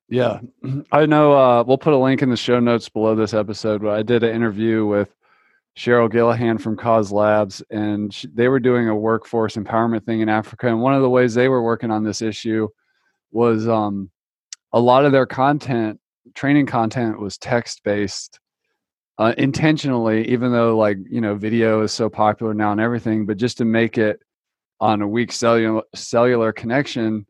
Yeah. 0.10 0.40
I 0.92 1.06
know 1.06 1.34
uh, 1.34 1.64
we'll 1.64 1.78
put 1.78 1.94
a 1.94 1.98
link 1.98 2.22
in 2.22 2.30
the 2.30 2.38
show 2.38 2.60
notes 2.60 2.90
below 2.90 3.16
this 3.16 3.34
episode 3.34 3.82
but 3.82 3.92
i 3.92 4.02
did 4.02 4.24
an 4.24 4.34
interview 4.36 4.86
with 4.86 5.14
cheryl 5.78 6.12
gillihan 6.12 6.60
from 6.60 6.76
cause 6.76 7.12
labs 7.12 7.62
and 7.70 8.14
she, 8.14 8.28
they 8.34 8.48
were 8.48 8.60
doing 8.60 8.90
a 8.90 8.96
workforce 8.96 9.56
empowerment 9.56 10.06
thing 10.06 10.22
in 10.22 10.30
africa 10.30 10.68
and 10.68 10.82
one 10.82 10.94
of 10.94 11.02
the 11.02 11.10
ways 11.10 11.34
they 11.34 11.50
were 11.50 11.62
working 11.62 11.92
on 11.92 12.04
this 12.04 12.22
issue 12.22 12.68
was 13.32 13.68
um, 13.68 14.10
a 14.74 14.80
lot 14.80 15.06
of 15.06 15.12
their 15.12 15.26
content 15.26 16.00
training 16.34 16.66
content 16.66 17.20
was 17.20 17.38
text 17.38 17.82
based 17.84 18.40
uh, 19.20 19.34
intentionally 19.38 20.28
even 20.28 20.52
though 20.52 20.78
like 20.78 20.98
you 21.10 21.22
know 21.22 21.36
video 21.36 21.82
is 21.82 21.92
so 21.92 22.10
popular 22.10 22.54
now 22.54 22.72
and 22.72 22.82
everything 22.82 23.26
but 23.26 23.38
just 23.38 23.58
to 23.58 23.66
make 23.66 23.98
it 23.98 24.20
on 24.80 25.02
a 25.02 25.08
weak 25.08 25.32
cellular 25.32 25.82
cellular 25.96 26.52
connection 26.52 27.26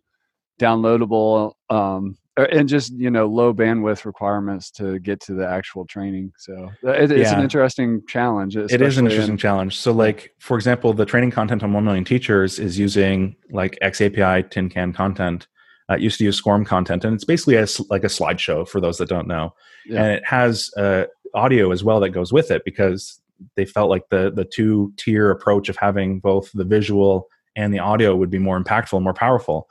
downloadable 0.60 1.54
um, 1.70 2.18
and 2.38 2.68
just 2.68 2.92
you 2.94 3.10
know 3.10 3.28
low 3.28 3.54
bandwidth 3.54 4.06
requirements 4.06 4.70
to 4.72 5.00
get 5.00 5.20
to 5.20 5.34
the 5.34 5.48
actual 5.48 5.86
training 5.86 6.32
so 6.38 6.70
it, 6.84 7.12
it's 7.12 7.32
yeah. 7.32 7.38
an 7.38 7.44
interesting 7.44 8.02
challenge 8.08 8.58
it 8.58 8.82
is 8.82 8.98
an 8.98 9.06
interesting 9.06 9.34
in, 9.34 9.38
challenge 9.38 9.78
so 9.78 9.92
like 9.92 10.34
for 10.40 10.58
example 10.58 10.94
the 10.94 11.06
training 11.06 11.32
content 11.32 11.64
on 11.64 11.74
1 11.74 11.84
million 11.84 12.04
teachers 12.04 12.60
is 12.60 12.78
using 12.78 13.36
like 13.52 13.78
xapi 13.82 14.50
tin 14.50 14.70
can 14.70 14.94
content 14.94 15.48
uh, 15.90 15.96
used 15.96 16.18
to 16.18 16.26
use 16.26 16.36
SCORM 16.42 16.66
content, 16.66 17.06
and 17.06 17.14
it's 17.14 17.24
basically 17.24 17.56
a, 17.56 17.66
like 17.90 18.04
a 18.04 18.08
slideshow 18.08 18.68
for 18.68 18.82
those 18.82 18.98
that 18.98 19.08
don't 19.08 19.28
know. 19.28 19.54
Yeah. 19.86 20.04
And 20.04 20.12
it 20.16 20.26
has 20.26 20.70
uh, 20.76 21.06
audio 21.34 21.72
as 21.72 21.84
well 21.84 22.00
that 22.02 22.10
goes 22.10 22.34
with 22.34 22.52
it 22.52 22.64
because 22.66 23.22
they 23.56 23.66
felt 23.66 23.90
like 23.90 24.10
the 24.10 24.32
the 24.32 24.46
two 24.46 24.94
tier 24.98 25.30
approach 25.32 25.70
of 25.70 25.78
having 25.78 26.20
both 26.20 26.52
the 26.54 26.66
visual 26.66 27.28
and 27.58 27.74
the 27.74 27.80
audio 27.80 28.16
would 28.16 28.30
be 28.30 28.40
more 28.40 28.62
impactful 28.62 29.02
more 29.02 29.14
powerful. 29.14 29.68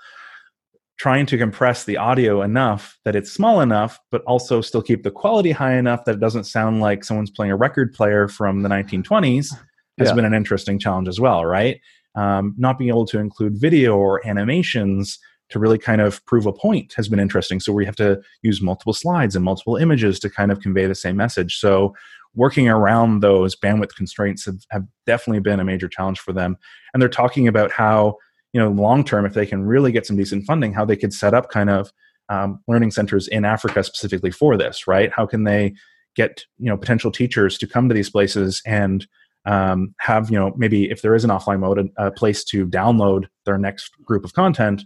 Trying 0.99 1.27
to 1.27 1.38
compress 1.38 1.85
the 1.85 1.96
audio 1.96 2.42
enough 2.42 2.99
that 3.05 3.14
it's 3.14 3.31
small 3.31 3.61
enough, 3.61 3.99
but 4.11 4.22
also 4.22 4.61
still 4.61 4.83
keep 4.83 5.03
the 5.03 5.11
quality 5.11 5.53
high 5.53 5.77
enough 5.77 6.05
that 6.05 6.16
it 6.16 6.20
doesn't 6.20 6.44
sound 6.44 6.81
like 6.81 7.05
someone's 7.05 7.31
playing 7.31 7.53
a 7.53 7.57
record 7.57 7.94
player 7.94 8.29
from 8.29 8.62
the 8.62 8.68
1920s 8.68 9.55
has 9.99 10.09
yeah. 10.09 10.14
been 10.14 10.25
an 10.25 10.35
interesting 10.35 10.79
challenge 10.79 11.09
as 11.09 11.20
well, 11.20 11.44
right? 11.44 11.81
Um, 12.14 12.55
not 12.59 12.79
being 12.79 12.88
able 12.88 13.07
to 13.07 13.18
include 13.18 13.61
video 13.61 13.96
or 13.96 14.27
animations 14.27 15.18
to 15.49 15.59
really 15.59 15.79
kind 15.79 16.01
of 16.01 16.25
prove 16.27 16.46
a 16.46 16.53
point 16.53 16.92
has 16.94 17.09
been 17.09 17.20
interesting. 17.20 17.61
So 17.61 17.72
we 17.72 17.87
have 17.87 17.96
to 17.96 18.20
use 18.42 18.61
multiple 18.61 18.92
slides 18.92 19.37
and 19.37 19.44
multiple 19.44 19.77
images 19.77 20.18
to 20.20 20.31
kind 20.31 20.51
of 20.51 20.61
convey 20.61 20.87
the 20.87 20.94
same 20.94 21.16
message. 21.16 21.59
So 21.59 21.94
working 22.37 22.68
around 22.68 23.20
those 23.20 23.57
bandwidth 23.57 23.94
constraints 23.96 24.44
have, 24.44 24.59
have 24.70 24.85
definitely 25.07 25.40
been 25.40 25.61
a 25.61 25.64
major 25.64 25.88
challenge 25.88 26.20
for 26.20 26.33
them. 26.33 26.57
And 26.92 27.01
they're 27.01 27.09
talking 27.09 27.49
about 27.49 27.70
how, 27.72 28.16
you 28.53 28.61
know, 28.61 28.70
long 28.70 29.05
term, 29.05 29.27
if 29.27 29.35
they 29.35 29.46
can 29.46 29.64
really 29.64 29.90
get 29.90 30.07
some 30.07 30.16
decent 30.16 30.44
funding, 30.44 30.72
how 30.72 30.85
they 30.85 30.96
could 30.96 31.12
set 31.12 31.35
up 31.35 31.51
kind 31.51 31.70
of 31.70 31.90
um, 32.29 32.61
learning 32.68 32.90
centers 32.90 33.27
in 33.29 33.44
Africa 33.44 33.83
specifically 33.83 34.31
for 34.31 34.57
this, 34.57 34.87
right? 34.87 35.11
How 35.12 35.27
can 35.27 35.44
they 35.44 35.75
get, 36.14 36.44
you 36.59 36.68
know, 36.68 36.77
potential 36.77 37.11
teachers 37.11 37.59
to 37.59 37.66
come 37.66 37.88
to 37.88 37.94
these 37.94 38.11
places 38.11 38.62
and 38.66 39.07
um, 39.44 39.94
have, 40.01 40.31
you 40.31 40.38
know, 40.38 40.53
maybe 40.57 40.90
if 40.90 41.03
there 41.03 41.14
is 41.14 41.25
an 41.25 41.31
offline 41.31 41.61
mode, 41.61 41.90
a, 41.99 42.07
a 42.07 42.11
place 42.11 42.44
to 42.44 42.66
download 42.66 43.27
their 43.44 43.59
next 43.59 43.90
group 44.05 44.25
of 44.25 44.33
content 44.33 44.83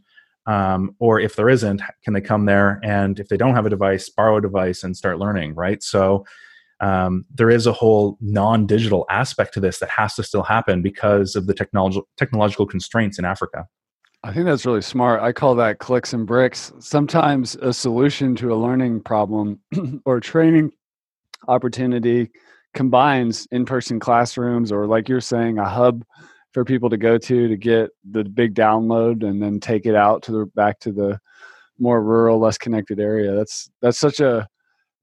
um, 0.46 0.94
or 0.98 1.20
if 1.20 1.36
there 1.36 1.48
isn't 1.48 1.82
can 2.02 2.14
they 2.14 2.20
come 2.20 2.46
there 2.46 2.80
and 2.82 3.20
if 3.20 3.28
they 3.28 3.36
don't 3.36 3.54
have 3.54 3.66
a 3.66 3.70
device 3.70 4.08
borrow 4.08 4.38
a 4.38 4.42
device 4.42 4.82
and 4.82 4.96
start 4.96 5.18
learning 5.18 5.54
right 5.54 5.82
so 5.82 6.24
um, 6.80 7.24
there 7.34 7.50
is 7.50 7.66
a 7.66 7.72
whole 7.72 8.16
non-digital 8.20 9.06
aspect 9.10 9.54
to 9.54 9.60
this 9.60 9.78
that 9.78 9.90
has 9.90 10.14
to 10.14 10.22
still 10.22 10.42
happen 10.42 10.82
because 10.82 11.36
of 11.36 11.46
the 11.46 11.54
technological 11.54 12.08
technological 12.16 12.66
constraints 12.66 13.18
in 13.18 13.24
africa. 13.24 13.66
I 14.22 14.34
think 14.34 14.44
that's 14.44 14.66
really 14.66 14.82
smart. 14.82 15.22
I 15.22 15.32
call 15.32 15.54
that 15.54 15.78
clicks 15.78 16.12
and 16.12 16.26
bricks. 16.26 16.72
Sometimes 16.78 17.56
a 17.56 17.72
solution 17.72 18.36
to 18.36 18.52
a 18.52 18.56
learning 18.56 19.00
problem 19.00 19.60
or 20.04 20.20
training 20.20 20.72
opportunity 21.48 22.30
combines 22.74 23.48
in-person 23.50 23.98
classrooms 23.98 24.70
or 24.70 24.86
like 24.86 25.09
you're 25.09 25.22
saying 25.22 25.59
a 25.59 25.68
hub 25.68 26.05
for 26.52 26.64
people 26.64 26.90
to 26.90 26.96
go 26.96 27.16
to 27.16 27.48
to 27.48 27.57
get 27.57 27.90
the 28.11 28.24
big 28.24 28.55
download 28.55 29.24
and 29.24 29.42
then 29.42 29.59
take 29.59 29.86
it 29.86 29.94
out 29.94 30.22
to 30.22 30.32
the 30.32 30.46
back 30.55 30.78
to 30.80 30.92
the 30.92 31.18
more 31.78 32.02
rural 32.02 32.38
less 32.38 32.59
connected 32.59 33.00
area. 33.00 33.34
That's 33.34 33.70
that's 33.80 33.98
such 33.98 34.20
a 34.20 34.46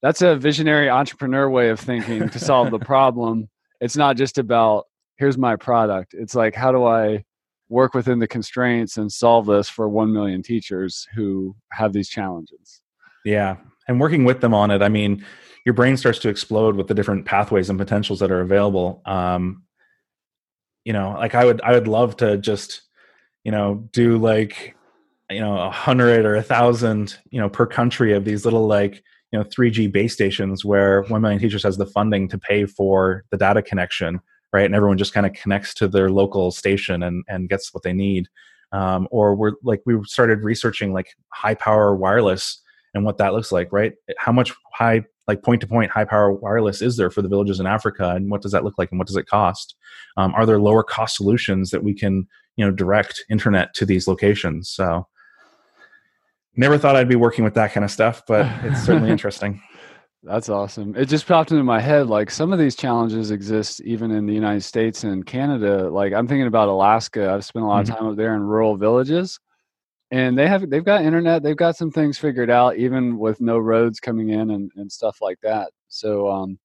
that's 0.01 0.21
a 0.21 0.35
visionary 0.35 0.89
entrepreneur 0.89 1.49
way 1.49 1.69
of 1.69 1.79
thinking 1.79 2.29
to 2.29 2.39
solve 2.39 2.71
the 2.71 2.79
problem 2.79 3.47
it's 3.81 3.97
not 3.97 4.17
just 4.17 4.37
about 4.37 4.85
here's 5.17 5.37
my 5.37 5.55
product 5.55 6.13
it's 6.13 6.35
like 6.35 6.55
how 6.55 6.71
do 6.71 6.85
i 6.85 7.23
work 7.69 7.93
within 7.93 8.19
the 8.19 8.27
constraints 8.27 8.97
and 8.97 9.11
solve 9.11 9.45
this 9.45 9.67
for 9.67 9.89
1 9.89 10.13
million 10.13 10.41
teachers 10.41 11.05
who 11.13 11.55
have 11.73 11.91
these 11.91 12.07
challenges 12.07 12.81
Yeah. 13.27 13.57
And 13.89 13.99
working 13.99 14.23
with 14.23 14.39
them 14.39 14.53
on 14.53 14.71
it, 14.71 14.81
I 14.81 14.87
mean, 14.87 15.25
your 15.65 15.73
brain 15.73 15.97
starts 15.97 16.19
to 16.19 16.29
explode 16.29 16.75
with 16.75 16.87
the 16.87 16.93
different 16.93 17.25
pathways 17.25 17.69
and 17.69 17.77
potentials 17.77 18.19
that 18.19 18.31
are 18.31 18.39
available. 18.39 19.01
Um, 19.05 19.63
you 20.85 20.93
know, 20.93 21.11
like 21.11 21.35
I 21.35 21.43
would, 21.43 21.59
I 21.61 21.73
would 21.73 21.89
love 21.89 22.15
to 22.17 22.37
just, 22.37 22.83
you 23.43 23.51
know, 23.51 23.89
do 23.91 24.17
like, 24.17 24.77
you 25.29 25.41
know, 25.41 25.57
a 25.57 25.69
hundred 25.69 26.25
or 26.25 26.35
a 26.35 26.41
thousand, 26.41 27.17
you 27.29 27.41
know, 27.41 27.49
per 27.49 27.65
country 27.65 28.13
of 28.13 28.23
these 28.23 28.45
little 28.45 28.65
like, 28.65 29.03
you 29.31 29.39
know, 29.39 29.45
3G 29.45 29.91
base 29.91 30.13
stations 30.13 30.63
where 30.63 31.03
1 31.03 31.21
million 31.21 31.39
teachers 31.39 31.63
has 31.63 31.77
the 31.77 31.85
funding 31.85 32.27
to 32.29 32.37
pay 32.37 32.65
for 32.65 33.25
the 33.31 33.37
data 33.37 33.61
connection, 33.61 34.19
right? 34.53 34.65
And 34.65 34.75
everyone 34.75 34.97
just 34.97 35.13
kind 35.13 35.25
of 35.25 35.33
connects 35.33 35.73
to 35.75 35.87
their 35.87 36.09
local 36.09 36.51
station 36.51 37.03
and, 37.03 37.23
and 37.27 37.49
gets 37.49 37.73
what 37.73 37.83
they 37.83 37.93
need. 37.93 38.27
Um, 38.71 39.07
or 39.11 39.35
we're 39.35 39.53
like, 39.63 39.81
we 39.85 39.97
started 40.05 40.43
researching 40.43 40.93
like 40.93 41.15
high 41.33 41.55
power 41.55 41.95
wireless 41.95 42.61
and 42.93 43.05
what 43.05 43.17
that 43.17 43.33
looks 43.33 43.51
like, 43.51 43.71
right? 43.71 43.93
How 44.17 44.31
much 44.31 44.53
high, 44.73 45.03
like 45.27 45.43
point 45.43 45.61
to 45.61 45.67
point 45.67 45.91
high 45.91 46.05
power 46.05 46.31
wireless 46.31 46.81
is 46.81 46.97
there 46.97 47.09
for 47.09 47.21
the 47.21 47.29
villages 47.29 47.59
in 47.59 47.67
Africa, 47.67 48.11
and 48.11 48.29
what 48.31 48.41
does 48.41 48.51
that 48.51 48.63
look 48.63 48.75
like, 48.77 48.91
and 48.91 48.99
what 48.99 49.07
does 49.07 49.17
it 49.17 49.27
cost? 49.27 49.75
Um, 50.15 50.33
are 50.35 50.45
there 50.45 50.59
lower 50.59 50.83
cost 50.83 51.15
solutions 51.15 51.69
that 51.71 51.83
we 51.83 51.93
can, 51.93 52.27
you 52.55 52.65
know, 52.65 52.71
direct 52.71 53.23
internet 53.29 53.73
to 53.75 53.85
these 53.85 54.07
locations? 54.07 54.69
So, 54.69 55.07
never 56.57 56.77
thought 56.77 56.95
I'd 56.95 57.09
be 57.09 57.15
working 57.15 57.43
with 57.43 57.53
that 57.55 57.73
kind 57.73 57.83
of 57.83 57.91
stuff, 57.91 58.23
but 58.27 58.45
it's 58.63 58.83
certainly 58.83 59.09
interesting. 59.11 59.61
That's 60.23 60.49
awesome. 60.49 60.95
It 60.95 61.05
just 61.05 61.27
popped 61.27 61.51
into 61.51 61.63
my 61.63 61.79
head 61.79 62.07
like 62.07 62.31
some 62.31 62.51
of 62.51 62.59
these 62.59 62.75
challenges 62.75 63.31
exist 63.31 63.81
even 63.81 64.11
in 64.11 64.25
the 64.25 64.33
United 64.33 64.61
States 64.63 65.03
and 65.03 65.25
Canada. 65.25 65.89
Like 65.89 66.11
I'm 66.11 66.27
thinking 66.27 66.47
about 66.47 66.67
Alaska. 66.67 67.31
I've 67.31 67.45
spent 67.45 67.63
a 67.63 67.67
lot 67.67 67.85
mm-hmm. 67.85 67.93
of 67.93 67.99
time 67.99 68.07
up 68.09 68.17
there 68.17 68.35
in 68.35 68.41
rural 68.41 68.75
villages 68.75 69.39
and 70.11 70.37
they 70.37 70.47
have 70.47 70.69
they've 70.69 70.85
got 70.85 71.03
internet 71.03 71.43
they've 71.43 71.57
got 71.57 71.75
some 71.75 71.91
things 71.91 72.17
figured 72.17 72.49
out 72.49 72.77
even 72.77 73.17
with 73.17 73.41
no 73.41 73.57
roads 73.57 73.99
coming 73.99 74.29
in 74.29 74.51
and, 74.51 74.71
and 74.75 74.91
stuff 74.91 75.17
like 75.21 75.39
that 75.41 75.69
so 75.87 76.29
um 76.29 76.57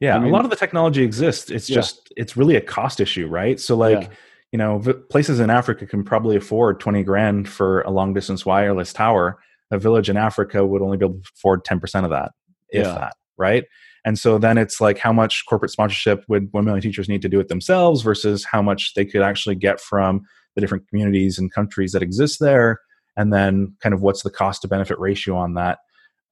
yeah 0.00 0.16
I 0.16 0.18
mean, 0.18 0.30
a 0.30 0.32
lot 0.32 0.44
of 0.44 0.50
the 0.50 0.56
technology 0.56 1.02
exists 1.02 1.50
it's 1.50 1.68
yeah. 1.68 1.74
just 1.74 2.12
it's 2.16 2.36
really 2.36 2.56
a 2.56 2.60
cost 2.60 3.00
issue 3.00 3.26
right 3.26 3.58
so 3.58 3.76
like 3.76 4.02
yeah. 4.02 4.08
You 4.52 4.58
know 4.58 4.80
places 5.10 5.40
in 5.40 5.50
africa 5.50 5.86
can 5.86 6.04
probably 6.04 6.36
afford 6.36 6.78
20 6.78 7.02
grand 7.02 7.48
for 7.48 7.80
a 7.82 7.90
long 7.90 8.14
distance 8.14 8.46
wireless 8.46 8.92
tower 8.92 9.38
a 9.70 9.78
village 9.78 10.08
in 10.08 10.16
africa 10.16 10.64
would 10.64 10.82
only 10.82 10.96
be 10.96 11.04
able 11.04 11.16
to 11.16 11.30
afford 11.34 11.64
10% 11.64 12.04
of 12.04 12.10
that 12.10 12.32
if 12.68 12.86
yeah. 12.86 12.94
that 12.94 13.14
right 13.36 13.64
and 14.04 14.18
so 14.18 14.38
then 14.38 14.58
it's 14.58 14.80
like 14.80 14.98
how 14.98 15.12
much 15.12 15.44
corporate 15.48 15.70
sponsorship 15.70 16.24
would 16.28 16.48
1 16.52 16.64
million 16.64 16.82
teachers 16.82 17.08
need 17.08 17.22
to 17.22 17.28
do 17.28 17.40
it 17.40 17.48
themselves 17.48 18.02
versus 18.02 18.44
how 18.44 18.60
much 18.60 18.94
they 18.94 19.04
could 19.04 19.22
actually 19.22 19.54
get 19.54 19.80
from 19.80 20.22
the 20.54 20.60
different 20.60 20.88
communities 20.88 21.38
and 21.38 21.52
countries 21.52 21.92
that 21.92 22.02
exist 22.02 22.38
there, 22.40 22.80
and 23.16 23.32
then 23.32 23.74
kind 23.80 23.94
of 23.94 24.02
what's 24.02 24.22
the 24.22 24.30
cost 24.30 24.62
to 24.62 24.68
benefit 24.68 24.98
ratio 24.98 25.36
on 25.36 25.54
that. 25.54 25.78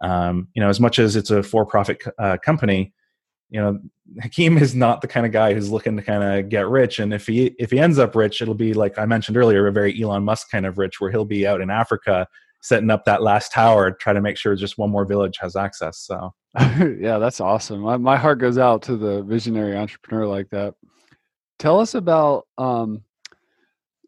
Um, 0.00 0.48
you 0.54 0.62
know, 0.62 0.68
as 0.68 0.80
much 0.80 0.98
as 0.98 1.16
it's 1.16 1.30
a 1.30 1.42
for-profit 1.42 2.02
uh, 2.18 2.38
company, 2.44 2.92
you 3.50 3.60
know, 3.60 3.78
Hakeem 4.22 4.58
is 4.58 4.74
not 4.74 5.00
the 5.00 5.08
kind 5.08 5.26
of 5.26 5.32
guy 5.32 5.54
who's 5.54 5.70
looking 5.70 5.96
to 5.96 6.02
kind 6.02 6.22
of 6.22 6.48
get 6.48 6.68
rich. 6.68 6.98
And 6.98 7.12
if 7.12 7.26
he 7.26 7.54
if 7.58 7.70
he 7.70 7.78
ends 7.78 7.98
up 7.98 8.14
rich, 8.14 8.40
it'll 8.40 8.54
be 8.54 8.74
like 8.74 8.98
I 8.98 9.06
mentioned 9.06 9.36
earlier, 9.36 9.66
a 9.66 9.72
very 9.72 10.00
Elon 10.00 10.24
Musk 10.24 10.50
kind 10.50 10.66
of 10.66 10.78
rich, 10.78 11.00
where 11.00 11.10
he'll 11.10 11.24
be 11.24 11.46
out 11.46 11.60
in 11.60 11.70
Africa 11.70 12.26
setting 12.62 12.90
up 12.90 13.04
that 13.04 13.22
last 13.22 13.52
tower, 13.52 13.90
try 13.90 14.12
to 14.12 14.20
make 14.20 14.36
sure 14.36 14.54
just 14.54 14.78
one 14.78 14.90
more 14.90 15.04
village 15.04 15.38
has 15.40 15.56
access. 15.56 15.98
So 15.98 16.32
yeah, 16.58 17.18
that's 17.18 17.40
awesome. 17.40 17.80
My, 17.80 17.96
my 17.96 18.16
heart 18.16 18.38
goes 18.38 18.58
out 18.58 18.82
to 18.82 18.96
the 18.96 19.22
visionary 19.22 19.76
entrepreneur 19.76 20.26
like 20.26 20.50
that. 20.50 20.74
Tell 21.58 21.80
us 21.80 21.94
about 21.94 22.46
um, 22.58 23.02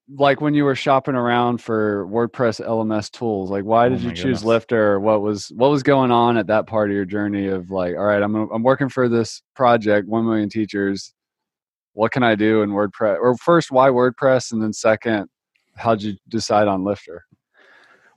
like 0.09 0.40
when 0.40 0.55
you 0.55 0.64
were 0.64 0.74
shopping 0.74 1.14
around 1.14 1.62
for 1.62 2.07
WordPress 2.07 2.64
LMS 2.64 3.11
tools, 3.11 3.50
like 3.50 3.64
why 3.64 3.88
did 3.88 4.00
oh 4.00 4.09
you 4.09 4.11
choose 4.11 4.40
goodness. 4.40 4.44
Lifter? 4.44 5.00
What 5.00 5.22
was 5.22 5.53
what 5.55 5.70
was 5.70 5.82
going 5.82 6.11
on 6.11 6.36
at 6.36 6.48
that 6.48 6.66
part 6.66 6.90
of 6.90 6.96
your 6.96 7.05
journey 7.05 7.48
of 7.48 7.70
like, 7.70 7.96
all 7.96 8.05
right, 8.05 8.22
I'm 8.22 8.34
I'm 8.34 8.62
working 8.62 8.88
for 8.88 9.09
this 9.09 9.42
project, 9.55 10.09
one 10.09 10.24
million 10.24 10.48
teachers. 10.48 11.14
What 11.94 12.12
can 12.12 12.22
I 12.22 12.34
do 12.34 12.62
in 12.62 12.70
WordPress? 12.70 13.18
Or 13.20 13.36
first, 13.36 13.70
why 13.70 13.88
WordPress, 13.88 14.53
and 14.53 14.62
then 14.62 14.72
second, 14.72 15.28
how'd 15.76 16.03
you 16.03 16.16
decide 16.28 16.68
on 16.68 16.84
Lifter? 16.84 17.24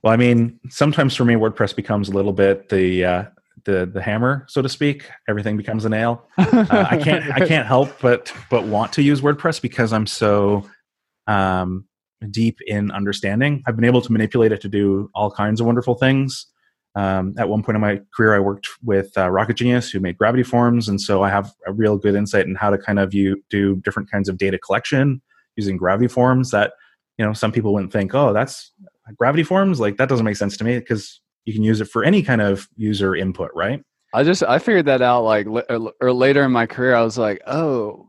Well, 0.02 0.12
I 0.12 0.16
mean, 0.16 0.58
sometimes 0.70 1.14
for 1.14 1.24
me, 1.24 1.34
WordPress 1.34 1.76
becomes 1.76 2.08
a 2.08 2.12
little 2.12 2.32
bit 2.32 2.68
the 2.68 3.04
uh, 3.04 3.24
the 3.64 3.86
the 3.86 4.02
hammer, 4.02 4.46
so 4.48 4.62
to 4.62 4.68
speak. 4.68 5.08
Everything 5.28 5.56
becomes 5.56 5.84
a 5.84 5.88
nail. 5.88 6.26
Uh, 6.38 6.86
I 6.90 6.96
can't 6.96 7.30
I 7.32 7.46
can't 7.46 7.66
help 7.66 8.00
but 8.00 8.32
but 8.50 8.64
want 8.64 8.92
to 8.94 9.02
use 9.02 9.20
WordPress 9.20 9.60
because 9.60 9.92
I'm 9.92 10.06
so 10.06 10.68
um, 11.26 11.86
deep 12.30 12.58
in 12.66 12.90
understanding. 12.90 13.62
I've 13.66 13.76
been 13.76 13.84
able 13.84 14.02
to 14.02 14.12
manipulate 14.12 14.52
it 14.52 14.60
to 14.62 14.68
do 14.68 15.10
all 15.14 15.30
kinds 15.30 15.60
of 15.60 15.66
wonderful 15.66 15.94
things. 15.94 16.46
Um, 16.94 17.34
at 17.36 17.48
one 17.48 17.62
point 17.62 17.76
in 17.76 17.82
my 17.82 18.00
career, 18.16 18.34
I 18.34 18.38
worked 18.38 18.68
with 18.82 19.12
uh, 19.18 19.30
Rocket 19.30 19.58
Genius, 19.58 19.90
who 19.90 20.00
made 20.00 20.16
gravity 20.16 20.42
forms, 20.42 20.88
and 20.88 20.98
so 20.98 21.22
I 21.22 21.28
have 21.28 21.52
a 21.66 21.72
real 21.72 21.98
good 21.98 22.14
insight 22.14 22.46
in 22.46 22.54
how 22.54 22.70
to 22.70 22.78
kind 22.78 22.98
of 22.98 23.12
you 23.12 23.42
do 23.50 23.76
different 23.76 24.10
kinds 24.10 24.30
of 24.30 24.38
data 24.38 24.58
collection 24.58 25.20
using 25.56 25.76
gravity 25.76 26.08
forms. 26.08 26.52
That 26.52 26.72
you 27.18 27.24
know, 27.24 27.34
some 27.34 27.52
people 27.52 27.74
wouldn't 27.74 27.92
think, 27.92 28.14
oh, 28.14 28.32
that's 28.32 28.72
gravity 29.18 29.42
forms. 29.42 29.78
Like 29.78 29.98
that 29.98 30.08
doesn't 30.08 30.24
make 30.24 30.36
sense 30.36 30.56
to 30.56 30.64
me 30.64 30.78
because 30.78 31.20
you 31.44 31.52
can 31.52 31.62
use 31.62 31.82
it 31.82 31.86
for 31.86 32.02
any 32.02 32.22
kind 32.22 32.40
of 32.40 32.66
user 32.76 33.14
input, 33.14 33.50
right? 33.54 33.82
I 34.14 34.24
just 34.24 34.42
I 34.42 34.58
figured 34.58 34.86
that 34.86 35.02
out 35.02 35.24
like 35.24 35.46
or 36.00 36.12
later 36.12 36.44
in 36.44 36.52
my 36.52 36.64
career. 36.64 36.94
I 36.94 37.02
was 37.02 37.18
like, 37.18 37.42
oh, 37.46 38.08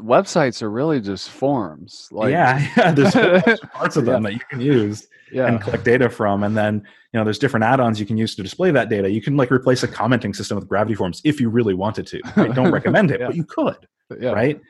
websites 0.00 0.62
are 0.62 0.70
really 0.70 1.00
just 1.00 1.30
forms. 1.30 2.08
Like 2.10 2.30
yeah, 2.30 2.66
yeah 2.76 2.92
there's 2.92 3.60
parts 3.72 3.96
of 3.96 4.04
them 4.04 4.24
yeah. 4.24 4.30
that 4.30 4.34
you 4.34 4.44
can 4.48 4.60
use 4.60 5.06
yeah. 5.32 5.46
and 5.46 5.60
collect 5.60 5.84
data 5.84 6.08
from, 6.08 6.42
and 6.42 6.56
then 6.56 6.82
you 7.12 7.18
know 7.18 7.24
there's 7.24 7.38
different 7.38 7.64
add-ons 7.64 7.98
you 7.98 8.06
can 8.06 8.16
use 8.16 8.34
to 8.36 8.42
display 8.42 8.70
that 8.70 8.88
data. 8.88 9.10
You 9.10 9.20
can 9.20 9.36
like 9.36 9.50
replace 9.50 9.82
a 9.82 9.88
commenting 9.88 10.34
system 10.34 10.56
with 10.56 10.68
Gravity 10.68 10.94
Forms 10.94 11.20
if 11.24 11.40
you 11.40 11.48
really 11.48 11.74
wanted 11.74 12.06
to. 12.08 12.20
I 12.36 12.48
don't 12.54 12.72
recommend 12.72 13.10
it, 13.10 13.20
but 13.20 13.34
you 13.34 13.44
could, 13.44 13.86
right? 14.10 14.60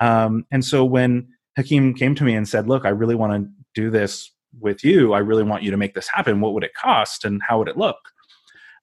Um, 0.00 0.46
and 0.50 0.64
so 0.64 0.84
when 0.84 1.28
Hakeem 1.56 1.94
came 1.94 2.14
to 2.14 2.24
me 2.24 2.34
and 2.34 2.48
said, 2.48 2.68
"Look, 2.68 2.84
I 2.84 2.90
really 2.90 3.14
want 3.14 3.32
to 3.42 3.50
do 3.74 3.90
this 3.90 4.30
with 4.60 4.84
you. 4.84 5.12
I 5.12 5.18
really 5.18 5.42
want 5.42 5.62
you 5.62 5.70
to 5.70 5.76
make 5.76 5.94
this 5.94 6.08
happen. 6.08 6.40
What 6.40 6.54
would 6.54 6.64
it 6.64 6.74
cost, 6.74 7.24
and 7.24 7.42
how 7.42 7.58
would 7.58 7.68
it 7.68 7.76
look?" 7.76 7.96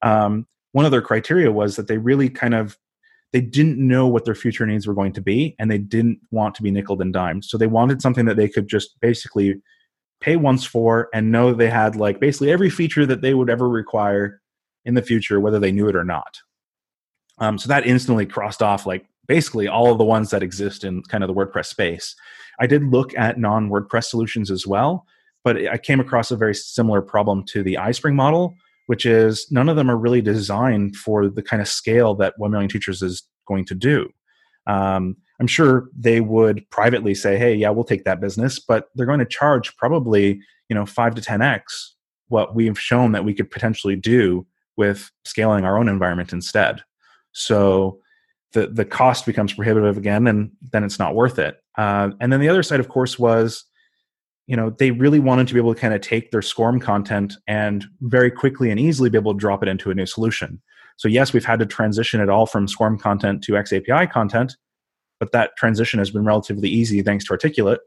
Um, 0.01 0.47
one 0.73 0.85
of 0.85 0.91
their 0.91 1.01
criteria 1.01 1.51
was 1.51 1.77
that 1.77 1.87
they 1.87 1.97
really 1.97 2.29
kind 2.29 2.53
of 2.53 2.77
they 3.35 3.41
didn't 3.41 3.77
know 3.77 4.07
what 4.07 4.23
their 4.23 4.33
future 4.33 4.65
needs 4.65 4.87
were 4.87 4.93
going 4.93 5.11
to 5.11 5.19
be 5.19 5.57
and 5.59 5.69
they 5.69 5.77
didn't 5.77 6.17
want 6.31 6.55
to 6.55 6.63
be 6.63 6.71
nickel 6.71 7.01
and 7.01 7.11
dimed. 7.11 7.43
So 7.43 7.57
they 7.57 7.67
wanted 7.67 8.01
something 8.01 8.23
that 8.27 8.37
they 8.37 8.47
could 8.47 8.69
just 8.69 8.97
basically 9.01 9.61
pay 10.21 10.37
once 10.37 10.63
for 10.63 11.09
and 11.13 11.33
know 11.33 11.53
they 11.53 11.69
had 11.69 11.97
like 11.97 12.21
basically 12.21 12.49
every 12.49 12.69
feature 12.69 13.05
that 13.05 13.19
they 13.19 13.33
would 13.33 13.49
ever 13.49 13.67
require 13.67 14.39
in 14.85 14.93
the 14.93 15.01
future 15.01 15.41
whether 15.41 15.59
they 15.59 15.73
knew 15.73 15.89
it 15.89 15.97
or 15.97 16.05
not. 16.05 16.39
Um, 17.39 17.57
so 17.57 17.67
that 17.67 17.85
instantly 17.85 18.25
crossed 18.25 18.63
off 18.63 18.85
like 18.85 19.05
basically 19.27 19.67
all 19.67 19.91
of 19.91 19.97
the 19.97 20.05
ones 20.05 20.29
that 20.29 20.41
exist 20.41 20.85
in 20.85 21.03
kind 21.03 21.21
of 21.21 21.27
the 21.27 21.33
wordpress 21.33 21.65
space. 21.65 22.15
I 22.61 22.67
did 22.67 22.85
look 22.85 23.13
at 23.17 23.37
non-wordpress 23.37 24.05
solutions 24.05 24.49
as 24.49 24.65
well 24.65 25.05
but 25.45 25.57
i 25.67 25.77
came 25.77 26.01
across 26.01 26.31
a 26.31 26.35
very 26.35 26.55
similar 26.55 27.01
problem 27.01 27.45
to 27.45 27.63
the 27.63 27.77
ispring 27.87 28.15
model 28.15 28.55
which 28.87 29.05
is 29.05 29.47
none 29.51 29.69
of 29.69 29.75
them 29.75 29.89
are 29.89 29.97
really 29.97 30.21
designed 30.21 30.95
for 30.95 31.27
the 31.27 31.41
kind 31.41 31.61
of 31.61 31.67
scale 31.67 32.15
that 32.15 32.33
1 32.37 32.51
million 32.51 32.69
teachers 32.69 33.01
is 33.01 33.23
going 33.47 33.65
to 33.65 33.75
do. 33.75 34.09
Um, 34.67 35.15
I'm 35.39 35.47
sure 35.47 35.89
they 35.97 36.21
would 36.21 36.67
privately 36.69 37.13
say, 37.13 37.37
"Hey, 37.37 37.55
yeah, 37.55 37.69
we'll 37.69 37.83
take 37.83 38.05
that 38.05 38.21
business," 38.21 38.59
but 38.59 38.87
they're 38.95 39.05
going 39.05 39.19
to 39.19 39.25
charge 39.25 39.75
probably 39.77 40.39
you 40.69 40.75
know 40.75 40.85
five 40.85 41.13
to 41.15 41.21
ten 41.21 41.41
x 41.41 41.95
what 42.29 42.55
we've 42.55 42.79
shown 42.79 43.11
that 43.11 43.25
we 43.25 43.33
could 43.33 43.51
potentially 43.51 43.95
do 43.95 44.47
with 44.77 45.11
scaling 45.25 45.63
our 45.63 45.77
own 45.77 45.87
environment 45.87 46.33
instead. 46.33 46.81
So 47.33 47.99
the 48.53 48.67
the 48.67 48.85
cost 48.85 49.25
becomes 49.25 49.53
prohibitive 49.53 49.97
again, 49.97 50.27
and 50.27 50.51
then 50.71 50.83
it's 50.83 50.99
not 50.99 51.15
worth 51.15 51.37
it. 51.37 51.57
Uh, 51.77 52.11
and 52.21 52.31
then 52.31 52.39
the 52.39 52.49
other 52.49 52.63
side, 52.63 52.79
of 52.79 52.89
course, 52.89 53.19
was 53.19 53.65
you 54.47 54.55
know 54.55 54.69
they 54.69 54.91
really 54.91 55.19
wanted 55.19 55.47
to 55.47 55.53
be 55.53 55.59
able 55.59 55.73
to 55.73 55.79
kind 55.79 55.93
of 55.93 56.01
take 56.01 56.31
their 56.31 56.41
scorm 56.41 56.79
content 56.79 57.35
and 57.47 57.85
very 58.01 58.31
quickly 58.31 58.69
and 58.69 58.79
easily 58.79 59.09
be 59.09 59.17
able 59.17 59.33
to 59.33 59.39
drop 59.39 59.63
it 59.63 59.69
into 59.69 59.91
a 59.91 59.95
new 59.95 60.05
solution. 60.05 60.61
So 60.97 61.07
yes 61.07 61.33
we've 61.33 61.45
had 61.45 61.59
to 61.59 61.65
transition 61.65 62.21
it 62.21 62.29
all 62.29 62.45
from 62.45 62.67
scorm 62.67 62.97
content 62.97 63.43
to 63.43 63.53
xapi 63.53 64.09
content 64.11 64.55
but 65.19 65.31
that 65.31 65.55
transition 65.57 65.99
has 65.99 66.11
been 66.11 66.25
relatively 66.25 66.69
easy 66.69 67.01
thanks 67.01 67.23
to 67.25 67.31
articulate. 67.31 67.79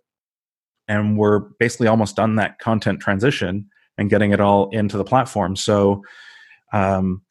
And 0.89 1.19
we're 1.19 1.41
basically 1.61 1.87
almost 1.87 2.17
done 2.17 2.37
that 2.37 2.59
content 2.59 3.01
transition 3.01 3.69
and 3.99 4.09
getting 4.09 4.33
it 4.33 4.41
all 4.41 4.71
into 4.71 4.97
the 4.97 5.05
platform. 5.05 5.55
So 5.55 6.03
um, 6.73 7.23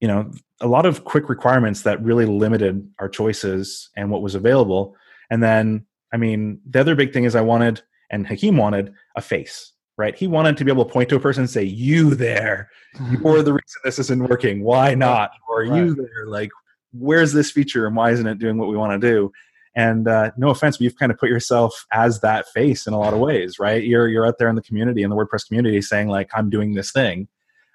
you 0.00 0.08
know 0.08 0.30
a 0.60 0.68
lot 0.68 0.86
of 0.86 1.04
quick 1.04 1.28
requirements 1.28 1.82
that 1.82 2.02
really 2.02 2.26
limited 2.26 2.88
our 2.98 3.08
choices 3.08 3.90
and 3.96 4.10
what 4.10 4.22
was 4.22 4.34
available. 4.34 4.94
And 5.30 5.42
then 5.42 5.86
i 6.12 6.16
mean 6.16 6.60
the 6.70 6.80
other 6.80 6.94
big 6.94 7.12
thing 7.12 7.24
is 7.24 7.34
i 7.34 7.40
wanted 7.40 7.82
and 8.10 8.26
Hakeem 8.26 8.56
wanted 8.56 8.92
a 9.16 9.20
face, 9.20 9.72
right? 9.96 10.16
He 10.16 10.26
wanted 10.26 10.56
to 10.56 10.64
be 10.64 10.70
able 10.70 10.84
to 10.84 10.92
point 10.92 11.08
to 11.10 11.16
a 11.16 11.20
person 11.20 11.42
and 11.42 11.50
say, 11.50 11.62
"You 11.62 12.14
there? 12.14 12.70
You're 13.10 13.42
the 13.42 13.52
reason 13.52 13.80
this 13.84 13.98
isn't 13.98 14.28
working. 14.28 14.62
Why 14.62 14.94
not? 14.94 15.30
Or 15.48 15.64
right. 15.64 15.76
you 15.76 15.94
there? 15.94 16.26
Like, 16.26 16.50
where's 16.92 17.32
this 17.32 17.50
feature 17.50 17.86
and 17.86 17.96
why 17.96 18.10
isn't 18.10 18.26
it 18.26 18.38
doing 18.38 18.58
what 18.58 18.68
we 18.68 18.76
want 18.76 19.00
to 19.00 19.08
do?" 19.08 19.32
And 19.74 20.08
uh, 20.08 20.30
no 20.38 20.48
offense, 20.48 20.78
but 20.78 20.84
you've 20.84 20.96
kind 20.96 21.12
of 21.12 21.18
put 21.18 21.28
yourself 21.28 21.84
as 21.92 22.20
that 22.20 22.48
face 22.48 22.86
in 22.86 22.94
a 22.94 22.98
lot 22.98 23.12
of 23.12 23.20
ways, 23.20 23.58
right? 23.58 23.82
You're 23.84 24.08
you're 24.08 24.26
out 24.26 24.38
there 24.38 24.48
in 24.48 24.56
the 24.56 24.62
community, 24.62 25.02
in 25.02 25.10
the 25.10 25.16
WordPress 25.16 25.46
community, 25.46 25.82
saying 25.82 26.08
like, 26.08 26.30
"I'm 26.34 26.50
doing 26.50 26.74
this 26.74 26.92
thing." 26.92 27.28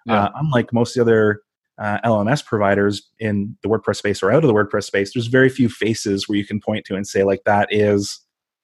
Yeah. 0.06 0.24
Uh, 0.24 0.32
unlike 0.36 0.74
most 0.74 0.98
of 0.98 1.06
the 1.06 1.12
other 1.12 1.42
uh, 1.78 2.00
LMS 2.04 2.46
providers 2.46 3.10
in 3.20 3.58
the 3.64 3.70
WordPress 3.70 3.98
space 3.98 4.22
or 4.22 4.32
out 4.32 4.44
of 4.44 4.48
the 4.48 4.54
WordPress 4.54 4.86
space, 4.86 5.14
there's 5.14 5.28
very 5.28 5.50
few 5.50 5.70
faces 5.70 6.28
where 6.28 6.38
you 6.38 6.46
can 6.46 6.60
point 6.60 6.86
to 6.86 6.96
and 6.96 7.08
say 7.08 7.24
like 7.24 7.44
that 7.46 7.68
is, 7.72 8.20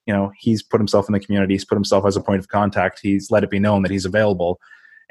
you 0.07 0.13
know, 0.13 0.31
he's 0.37 0.63
put 0.63 0.79
himself 0.79 1.07
in 1.07 1.13
the 1.13 1.19
community, 1.19 1.53
he's 1.53 1.65
put 1.65 1.75
himself 1.75 2.05
as 2.05 2.15
a 2.15 2.21
point 2.21 2.39
of 2.39 2.47
contact, 2.47 2.99
he's 3.01 3.29
let 3.29 3.43
it 3.43 3.49
be 3.49 3.59
known 3.59 3.83
that 3.83 3.91
he's 3.91 4.05
available, 4.05 4.59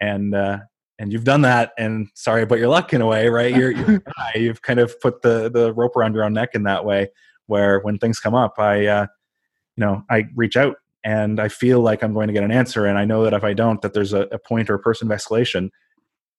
and 0.00 0.34
uh, 0.34 0.58
and 0.98 1.12
you've 1.12 1.24
done 1.24 1.42
that. 1.42 1.72
And 1.78 2.08
sorry 2.14 2.42
about 2.42 2.58
your 2.58 2.68
luck 2.68 2.92
in 2.92 3.00
a 3.00 3.06
way, 3.06 3.28
right? 3.28 3.54
You're, 3.54 3.72
you're 3.72 4.02
you've 4.34 4.62
kind 4.62 4.80
of 4.80 4.98
put 5.00 5.22
the 5.22 5.50
the 5.50 5.72
rope 5.74 5.96
around 5.96 6.14
your 6.14 6.24
own 6.24 6.32
neck 6.32 6.50
in 6.54 6.64
that 6.64 6.84
way, 6.84 7.10
where 7.46 7.80
when 7.80 7.98
things 7.98 8.18
come 8.18 8.34
up, 8.34 8.54
I, 8.58 8.86
uh, 8.86 9.06
you 9.76 9.84
know, 9.84 10.02
I 10.10 10.24
reach 10.34 10.56
out 10.56 10.76
and 11.04 11.38
I 11.38 11.48
feel 11.48 11.80
like 11.80 12.02
I'm 12.02 12.14
going 12.14 12.26
to 12.26 12.32
get 12.32 12.42
an 12.42 12.50
answer, 12.50 12.86
and 12.86 12.98
I 12.98 13.04
know 13.04 13.24
that 13.24 13.34
if 13.34 13.44
I 13.44 13.52
don't, 13.52 13.80
that 13.82 13.92
there's 13.92 14.12
a, 14.12 14.22
a 14.32 14.38
point 14.38 14.70
or 14.70 14.74
a 14.74 14.80
person 14.80 15.10
of 15.10 15.16
escalation 15.16 15.70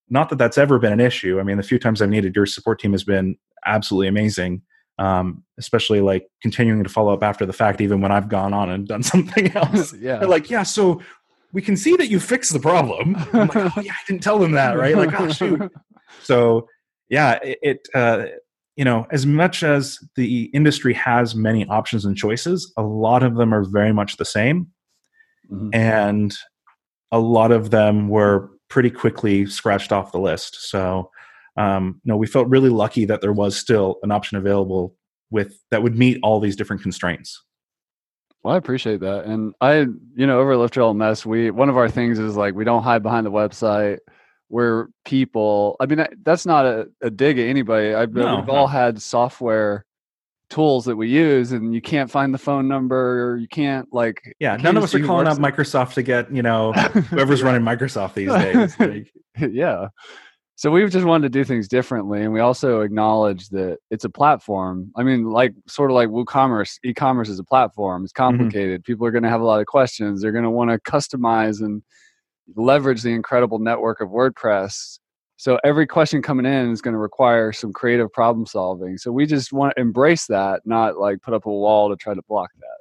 not 0.09 0.29
that 0.29 0.37
that's 0.37 0.57
ever 0.57 0.79
been 0.79 0.93
an 0.93 0.99
issue. 0.99 1.39
I 1.39 1.43
mean, 1.43 1.57
the 1.57 1.63
few 1.63 1.79
times 1.79 2.01
I've 2.01 2.09
needed 2.09 2.35
your 2.35 2.45
support 2.45 2.79
team 2.79 2.93
has 2.93 3.03
been 3.03 3.37
absolutely 3.65 4.07
amazing. 4.07 4.61
Um, 4.99 5.43
especially 5.59 6.01
like 6.01 6.27
continuing 6.41 6.83
to 6.83 6.89
follow 6.89 7.13
up 7.13 7.21
after 7.21 7.45
the 7.45 7.53
fact, 7.53 7.81
even 7.81 8.01
when 8.01 8.11
I've 8.11 8.29
gone 8.29 8.53
on 8.53 8.69
and 8.69 8.87
done 8.87 9.03
something 9.13 9.55
else. 9.55 9.93
yeah. 9.99 10.17
They're 10.17 10.27
like, 10.27 10.49
yeah, 10.49 10.63
so 10.63 11.01
we 11.53 11.61
can 11.61 11.77
see 11.77 11.95
that 11.95 12.07
you 12.07 12.19
fixed 12.19 12.53
the 12.53 12.59
problem. 12.59 13.15
I'm 13.33 13.47
like, 13.47 13.55
oh 13.77 13.81
yeah, 13.81 13.93
I 13.93 14.03
didn't 14.07 14.23
tell 14.23 14.39
them 14.39 14.53
that, 14.53 14.77
right? 14.77 14.95
Like, 14.95 15.19
oh 15.19 15.31
shoot. 15.31 15.71
So 16.23 16.67
yeah, 17.09 17.39
it, 17.43 17.59
it 17.61 17.87
uh, 17.93 18.25
you 18.75 18.85
know, 18.85 19.07
as 19.11 19.25
much 19.25 19.63
as 19.63 19.99
the 20.15 20.45
industry 20.53 20.93
has 20.93 21.35
many 21.35 21.65
options 21.67 22.05
and 22.05 22.15
choices, 22.15 22.71
a 22.77 22.83
lot 22.83 23.23
of 23.23 23.35
them 23.35 23.53
are 23.53 23.63
very 23.63 23.91
much 23.91 24.17
the 24.17 24.25
same. 24.25 24.67
Mm-hmm. 25.51 25.69
And 25.73 26.33
a 27.11 27.19
lot 27.19 27.51
of 27.51 27.71
them 27.71 28.07
were 28.07 28.51
pretty 28.69 28.91
quickly 28.91 29.47
scratched 29.47 29.91
off 29.91 30.11
the 30.11 30.19
list. 30.19 30.69
So, 30.69 31.09
um, 31.57 32.01
know, 32.05 32.17
we 32.17 32.27
felt 32.27 32.47
really 32.47 32.69
lucky 32.69 33.05
that 33.05 33.21
there 33.21 33.33
was 33.33 33.57
still 33.57 33.97
an 34.03 34.11
option 34.11 34.37
available 34.37 34.95
with 35.29 35.59
that 35.71 35.83
would 35.83 35.97
meet 35.97 36.19
all 36.23 36.39
these 36.39 36.55
different 36.55 36.81
constraints. 36.81 37.43
Well, 38.43 38.53
I 38.53 38.57
appreciate 38.57 38.99
that, 39.01 39.25
and 39.25 39.53
I, 39.59 39.79
you 40.15 40.27
know, 40.27 40.39
over 40.39 40.53
at 40.53 40.59
Lifter 40.59 40.81
LMS, 40.81 41.25
we 41.25 41.51
one 41.51 41.69
of 41.69 41.77
our 41.77 41.89
things 41.89 42.19
is 42.19 42.37
like 42.37 42.53
we 42.53 42.63
don't 42.63 42.83
hide 42.83 43.03
behind 43.03 43.25
the 43.25 43.31
website. 43.31 43.97
We're 44.49 44.87
people. 45.03 45.75
I 45.81 45.87
mean, 45.87 46.05
that's 46.23 46.45
not 46.45 46.65
a, 46.65 46.87
a 47.01 47.09
dig 47.09 47.39
at 47.39 47.47
anybody. 47.47 47.93
I, 47.93 48.05
no, 48.05 48.37
we've 48.37 48.47
no. 48.47 48.53
all 48.53 48.67
had 48.67 49.01
software 49.01 49.85
tools 50.49 50.85
that 50.85 50.95
we 50.95 51.09
use 51.09 51.51
and 51.51 51.73
you 51.73 51.81
can't 51.81 52.09
find 52.09 52.33
the 52.33 52.37
phone 52.37 52.67
number 52.67 53.31
or 53.31 53.37
you 53.37 53.49
can't 53.49 53.91
like 53.91 54.33
yeah 54.39 54.55
none 54.55 54.77
of 54.77 54.83
us 54.83 54.95
are 54.95 55.03
calling 55.03 55.27
up 55.27 55.37
microsoft 55.37 55.93
to 55.93 56.01
get 56.01 56.33
you 56.33 56.41
know 56.41 56.71
whoever's 57.09 57.43
running 57.43 57.61
microsoft 57.61 58.13
these 58.13 58.31
days 58.31 58.79
like. 58.79 59.11
yeah 59.51 59.87
so 60.57 60.71
we've 60.71 60.91
just 60.91 61.05
wanted 61.05 61.31
to 61.31 61.39
do 61.39 61.45
things 61.45 61.67
differently 61.67 62.21
and 62.21 62.33
we 62.33 62.39
also 62.39 62.81
acknowledge 62.81 63.47
that 63.49 63.77
it's 63.91 64.05
a 64.05 64.09
platform 64.09 64.91
i 64.95 65.03
mean 65.03 65.29
like 65.29 65.53
sort 65.67 65.89
of 65.89 65.95
like 65.95 66.09
woocommerce 66.09 66.77
e-commerce 66.83 67.29
is 67.29 67.39
a 67.39 67.43
platform 67.43 68.03
it's 68.03 68.11
mm-hmm. 68.11 68.37
complicated 68.37 68.81
mm-hmm. 68.81 68.91
people 68.91 69.05
are 69.05 69.11
going 69.11 69.23
to 69.23 69.29
have 69.29 69.41
a 69.41 69.45
lot 69.45 69.59
of 69.59 69.65
questions 69.67 70.21
they're 70.21 70.31
going 70.31 70.43
to 70.43 70.49
want 70.49 70.69
to 70.69 70.79
customize 70.79 71.61
and 71.61 71.81
leverage 72.55 73.01
the 73.01 73.11
incredible 73.11 73.59
network 73.59 74.01
of 74.01 74.09
wordpress 74.09 74.99
so 75.39 75.59
every 75.63 75.85
question 75.85 76.23
coming 76.23 76.47
in 76.47 76.71
is 76.71 76.81
going 76.81 76.93
to 76.93 76.99
require 76.99 77.53
some 77.53 77.71
creative 77.71 78.11
problem 78.11 78.47
solving. 78.47 78.97
So 78.97 79.11
we 79.11 79.27
just 79.27 79.53
want 79.53 79.75
to 79.75 79.81
embrace 79.81 80.25
that, 80.25 80.61
not 80.65 80.97
like 80.97 81.21
put 81.21 81.35
up 81.35 81.45
a 81.45 81.49
wall 81.49 81.89
to 81.89 81.95
try 81.95 82.15
to 82.15 82.21
block 82.27 82.49
that. 82.59 82.77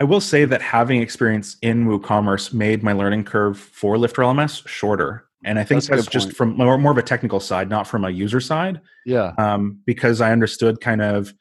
I 0.00 0.04
will 0.04 0.20
say 0.20 0.44
that 0.44 0.62
having 0.62 1.02
experience 1.02 1.56
in 1.60 1.86
WooCommerce 1.86 2.52
made 2.52 2.84
my 2.84 2.92
learning 2.92 3.24
curve 3.24 3.58
for 3.58 3.98
Lifter 3.98 4.22
LMS 4.22 4.66
shorter. 4.68 5.27
And 5.44 5.58
I 5.58 5.64
think 5.64 5.84
that's, 5.84 5.88
that's 5.88 6.06
just 6.06 6.32
from 6.32 6.56
more, 6.56 6.76
more 6.78 6.92
of 6.92 6.98
a 6.98 7.02
technical 7.02 7.40
side, 7.40 7.68
not 7.68 7.86
from 7.86 8.04
a 8.04 8.10
user 8.10 8.40
side. 8.40 8.80
Yeah. 9.06 9.32
Um, 9.38 9.80
because 9.86 10.20
I 10.20 10.32
understood 10.32 10.80
kind 10.80 11.00
of 11.00 11.32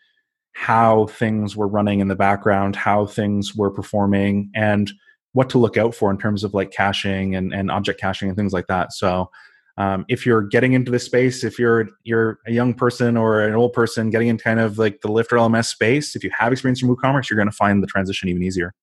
how 0.54 1.08
things 1.08 1.56
were 1.56 1.68
running 1.68 2.00
in 2.00 2.08
the 2.08 2.16
background, 2.16 2.76
how 2.76 3.06
things 3.06 3.56
were 3.56 3.72
performing, 3.72 4.52
and 4.56 4.92
what 5.34 5.50
to 5.52 5.58
look 5.58 5.78
out 5.78 5.94
for 5.94 6.10
in 6.10 6.18
terms 6.18 6.44
of 6.44 6.54
like 6.54 6.72
caching 6.72 7.36
and, 7.36 7.54
and 7.54 7.70
object 7.70 8.00
caching 8.00 8.28
and 8.28 8.38
things 8.38 8.54
like 8.54 8.68
that. 8.68 8.94
So 8.94 9.30
um, 9.78 10.06
if 10.08 10.26
you're 10.26 10.42
getting 10.42 10.74
into 10.74 10.92
the 10.92 11.00
space, 11.00 11.44
if 11.44 11.60
you're 11.60 11.88
you're 12.04 12.40
a 12.48 12.52
young 12.52 12.74
person 12.74 13.16
or 13.16 13.42
an 13.42 13.54
old 13.54 13.74
person 13.74 14.10
getting 14.10 14.28
in 14.28 14.38
kind 14.40 14.60
of 14.60 14.80
like 14.80 15.02
the 15.02 15.12
Lifter 15.12 15.36
LMS 15.36 15.66
space, 15.66 16.16
if 16.16 16.24
you 16.24 16.32
have 16.36 16.52
experience 16.52 16.82
in 16.82 16.90
WooCommerce, 16.90 17.30
you're 17.30 17.38
going 17.38 17.50
to 17.50 17.56
find 17.56 17.84
the 17.84 17.88
transition 17.88 18.28
even 18.30 18.42
easier. 18.42 18.74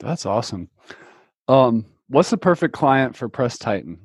That's 0.00 0.24
awesome. 0.24 0.70
Um, 1.48 1.84
what's 2.08 2.30
the 2.30 2.38
perfect 2.38 2.74
client 2.74 3.14
for 3.14 3.28
Press 3.28 3.58
Titan? 3.58 3.98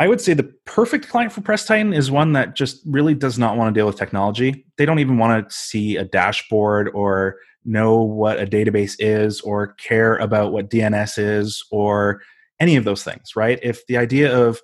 I 0.00 0.06
would 0.06 0.20
say 0.20 0.32
the 0.32 0.52
perfect 0.64 1.08
client 1.08 1.32
for 1.32 1.40
Press 1.40 1.66
Titan 1.66 1.92
is 1.92 2.10
one 2.10 2.32
that 2.32 2.54
just 2.54 2.80
really 2.86 3.14
does 3.14 3.38
not 3.38 3.56
want 3.56 3.74
to 3.74 3.78
deal 3.78 3.86
with 3.86 3.96
technology. 3.96 4.64
They 4.76 4.86
don't 4.86 5.00
even 5.00 5.18
want 5.18 5.48
to 5.48 5.54
see 5.54 5.96
a 5.96 6.04
dashboard 6.04 6.90
or 6.94 7.36
know 7.64 8.00
what 8.00 8.40
a 8.40 8.46
database 8.46 8.94
is 8.98 9.40
or 9.40 9.74
care 9.74 10.16
about 10.16 10.52
what 10.52 10.70
DNS 10.70 11.18
is 11.18 11.64
or 11.72 12.22
any 12.60 12.76
of 12.76 12.84
those 12.84 13.02
things, 13.02 13.34
right? 13.34 13.58
If 13.62 13.84
the 13.86 13.96
idea 13.96 14.36
of 14.36 14.60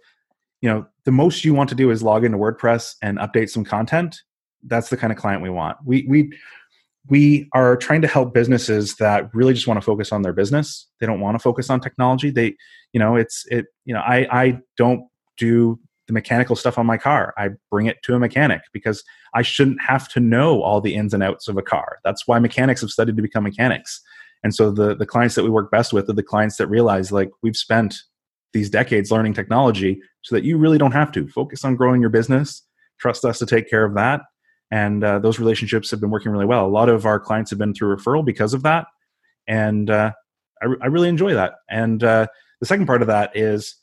you 0.65 0.71
know 0.71 0.87
the 1.05 1.13
most 1.13 1.45
you 1.45 1.53
want 1.53 1.69
to 1.69 1.75
do 1.75 1.91
is 1.91 2.03
log 2.03 2.25
into 2.25 2.39
wordpress 2.39 2.95
and 3.03 3.19
update 3.19 3.51
some 3.51 3.67
content 3.67 4.23
that's 4.63 4.89
the 4.89 4.97
kind 4.97 5.13
of 5.13 5.19
client 5.19 5.43
we 5.43 5.51
want 5.51 5.77
we 5.85 6.07
we 6.09 6.33
we 7.11 7.47
are 7.53 7.77
trying 7.77 8.01
to 8.01 8.09
help 8.09 8.33
businesses 8.33 8.97
that 8.97 9.29
really 9.35 9.53
just 9.53 9.67
want 9.67 9.77
to 9.77 9.85
focus 9.85 10.11
on 10.11 10.23
their 10.23 10.33
business 10.33 10.89
they 11.01 11.07
don't 11.07 11.21
want 11.21 11.35
to 11.35 11.39
focus 11.39 11.69
on 11.69 11.81
technology 11.81 12.31
they 12.31 12.57
you 12.95 12.99
know 12.99 13.15
it's 13.15 13.45
it 13.51 13.67
you 13.85 13.93
know 13.93 14.01
i 14.01 14.27
i 14.33 14.59
don't 14.79 15.05
do 15.37 15.79
the 16.07 16.13
mechanical 16.13 16.55
stuff 16.55 16.79
on 16.79 16.87
my 16.87 16.99
car. 16.99 17.33
I 17.39 17.51
bring 17.71 17.87
it 17.87 18.03
to 18.03 18.15
a 18.15 18.19
mechanic 18.19 18.63
because 18.73 19.03
i 19.33 19.41
shouldn't 19.43 19.81
have 19.81 20.07
to 20.11 20.21
know 20.21 20.63
all 20.63 20.81
the 20.81 20.95
ins 20.95 21.15
and 21.15 21.23
outs 21.23 21.49
of 21.49 21.57
a 21.57 21.63
car. 21.63 21.99
That's 22.05 22.27
why 22.27 22.39
mechanics 22.39 22.83
have 22.83 22.91
studied 22.91 23.17
to 23.17 23.23
become 23.23 23.45
mechanics. 23.45 24.01
And 24.43 24.55
so 24.55 24.71
the 24.71 24.95
the 24.95 25.07
clients 25.07 25.35
that 25.35 25.45
we 25.45 25.51
work 25.51 25.71
best 25.71 25.93
with 25.93 26.09
are 26.09 26.15
the 26.15 26.23
clients 26.23 26.57
that 26.59 26.67
realize 26.67 27.11
like 27.11 27.31
we've 27.43 27.57
spent 27.57 27.97
these 28.53 28.71
decades 28.71 29.11
learning 29.11 29.35
technology 29.35 30.01
so 30.23 30.35
that 30.35 30.45
you 30.45 30.57
really 30.57 30.79
don't 30.79 30.93
have 30.93 31.11
to. 31.13 31.27
Focus 31.29 31.65
on 31.65 31.77
growing 31.77 32.01
your 32.01 32.11
business. 32.11 32.63
Trust 32.99 33.25
us 33.25 33.39
to 33.39 33.47
take 33.47 33.69
care 33.69 33.85
of 33.85 33.95
that. 33.95 34.23
And 34.71 35.05
uh, 35.05 35.19
those 35.19 35.39
relationships 35.39 35.91
have 35.91 36.01
been 36.01 36.11
working 36.11 36.33
really 36.33 36.47
well. 36.47 36.67
A 36.67 36.69
lot 36.69 36.89
of 36.89 37.05
our 37.05 37.21
clients 37.21 37.51
have 37.51 37.59
been 37.59 37.75
through 37.75 37.95
referral 37.97 38.25
because 38.25 38.55
of 38.55 38.63
that. 38.63 38.87
And 39.47 39.91
uh, 39.91 40.13
I, 40.63 40.67
I, 40.83 40.87
really 40.87 41.09
enjoy 41.09 41.35
that. 41.35 41.55
And 41.69 42.03
uh, 42.03 42.29
the 42.61 42.67
second 42.67 42.87
part 42.87 43.03
of 43.03 43.09
that 43.09 43.37
is 43.37 43.77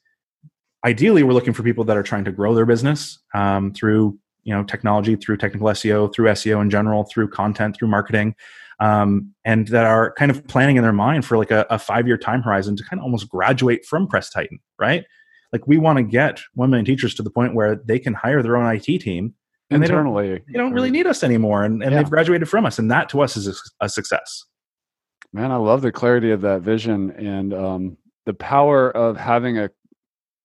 ideally 0.86 1.23
we're 1.23 1.34
looking 1.34 1.53
for 1.53 1.63
people 1.63 1.84
that 1.86 1.97
are 1.97 2.03
trying 2.03 2.25
to 2.25 2.32
grow 2.32 2.53
their 2.55 2.65
business 2.65 3.19
um, 3.34 3.73
through 3.73 4.17
you 4.43 4.53
know 4.53 4.63
technology 4.63 5.15
through 5.15 5.38
technical 5.38 5.67
seo 5.67 6.13
through 6.13 6.27
seo 6.29 6.61
in 6.61 6.69
general 6.69 7.03
through 7.03 7.27
content 7.27 7.75
through 7.77 7.88
marketing 7.88 8.36
um, 8.82 9.32
and 9.45 9.67
that 9.67 9.86
are 9.86 10.11
kind 10.13 10.32
of 10.32 10.45
planning 10.47 10.75
in 10.75 10.84
their 10.84 10.91
mind 10.91 11.23
for 11.23 11.38
like 11.38 11.51
a, 11.51 11.67
a 11.69 11.77
five 11.77 12.07
year 12.07 12.17
time 12.17 12.41
horizon 12.41 12.75
to 12.75 12.84
kind 12.84 12.99
of 12.99 13.03
almost 13.03 13.29
graduate 13.29 13.86
from 13.86 14.07
Press 14.07 14.29
Titan, 14.29 14.59
right? 14.79 15.05
Like 15.53 15.67
we 15.67 15.77
want 15.77 15.97
to 15.97 16.03
get 16.03 16.41
one 16.55 16.71
million 16.71 16.86
teachers 16.86 17.13
to 17.15 17.23
the 17.23 17.29
point 17.29 17.53
where 17.53 17.75
they 17.75 17.99
can 17.99 18.15
hire 18.15 18.41
their 18.41 18.57
own 18.57 18.75
IT 18.75 18.86
team 18.86 19.36
and 19.69 19.84
internally. 19.84 20.29
They 20.29 20.36
don't, 20.36 20.45
they 20.47 20.57
don't 20.57 20.73
really 20.73 20.89
need 20.89 21.05
us 21.05 21.23
anymore, 21.23 21.63
and, 21.63 21.84
and 21.84 21.91
yeah. 21.91 21.99
they've 21.99 22.09
graduated 22.09 22.49
from 22.49 22.65
us, 22.65 22.79
and 22.79 22.89
that 22.89 23.07
to 23.09 23.21
us 23.21 23.38
is 23.38 23.47
a, 23.47 23.86
a, 23.86 23.89
success. 23.89 24.45
Man, 25.32 25.51
I 25.51 25.57
love 25.57 25.82
the 25.82 25.91
clarity 25.91 26.32
of 26.32 26.41
that 26.41 26.61
vision 26.61 27.11
and 27.11 27.53
um, 27.53 27.97
the 28.25 28.34
power 28.34 28.89
of 28.91 29.15
having 29.15 29.59
a 29.59 29.69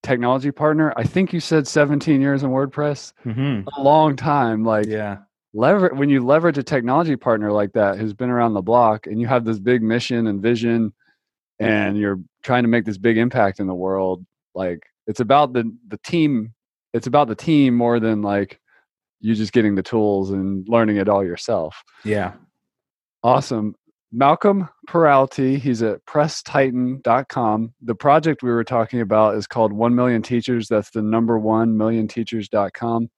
technology 0.06 0.50
partner. 0.50 0.92
I 0.96 1.04
think 1.04 1.32
you 1.32 1.40
said 1.40 1.66
17 1.66 2.20
years 2.20 2.42
in 2.42 2.50
WordPress, 2.50 3.12
mm-hmm. 3.24 3.68
a 3.76 3.82
long 3.82 4.16
time. 4.16 4.64
Like, 4.64 4.86
yeah, 4.86 5.18
lever 5.56 5.90
when 5.94 6.10
you 6.10 6.24
leverage 6.24 6.58
a 6.58 6.62
technology 6.62 7.16
partner 7.16 7.50
like 7.50 7.72
that 7.72 7.98
who's 7.98 8.12
been 8.12 8.30
around 8.30 8.52
the 8.52 8.62
block 8.62 9.06
and 9.06 9.20
you 9.20 9.26
have 9.26 9.44
this 9.44 9.58
big 9.58 9.82
mission 9.82 10.26
and 10.26 10.42
vision 10.42 10.92
and 11.58 11.96
you're 11.96 12.20
trying 12.42 12.62
to 12.62 12.68
make 12.68 12.84
this 12.84 12.98
big 12.98 13.16
impact 13.16 13.58
in 13.58 13.66
the 13.66 13.74
world 13.74 14.24
like 14.54 14.80
it's 15.06 15.20
about 15.20 15.54
the 15.54 15.74
the 15.88 15.96
team 15.98 16.52
it's 16.92 17.06
about 17.06 17.26
the 17.26 17.34
team 17.34 17.74
more 17.74 17.98
than 17.98 18.20
like 18.20 18.60
you 19.20 19.34
just 19.34 19.52
getting 19.52 19.74
the 19.74 19.82
tools 19.82 20.30
and 20.30 20.68
learning 20.68 20.98
it 20.98 21.08
all 21.08 21.24
yourself 21.24 21.82
yeah 22.04 22.32
awesome 23.22 23.74
malcolm 24.12 24.68
peralty 24.86 25.58
he's 25.58 25.82
at 25.82 26.04
presstitan.com 26.06 27.74
the 27.82 27.94
project 27.94 28.42
we 28.42 28.50
were 28.50 28.64
talking 28.64 29.00
about 29.00 29.34
is 29.34 29.46
called 29.46 29.72
1 29.72 29.94
million 29.94 30.22
teachers 30.22 30.68
that's 30.68 30.90
the 30.90 31.02
number 31.02 31.38
1 31.38 31.76
million 31.76 32.06
teachers.com 32.06 33.10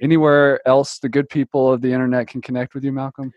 anywhere 0.00 0.66
else 0.66 0.98
the 0.98 1.08
good 1.08 1.28
people 1.28 1.72
of 1.72 1.80
the 1.80 1.92
internet 1.92 2.28
can 2.28 2.40
connect 2.40 2.74
with 2.74 2.84
you, 2.84 2.92
Malcolm? 2.92 3.32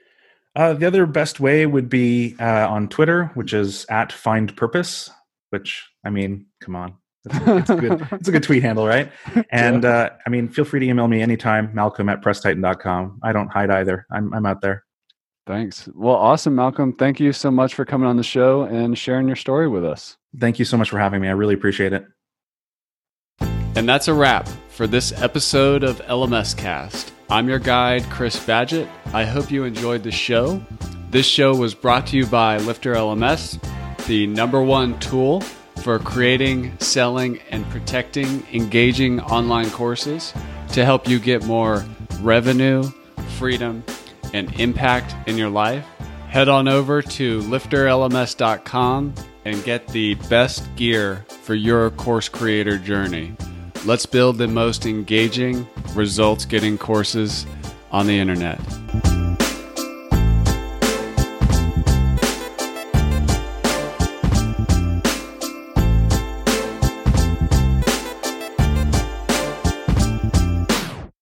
Uh, 0.55 0.73
the 0.73 0.85
other 0.85 1.05
best 1.05 1.39
way 1.39 1.65
would 1.65 1.89
be 1.89 2.35
uh, 2.39 2.67
on 2.69 2.87
Twitter, 2.87 3.25
which 3.33 3.53
is 3.53 3.85
at 3.89 4.11
Find 4.11 4.55
Purpose. 4.55 5.09
Which 5.49 5.87
I 6.03 6.09
mean, 6.09 6.47
come 6.61 6.75
on, 6.75 6.95
it's, 7.25 7.35
it's, 7.35 7.69
a, 7.69 7.75
good, 7.75 8.07
it's 8.11 8.27
a 8.27 8.31
good 8.31 8.43
tweet 8.43 8.63
handle, 8.63 8.87
right? 8.87 9.11
And 9.51 9.85
uh, 9.85 10.11
I 10.25 10.29
mean, 10.29 10.49
feel 10.49 10.65
free 10.65 10.79
to 10.79 10.85
email 10.85 11.07
me 11.07 11.21
anytime, 11.21 11.73
Malcolm 11.73 12.09
at 12.09 12.21
PressTitan.com. 12.21 13.19
I 13.23 13.33
don't 13.33 13.49
hide 13.49 13.69
either. 13.69 14.05
I'm 14.11 14.33
I'm 14.33 14.45
out 14.45 14.61
there. 14.61 14.83
Thanks. 15.45 15.89
Well, 15.93 16.15
awesome, 16.15 16.55
Malcolm. 16.55 16.93
Thank 16.93 17.19
you 17.19 17.33
so 17.33 17.51
much 17.51 17.73
for 17.73 17.83
coming 17.83 18.07
on 18.07 18.15
the 18.15 18.23
show 18.23 18.61
and 18.63 18.97
sharing 18.97 19.27
your 19.27 19.35
story 19.35 19.67
with 19.67 19.83
us. 19.83 20.17
Thank 20.39 20.57
you 20.57 20.65
so 20.65 20.77
much 20.77 20.89
for 20.89 20.99
having 20.99 21.21
me. 21.21 21.27
I 21.27 21.31
really 21.31 21.53
appreciate 21.53 21.93
it. 21.93 22.05
And 23.75 23.89
that's 23.89 24.07
a 24.07 24.13
wrap 24.13 24.47
for 24.69 24.87
this 24.87 25.11
episode 25.21 25.83
of 25.83 25.99
LMS 26.03 26.55
Cast. 26.55 27.11
I'm 27.29 27.49
your 27.49 27.59
guide, 27.59 28.03
Chris 28.09 28.39
Badgett. 28.45 28.87
I 29.13 29.25
hope 29.25 29.51
you 29.51 29.63
enjoyed 29.63 30.03
the 30.03 30.11
show. 30.11 30.63
This 31.09 31.25
show 31.25 31.55
was 31.55 31.73
brought 31.73 32.07
to 32.07 32.17
you 32.17 32.25
by 32.25 32.57
Lifter 32.57 32.93
LMS, 32.93 33.59
the 34.05 34.27
number 34.27 34.61
one 34.61 34.97
tool 34.99 35.41
for 35.81 35.99
creating, 35.99 36.77
selling, 36.79 37.39
and 37.49 37.67
protecting 37.69 38.45
engaging 38.53 39.19
online 39.19 39.69
courses 39.71 40.33
to 40.71 40.85
help 40.85 41.07
you 41.07 41.19
get 41.19 41.43
more 41.45 41.83
revenue, 42.21 42.83
freedom, 43.37 43.83
and 44.33 44.53
impact 44.59 45.15
in 45.27 45.37
your 45.37 45.49
life. 45.49 45.85
Head 46.27 46.49
on 46.49 46.67
over 46.67 47.01
to 47.01 47.41
lifterlms.com 47.41 49.13
and 49.45 49.63
get 49.63 49.87
the 49.89 50.15
best 50.15 50.75
gear 50.75 51.25
for 51.43 51.53
your 51.55 51.91
course 51.91 52.27
creator 52.27 52.77
journey. 52.77 53.35
Let's 53.85 54.05
build 54.05 54.37
the 54.37 54.47
most 54.47 54.85
engaging, 54.85 55.67
results 55.93 56.45
getting 56.45 56.77
courses 56.77 57.45
on 57.91 58.07
the 58.07 58.17
internet. 58.17 58.59